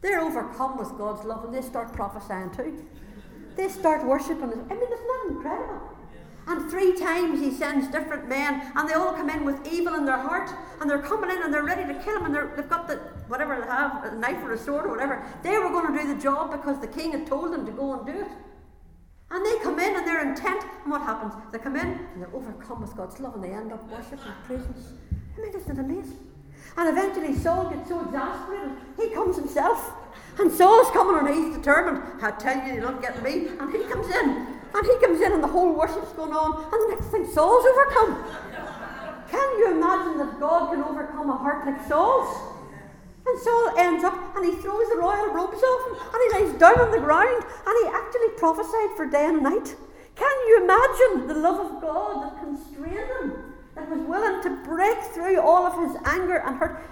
They're 0.00 0.20
overcome 0.20 0.78
with 0.78 0.96
God's 0.96 1.24
love 1.24 1.44
and 1.44 1.52
they 1.52 1.62
start 1.62 1.92
prophesying 1.92 2.50
too. 2.50 2.84
They 3.56 3.68
start 3.68 4.06
worshipping. 4.06 4.44
I 4.44 4.74
mean, 4.74 4.92
isn't 4.92 5.06
that 5.06 5.26
incredible? 5.30 5.97
And 6.48 6.70
three 6.70 6.98
times 6.98 7.40
he 7.40 7.50
sends 7.50 7.88
different 7.88 8.26
men, 8.26 8.72
and 8.74 8.88
they 8.88 8.94
all 8.94 9.12
come 9.12 9.28
in 9.28 9.44
with 9.44 9.70
evil 9.70 9.94
in 9.94 10.06
their 10.06 10.16
heart, 10.16 10.50
and 10.80 10.88
they're 10.88 11.02
coming 11.02 11.30
in 11.30 11.42
and 11.42 11.52
they're 11.52 11.62
ready 11.62 11.84
to 11.92 12.02
kill 12.02 12.16
him, 12.16 12.24
and 12.24 12.34
they've 12.56 12.68
got 12.68 12.88
the 12.88 12.96
whatever 13.28 13.60
they 13.60 13.66
have, 13.66 14.02
a 14.04 14.16
knife 14.16 14.42
or 14.42 14.54
a 14.54 14.58
sword 14.58 14.86
or 14.86 14.88
whatever. 14.88 15.22
They 15.42 15.58
were 15.58 15.68
going 15.68 15.92
to 15.92 16.02
do 16.02 16.14
the 16.14 16.20
job 16.20 16.50
because 16.50 16.80
the 16.80 16.86
king 16.86 17.12
had 17.12 17.26
told 17.26 17.52
them 17.52 17.66
to 17.66 17.72
go 17.72 17.92
and 17.92 18.06
do 18.06 18.22
it. 18.22 18.28
And 19.30 19.44
they 19.44 19.62
come 19.62 19.78
in 19.78 19.94
and 19.94 20.06
they're 20.06 20.26
intent, 20.26 20.64
and 20.84 20.90
what 20.90 21.02
happens? 21.02 21.34
They 21.52 21.58
come 21.58 21.76
in 21.76 21.86
and 21.86 22.22
they're 22.22 22.34
overcome 22.34 22.80
with 22.80 22.96
God's 22.96 23.20
love, 23.20 23.34
and 23.34 23.44
they 23.44 23.50
end 23.50 23.70
up 23.70 23.86
worshipping 23.90 24.20
and 24.24 24.44
praising. 24.44 24.74
I 25.36 25.40
mean, 25.42 25.54
isn't 25.54 25.70
it 25.70 25.78
amazing? 25.78 26.18
And 26.78 26.88
eventually 26.88 27.34
Saul 27.36 27.68
gets 27.68 27.90
so 27.90 28.00
exasperated, 28.00 28.70
he 28.96 29.10
comes 29.10 29.36
himself. 29.36 29.92
And 30.38 30.50
Saul's 30.50 30.90
coming 30.92 31.18
and 31.18 31.28
he's 31.34 31.56
determined, 31.56 32.22
I 32.22 32.30
tell 32.30 32.56
you, 32.66 32.74
you're 32.74 32.90
not 32.90 33.02
getting 33.02 33.22
me. 33.22 33.48
And 33.58 33.70
he 33.70 33.82
comes 33.84 34.06
in. 34.14 34.57
And 34.74 34.86
he 34.86 34.98
comes 34.98 35.20
in 35.20 35.32
and 35.32 35.42
the 35.42 35.48
whole 35.48 35.72
worship's 35.72 36.12
going 36.12 36.32
on. 36.32 36.62
And 36.62 36.78
the 36.84 36.88
next 36.94 37.08
thing, 37.08 37.26
Saul's 37.26 37.64
overcome. 37.64 38.24
Can 39.30 39.58
you 39.58 39.72
imagine 39.72 40.18
that 40.18 40.40
God 40.40 40.70
can 40.72 40.82
overcome 40.82 41.30
a 41.30 41.36
heart 41.36 41.66
like 41.66 41.86
Saul's? 41.86 42.28
And 43.26 43.38
Saul 43.40 43.74
ends 43.76 44.04
up 44.04 44.36
and 44.36 44.44
he 44.44 44.52
throws 44.60 44.88
the 44.88 44.96
royal 44.96 45.28
robes 45.34 45.62
off 45.62 45.86
him 45.86 45.96
and 46.00 46.20
he 46.24 46.28
lays 46.40 46.58
down 46.58 46.80
on 46.80 46.90
the 46.90 46.98
ground 46.98 47.44
and 47.66 47.74
he 47.82 47.92
actually 47.92 48.28
prophesied 48.38 48.96
for 48.96 49.04
day 49.04 49.26
and 49.26 49.42
night. 49.42 49.76
Can 50.16 50.36
you 50.48 50.64
imagine 50.64 51.28
the 51.28 51.34
love 51.34 51.60
of 51.60 51.82
God 51.82 52.24
that 52.24 52.40
constrained 52.42 53.10
him, 53.20 53.54
that 53.74 53.90
was 53.90 54.00
willing 54.00 54.42
to 54.42 54.50
break 54.64 54.98
through 55.12 55.40
all 55.40 55.66
of 55.66 55.76
his 55.86 56.00
anger 56.06 56.38
and 56.38 56.56
hurt? 56.56 56.82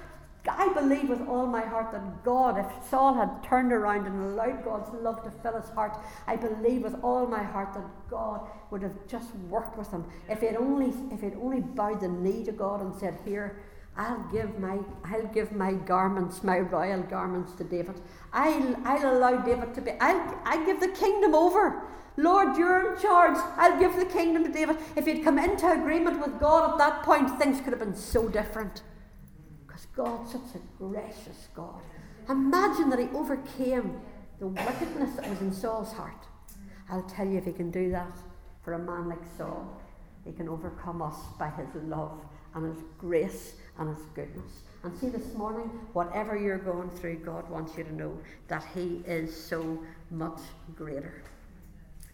I 0.49 0.73
believe 0.73 1.09
with 1.09 1.27
all 1.29 1.47
my 1.47 1.63
heart 1.63 1.93
that 1.93 2.25
God, 2.25 2.59
if 2.59 2.89
Saul 2.89 3.15
had 3.15 3.43
turned 3.43 3.73
around 3.73 4.07
and 4.07 4.21
allowed 4.21 4.65
God's 4.65 4.91
love 5.03 5.23
to 5.25 5.31
fill 5.31 5.61
his 5.61 5.71
heart, 5.71 5.99
I 6.27 6.37
believe 6.37 6.83
with 6.83 6.97
all 7.03 7.27
my 7.27 7.43
heart 7.43 7.75
that 7.75 7.85
God 8.09 8.47
would 8.71 8.83
have 8.83 9.07
just 9.07 9.35
worked 9.49 9.77
with 9.77 9.91
him. 9.91 10.05
If 10.29 10.41
he'd 10.41 10.57
only, 10.57 10.93
if 11.13 11.21
he'd 11.21 11.35
only 11.35 11.61
bowed 11.61 12.01
the 12.01 12.09
knee 12.09 12.45
to 12.45 12.53
God 12.53 12.81
and 12.81 12.95
said, 12.95 13.19
"Here, 13.25 13.63
I'll 13.97 14.27
give 14.31 14.59
my, 14.59 14.79
I'll 15.05 15.27
give 15.29 15.53
my 15.53 15.73
garments, 15.73 16.45
my 16.45 16.59
royal 16.59 17.03
garments 17.03 17.53
to 17.55 17.65
David. 17.65 18.01
I'll, 18.33 18.77
I'll 18.85 19.17
allow 19.17 19.37
David 19.39 19.75
to 19.75 19.81
be. 19.81 19.93
I'll, 20.01 20.39
I'll 20.45 20.67
give 20.67 20.81
the 20.81 20.89
kingdom 20.89 21.35
over. 21.35 21.83
Lord, 22.19 22.57
you're 22.57 22.95
in 22.95 23.01
charge. 23.01 23.37
I'll 23.57 23.79
give 23.79 23.97
the 23.97 24.05
kingdom 24.07 24.45
to 24.45 24.51
David. 24.51 24.79
If 24.97 25.07
he'd 25.07 25.25
come 25.25 25.39
into 25.39 25.71
agreement 25.71 26.21
with 26.21 26.39
God 26.41 26.73
at 26.73 26.79
that 26.79 27.03
point, 27.03 27.39
things 27.39 27.61
could 27.61 27.73
have 27.73 27.81
been 27.81 27.97
so 27.97 28.29
different. 28.29 28.83
God, 29.97 30.29
such 30.29 30.55
a 30.55 30.59
gracious 30.79 31.49
God. 31.55 31.81
Imagine 32.29 32.91
that 32.91 32.99
he 32.99 33.09
overcame 33.15 33.99
the 34.39 34.47
wickedness 34.47 35.17
that 35.17 35.29
was 35.29 35.41
in 35.41 35.53
Saul's 35.53 35.93
heart. 35.93 36.27
I'll 36.91 37.03
tell 37.03 37.27
you, 37.27 37.39
if 37.39 37.47
he 37.47 37.53
can 37.53 37.71
do 37.71 37.91
that 37.93 38.19
for 38.63 38.75
a 38.75 38.79
man 38.79 39.09
like 39.09 39.23
Saul, 39.39 39.81
he 40.25 40.33
can 40.33 40.49
overcome 40.49 41.01
us 41.01 41.17
by 41.39 41.49
his 41.51 41.69
love 41.85 42.21
and 42.55 42.67
his 42.67 42.85
grace 42.99 43.55
and 43.79 43.89
his 43.89 44.05
goodness. 44.15 44.63
And 44.83 44.97
see, 44.99 45.09
this 45.09 45.35
morning, 45.35 45.71
whatever 45.95 46.37
you're 46.37 46.59
going 46.59 46.91
through, 46.91 47.17
God 47.25 47.49
wants 47.49 47.77
you 47.77 47.85
to 47.85 47.95
know 47.95 48.17
that 48.49 48.65
he 48.75 49.03
is 49.07 49.35
so 49.35 49.83
much 50.11 50.41
greater. 50.75 51.23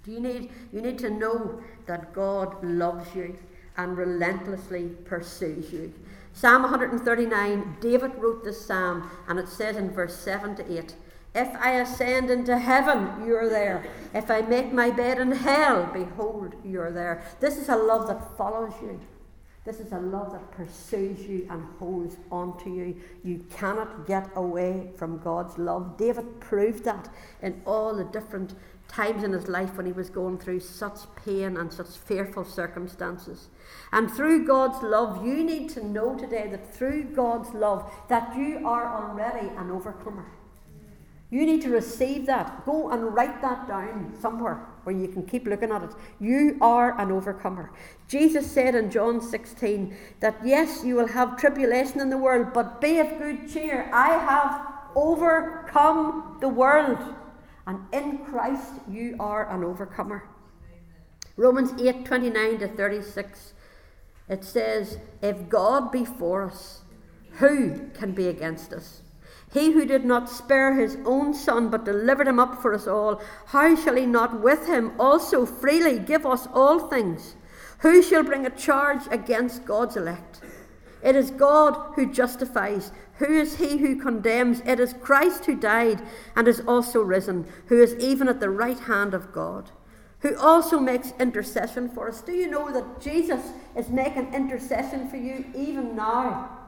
Do 0.04 0.12
you 0.12 0.20
need 0.20 0.50
you 0.72 0.80
need 0.80 0.98
to 0.98 1.10
know 1.10 1.62
that 1.86 2.12
God 2.12 2.62
loves 2.64 3.14
you 3.14 3.38
and 3.76 3.96
relentlessly 3.96 4.90
pursues 5.04 5.72
you. 5.72 5.92
Psalm 6.34 6.62
139, 6.62 7.76
David 7.80 8.12
wrote 8.16 8.42
this 8.42 8.64
psalm, 8.64 9.10
and 9.28 9.38
it 9.38 9.48
says 9.48 9.76
in 9.76 9.90
verse 9.90 10.16
7 10.16 10.56
to 10.56 10.78
8 10.78 10.94
If 11.34 11.48
I 11.56 11.72
ascend 11.72 12.30
into 12.30 12.58
heaven, 12.58 13.26
you're 13.26 13.48
there. 13.48 13.84
If 14.14 14.30
I 14.30 14.40
make 14.40 14.72
my 14.72 14.90
bed 14.90 15.18
in 15.18 15.32
hell, 15.32 15.90
behold, 15.92 16.54
you're 16.64 16.90
there. 16.90 17.22
This 17.40 17.58
is 17.58 17.68
a 17.68 17.76
love 17.76 18.08
that 18.08 18.36
follows 18.36 18.72
you. 18.82 18.98
This 19.64 19.78
is 19.78 19.92
a 19.92 19.98
love 19.98 20.32
that 20.32 20.50
pursues 20.50 21.20
you 21.20 21.46
and 21.48 21.64
holds 21.78 22.16
on 22.32 22.58
to 22.64 22.70
you. 22.70 22.96
You 23.22 23.44
cannot 23.50 24.08
get 24.08 24.28
away 24.34 24.90
from 24.96 25.18
God's 25.18 25.56
love. 25.56 25.96
David 25.96 26.40
proved 26.40 26.82
that 26.84 27.08
in 27.42 27.62
all 27.64 27.94
the 27.94 28.04
different 28.04 28.54
times 28.92 29.24
in 29.24 29.32
his 29.32 29.48
life 29.48 29.76
when 29.76 29.86
he 29.86 29.92
was 29.92 30.10
going 30.10 30.38
through 30.38 30.60
such 30.60 30.98
pain 31.16 31.56
and 31.56 31.72
such 31.72 31.88
fearful 31.88 32.44
circumstances. 32.44 33.48
And 33.90 34.10
through 34.10 34.46
God's 34.46 34.82
love, 34.82 35.24
you 35.26 35.42
need 35.42 35.70
to 35.70 35.84
know 35.84 36.16
today 36.16 36.48
that 36.50 36.74
through 36.74 37.04
God's 37.14 37.52
love, 37.54 37.90
that 38.08 38.36
you 38.36 38.66
are 38.66 39.10
already 39.10 39.48
an 39.56 39.70
overcomer. 39.70 40.26
You 41.30 41.46
need 41.46 41.62
to 41.62 41.70
receive 41.70 42.26
that. 42.26 42.66
Go 42.66 42.90
and 42.90 43.14
write 43.14 43.40
that 43.40 43.66
down 43.66 44.14
somewhere 44.20 44.66
where 44.84 44.94
you 44.94 45.08
can 45.08 45.24
keep 45.24 45.46
looking 45.46 45.70
at 45.70 45.82
it. 45.82 45.90
You 46.20 46.58
are 46.60 47.00
an 47.00 47.10
overcomer. 47.10 47.72
Jesus 48.06 48.50
said 48.50 48.74
in 48.74 48.90
John 48.90 49.18
16 49.18 49.96
that 50.20 50.36
yes, 50.44 50.84
you 50.84 50.96
will 50.96 51.08
have 51.08 51.38
tribulation 51.38 52.00
in 52.00 52.10
the 52.10 52.18
world, 52.18 52.48
but 52.52 52.82
be 52.82 52.98
of 52.98 53.18
good 53.18 53.50
cheer. 53.50 53.88
I 53.94 54.08
have 54.08 54.72
overcome 54.94 56.36
the 56.40 56.48
world. 56.48 56.98
And 57.66 57.78
in 57.92 58.18
Christ, 58.18 58.72
you 58.90 59.16
are 59.20 59.48
an 59.50 59.64
overcomer. 59.64 60.28
Romans 61.36 61.80
8 61.80 62.04
29 62.04 62.58
to 62.58 62.68
36 62.68 63.54
it 64.28 64.44
says, 64.44 64.98
If 65.20 65.48
God 65.48 65.92
be 65.92 66.04
for 66.04 66.44
us, 66.44 66.80
who 67.32 67.90
can 67.94 68.12
be 68.12 68.28
against 68.28 68.72
us? 68.72 69.02
He 69.52 69.72
who 69.72 69.84
did 69.84 70.06
not 70.06 70.30
spare 70.30 70.74
his 70.74 70.96
own 71.04 71.34
son, 71.34 71.68
but 71.68 71.84
delivered 71.84 72.28
him 72.28 72.38
up 72.38 72.62
for 72.62 72.72
us 72.72 72.86
all, 72.86 73.20
how 73.46 73.76
shall 73.76 73.96
he 73.96 74.06
not 74.06 74.40
with 74.40 74.66
him 74.66 74.98
also 74.98 75.44
freely 75.44 75.98
give 75.98 76.24
us 76.24 76.48
all 76.54 76.88
things? 76.88 77.36
Who 77.80 78.02
shall 78.02 78.22
bring 78.22 78.46
a 78.46 78.50
charge 78.50 79.02
against 79.10 79.66
God's 79.66 79.96
elect? 79.96 80.40
It 81.02 81.16
is 81.16 81.30
God 81.30 81.92
who 81.94 82.10
justifies. 82.10 82.92
Who 83.22 83.32
is 83.32 83.56
he 83.56 83.78
who 83.78 83.96
condemns? 83.96 84.60
It 84.66 84.78
is 84.78 84.94
Christ 85.00 85.46
who 85.46 85.56
died 85.56 86.02
and 86.36 86.46
is 86.46 86.60
also 86.66 87.00
risen, 87.00 87.46
who 87.66 87.80
is 87.80 87.94
even 87.96 88.28
at 88.28 88.40
the 88.40 88.50
right 88.50 88.78
hand 88.78 89.14
of 89.14 89.32
God 89.32 89.70
who 90.22 90.36
also 90.38 90.78
makes 90.78 91.12
intercession 91.18 91.88
for 91.88 92.08
us. 92.08 92.22
Do 92.22 92.32
you 92.32 92.48
know 92.48 92.72
that 92.72 93.00
Jesus 93.00 93.40
is 93.76 93.88
making 93.88 94.32
intercession 94.32 95.08
for 95.08 95.16
you 95.16 95.44
even 95.54 95.96
now? 95.96 96.58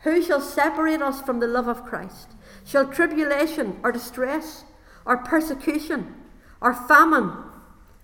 Who 0.00 0.20
shall 0.20 0.40
separate 0.40 1.00
us 1.00 1.22
from 1.22 1.38
the 1.38 1.46
love 1.46 1.68
of 1.68 1.84
Christ? 1.84 2.30
Shall 2.64 2.88
tribulation 2.88 3.78
or 3.84 3.92
distress 3.92 4.64
or 5.06 5.18
persecution 5.18 6.14
or 6.60 6.74
famine 6.74 7.32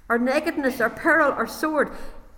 or 0.09 0.19
nakedness 0.19 0.81
or 0.81 0.91
peril 0.91 1.33
or 1.37 1.49
sword? 1.49 1.91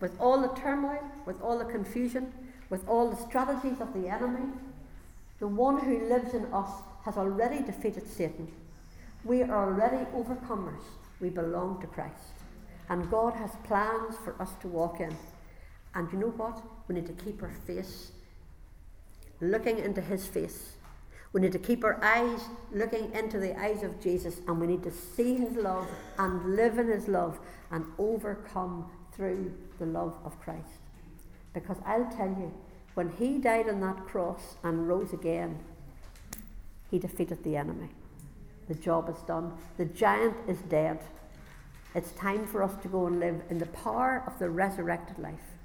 With 0.00 0.18
all 0.20 0.40
the 0.40 0.60
turmoil, 0.60 1.02
with 1.26 1.40
all 1.42 1.58
the 1.58 1.64
confusion, 1.64 2.32
with 2.70 2.86
all 2.88 3.10
the 3.10 3.16
strategies 3.16 3.80
of 3.80 3.92
the 3.94 4.08
enemy, 4.08 4.46
the 5.38 5.48
one 5.48 5.78
who 5.78 6.08
lives 6.08 6.34
in 6.34 6.44
us 6.52 6.70
has 7.04 7.16
already 7.16 7.62
defeated 7.62 8.06
Satan. 8.06 8.48
We 9.24 9.42
are 9.42 9.68
already 9.68 10.04
overcomers. 10.12 10.82
We 11.20 11.30
belong 11.30 11.80
to 11.80 11.86
Christ. 11.86 12.34
And 12.88 13.10
God 13.10 13.34
has 13.34 13.50
plans 13.64 14.16
for 14.24 14.40
us 14.40 14.50
to 14.62 14.68
walk 14.68 15.00
in. 15.00 15.16
And 15.94 16.10
you 16.12 16.18
know 16.18 16.28
what? 16.28 16.62
We 16.86 16.94
need 16.94 17.06
to 17.06 17.24
keep 17.24 17.42
our 17.42 17.52
face 17.66 18.12
looking 19.40 19.78
into 19.78 20.00
His 20.00 20.26
face. 20.26 20.72
We 21.32 21.40
need 21.40 21.52
to 21.52 21.58
keep 21.58 21.84
our 21.84 22.02
eyes 22.02 22.40
looking 22.72 23.12
into 23.12 23.38
the 23.38 23.58
eyes 23.60 23.82
of 23.82 24.00
Jesus, 24.00 24.40
and 24.46 24.60
we 24.60 24.66
need 24.66 24.82
to 24.84 24.92
see 24.92 25.34
His 25.34 25.54
love 25.56 25.86
and 26.18 26.56
live 26.56 26.78
in 26.78 26.88
His 26.88 27.06
love 27.06 27.38
and 27.70 27.84
overcome 27.98 28.90
through 29.12 29.52
the 29.78 29.86
love 29.86 30.14
of 30.24 30.40
Christ. 30.40 30.80
Because 31.54 31.78
I'll 31.86 32.10
tell 32.10 32.28
you, 32.28 32.52
when 32.94 33.10
He 33.10 33.38
died 33.38 33.68
on 33.68 33.80
that 33.80 34.06
cross 34.06 34.56
and 34.62 34.88
rose 34.88 35.12
again, 35.12 35.58
He 36.90 36.98
defeated 36.98 37.42
the 37.44 37.56
enemy. 37.56 37.90
The 38.68 38.74
job 38.74 39.08
is 39.08 39.22
done. 39.22 39.52
The 39.76 39.86
giant 39.86 40.36
is 40.46 40.58
dead. 40.68 41.00
It's 41.94 42.12
time 42.12 42.46
for 42.46 42.62
us 42.62 42.74
to 42.82 42.88
go 42.88 43.06
and 43.06 43.18
live 43.18 43.40
in 43.48 43.58
the 43.58 43.66
power 43.66 44.22
of 44.26 44.38
the 44.38 44.50
resurrected 44.50 45.18
life. 45.18 45.56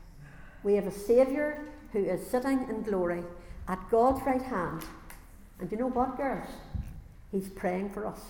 We 0.64 0.76
have 0.76 0.88
a 0.88 0.92
Saviour 0.92 1.66
who 1.92 2.06
is 2.06 2.26
sitting 2.26 2.68
in 2.70 2.84
glory 2.84 3.24
at 3.68 3.90
God's 3.92 4.26
right 4.26 4.42
hand. 4.42 4.86
And 5.60 5.72
you 5.72 5.78
know 5.78 5.90
what, 5.90 6.18
girls? 6.18 6.50
He's 7.32 7.50
praying 7.50 7.90
for 7.90 8.08
us. 8.08 8.22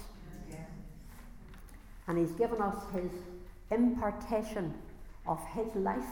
And 2.08 2.18
He's 2.18 2.32
given 2.32 2.62
us 2.62 2.76
His 2.94 3.12
impartation 3.72 4.74
of 5.28 5.40
His 5.54 5.74
life. 5.76 6.04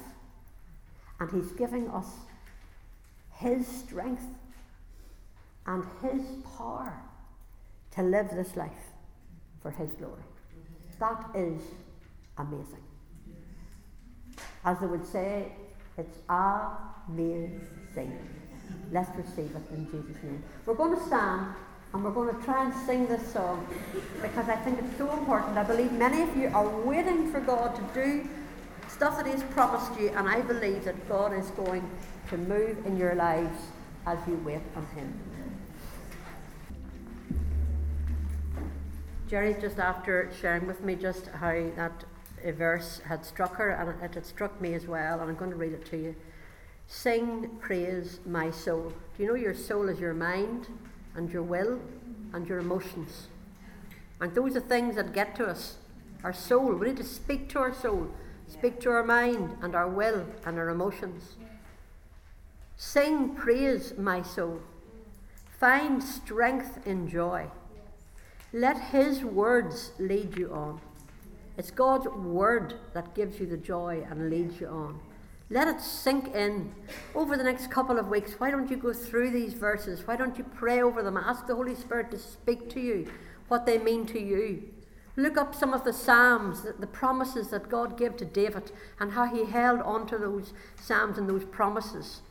And 1.20 1.30
He's 1.32 1.52
giving 1.52 1.90
us 1.90 2.08
His 3.36 3.68
strength 3.68 4.24
and 5.68 5.84
His 6.02 6.22
power 6.58 6.94
to 7.92 8.04
live 8.04 8.30
this 8.32 8.56
life 8.56 8.72
for 9.62 9.72
His 9.72 9.92
glory. 9.94 10.24
That 11.00 11.26
is 11.36 11.62
amazing. 12.38 12.84
As 14.64 14.80
they 14.80 14.86
would 14.86 15.06
say, 15.06 15.52
it's 15.98 16.18
amazing. 16.30 18.18
Let's 18.92 19.10
receive 19.16 19.56
it 19.56 19.74
in 19.74 19.86
Jesus' 19.86 20.22
name. 20.24 20.44
We're 20.66 20.76
going 20.76 20.98
to 20.98 21.06
stand 21.06 21.56
and 21.94 22.04
we're 22.04 22.12
going 22.12 22.34
to 22.36 22.44
try 22.44 22.66
and 22.66 22.74
sing 22.86 23.08
this 23.08 23.34
song 23.34 23.68
because 24.22 24.48
I 24.48 24.56
think 24.58 24.80
it's 24.80 24.98
so 24.98 25.12
important. 25.12 25.58
I 25.58 25.64
believe 25.64 25.92
many 25.92 26.22
of 26.22 26.36
you 26.38 26.48
are 26.54 26.68
waiting 26.82 27.32
for 27.32 27.42
God 27.42 27.76
to 27.76 27.82
do 27.94 28.30
stuff 29.02 29.18
that 29.18 29.26
He's 29.26 29.42
promised 29.46 30.00
you, 30.00 30.10
and 30.10 30.30
I 30.30 30.42
believe 30.42 30.86
that 30.86 31.10
God 31.10 31.34
is 31.34 31.50
going 31.50 31.90
to 32.30 32.38
move 32.38 32.86
in 32.86 32.98
your 32.98 33.16
lives 33.16 33.60
as 34.06 34.20
you 34.28 34.40
wait 34.46 34.62
on 34.76 34.86
Him. 34.96 35.20
Jerry, 39.28 39.56
just 39.60 39.80
after 39.80 40.30
sharing 40.40 40.68
with 40.68 40.82
me 40.84 40.94
just 40.94 41.26
how 41.30 41.52
that 41.76 42.04
uh, 42.46 42.52
verse 42.52 43.02
had 43.04 43.26
struck 43.26 43.56
her, 43.56 43.72
and 43.72 44.04
it 44.04 44.14
had 44.14 44.24
struck 44.24 44.62
me 44.62 44.76
as 44.76 44.86
well, 44.86 45.20
and 45.20 45.32
I'm 45.32 45.36
going 45.36 45.50
to 45.50 45.58
read 45.58 45.74
it 45.74 45.84
to 45.88 45.98
you. 45.98 46.16
Sing 46.86 47.50
praise, 47.60 48.20
my 48.28 48.52
soul. 48.52 48.94
Do 49.18 49.24
you 49.24 49.30
know 49.30 49.34
your 49.34 49.56
soul 49.56 49.90
is 49.90 50.00
your 50.00 50.14
mind 50.14 50.68
and 51.16 51.28
your 51.32 51.42
will 51.42 51.80
and 52.34 52.48
your 52.48 52.60
emotions? 52.60 53.30
And 54.20 54.36
those 54.36 54.56
are 54.56 54.60
things 54.60 54.96
that 54.96 55.12
get 55.12 55.36
to 55.38 55.48
us. 55.48 55.78
Our 56.24 56.34
soul. 56.34 56.76
We 56.76 56.90
need 56.90 56.98
to 56.98 57.04
speak 57.04 57.50
to 57.50 57.60
our 57.62 57.74
soul, 57.74 58.12
speak 58.52 58.80
to 58.82 58.90
our 58.90 59.04
mind 59.04 59.58
and 59.62 59.76
our 59.76 59.88
will 59.88 60.26
and 60.46 60.58
our 60.58 60.70
emotions. 60.70 61.36
Sing 62.76 63.36
praise, 63.36 63.94
my 63.98 64.22
soul. 64.22 64.60
Find 65.60 66.04
strength 66.04 66.86
in 66.86 67.08
joy. 67.08 67.48
Let 68.52 68.80
His 68.92 69.24
words 69.24 69.92
lead 70.00 70.38
you 70.38 70.52
on. 70.52 70.82
It's 71.58 71.72
God's 71.72 72.08
word 72.08 72.76
that 72.94 73.16
gives 73.16 73.40
you 73.40 73.46
the 73.46 73.58
joy 73.58 74.06
and 74.10 74.30
leads 74.30 74.60
you 74.60 74.68
on. 74.68 75.00
Let 75.50 75.68
it 75.68 75.82
sink 75.82 76.34
in 76.34 76.74
over 77.14 77.38
the 77.38 77.44
next 77.44 77.70
couple 77.70 78.00
of 78.00 78.08
weeks. 78.08 78.34
Why 78.40 78.52
don't 78.52 78.70
you 78.70 78.78
go 78.78 78.94
through 78.94 79.32
these 79.32 79.54
verses? 79.54 80.08
Why 80.08 80.16
don't 80.16 80.38
you 80.38 80.44
pray 80.44 80.82
over 80.82 81.04
them? 81.04 81.18
Ask 81.18 81.46
the 81.46 81.56
Holy 81.56 81.76
Spirit 81.76 82.10
to 82.12 82.20
speak 82.20 82.70
to 82.70 82.80
you 82.80 83.12
what 83.48 83.66
they 83.66 83.78
mean 83.78 84.06
to 84.08 84.20
you. 84.20 84.64
Look 85.22 85.38
up 85.38 85.54
some 85.54 85.72
of 85.72 85.84
the 85.84 85.94
Psalms, 85.94 86.64
the, 86.64 86.74
the 86.74 86.88
promises 86.88 87.50
that 87.50 87.70
God 87.70 87.96
gave 87.96 88.18
to 88.18 88.26
David, 88.26 88.72
and 89.00 89.12
how 89.12 89.26
he 89.26 89.46
held 89.46 89.80
on 89.82 90.08
to 90.08 90.18
those 90.18 90.52
Psalms 90.82 91.20
and 91.20 91.30
those 91.30 91.46
promises 91.46 92.22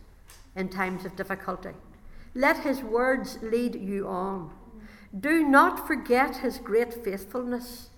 in 0.57 0.69
times 0.69 1.05
of 1.05 1.15
difficulty. 1.15 1.71
Let 2.35 2.65
his 2.65 2.83
words 2.83 3.39
lead 3.43 3.77
you 3.77 4.09
on. 4.09 4.51
Do 5.19 5.47
not 5.47 5.87
forget 5.87 6.39
his 6.39 6.59
great 6.59 6.93
faithfulness. 6.93 7.91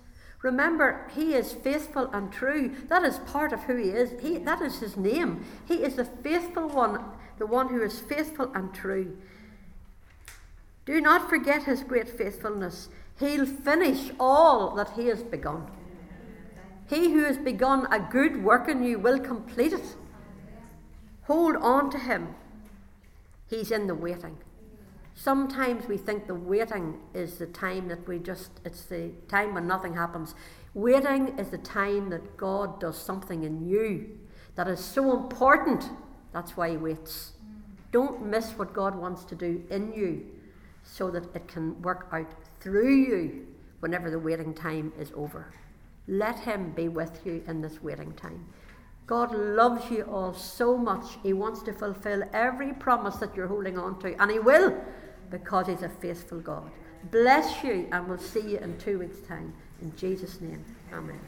Remember, 0.43 1.09
he 1.15 1.33
is 1.33 1.55
faithful 1.55 2.11
and 2.13 2.31
true. 2.31 2.75
That 2.89 3.03
is 3.03 3.19
part 3.21 3.55
of 3.55 3.63
who 3.63 3.77
he 3.77 3.89
is. 3.89 4.21
He, 4.21 4.37
that 4.39 4.61
is 4.61 4.81
his 4.81 4.99
name. 4.99 5.47
He 5.67 5.77
is 5.77 5.95
the 5.95 6.05
faithful 6.05 6.69
one, 6.69 7.03
the 7.39 7.47
one 7.47 7.69
who 7.69 7.83
is 7.83 7.99
faithful 7.99 8.53
and 8.55 8.75
true. 8.75 9.17
Do 10.85 11.01
not 11.01 11.31
forget 11.31 11.63
his 11.63 11.83
great 11.83 12.11
faithfulness. 12.11 12.91
He'll 13.19 13.47
finish 13.47 14.11
all 14.19 14.75
that 14.77 14.91
he 14.97 15.07
has 15.07 15.23
begun. 15.23 15.71
He 16.89 17.13
who 17.13 17.25
has 17.25 17.39
begun 17.39 17.87
a 17.91 18.01
good 18.01 18.43
work 18.43 18.69
in 18.69 18.83
you 18.83 18.99
will 18.99 19.19
complete 19.19 19.73
it. 19.73 19.97
Hold 21.23 21.57
on 21.57 21.91
to 21.91 21.99
him. 21.99 22.35
He's 23.49 23.71
in 23.71 23.87
the 23.87 23.95
waiting. 23.95 24.39
Sometimes 25.15 25.87
we 25.87 25.97
think 25.97 26.27
the 26.27 26.35
waiting 26.35 26.99
is 27.15 27.39
the 27.39 27.47
time 27.47 27.89
that 27.89 28.09
we 28.09 28.19
just, 28.19 28.51
it's 28.65 28.85
the 28.85 29.11
time 29.29 29.55
when 29.55 29.67
nothing 29.67 29.95
happens. 29.95 30.35
Waiting 30.75 31.39
is 31.39 31.51
the 31.51 31.59
time 31.59 32.11
that 32.11 32.37
God 32.37 32.81
does 32.81 32.97
something 32.97 33.45
in 33.45 33.69
you 33.69 34.19
that 34.55 34.69
is 34.69 34.81
so 34.81 35.17
important. 35.17 35.85
That's 36.33 36.57
why 36.57 36.71
He 36.71 36.77
waits. 36.77 37.33
Don't 37.91 38.25
miss 38.25 38.53
what 38.53 38.73
God 38.73 38.95
wants 38.95 39.25
to 39.25 39.35
do 39.35 39.63
in 39.71 39.93
you 39.93 40.27
so 40.83 41.11
that 41.11 41.35
it 41.37 41.47
can 41.47 41.81
work 41.83 42.09
out 42.11 42.33
through 42.63 42.95
you 42.95 43.47
whenever 43.81 44.11
the 44.11 44.19
waiting 44.19 44.55
time 44.55 44.93
is 44.99 45.13
over. 45.15 45.53
Let 46.07 46.39
Him 46.39 46.73
be 46.73 46.89
with 46.89 47.21
you 47.25 47.43
in 47.47 47.61
this 47.61 47.83
waiting 47.83 48.13
time. 48.13 48.47
God 49.07 49.35
loves 49.35 49.91
you 49.91 50.05
all 50.05 50.33
so 50.33 50.77
much. 50.77 51.19
He 51.23 51.33
wants 51.33 51.63
to 51.63 51.73
fulfill 51.73 52.23
every 52.33 52.73
promise 52.73 53.17
that 53.17 53.35
you're 53.35 53.49
holding 53.49 53.79
on 53.79 53.99
to, 54.01 54.21
and 54.21 54.31
He 54.31 54.39
will 54.39 54.77
because 55.31 55.67
He's 55.67 55.83
a 55.83 55.89
faithful 55.89 56.41
God. 56.41 56.71
Bless 57.11 57.65
you, 57.65 57.89
and 57.91 58.09
we'll 58.09 58.19
see 58.19 58.53
you 58.53 58.59
in 58.59 58.79
two 58.79 59.01
weeks' 59.01 59.21
time. 59.27 59.53
In 59.81 59.95
Jesus' 59.97 60.41
name, 60.41 60.65
Amen. 60.93 61.19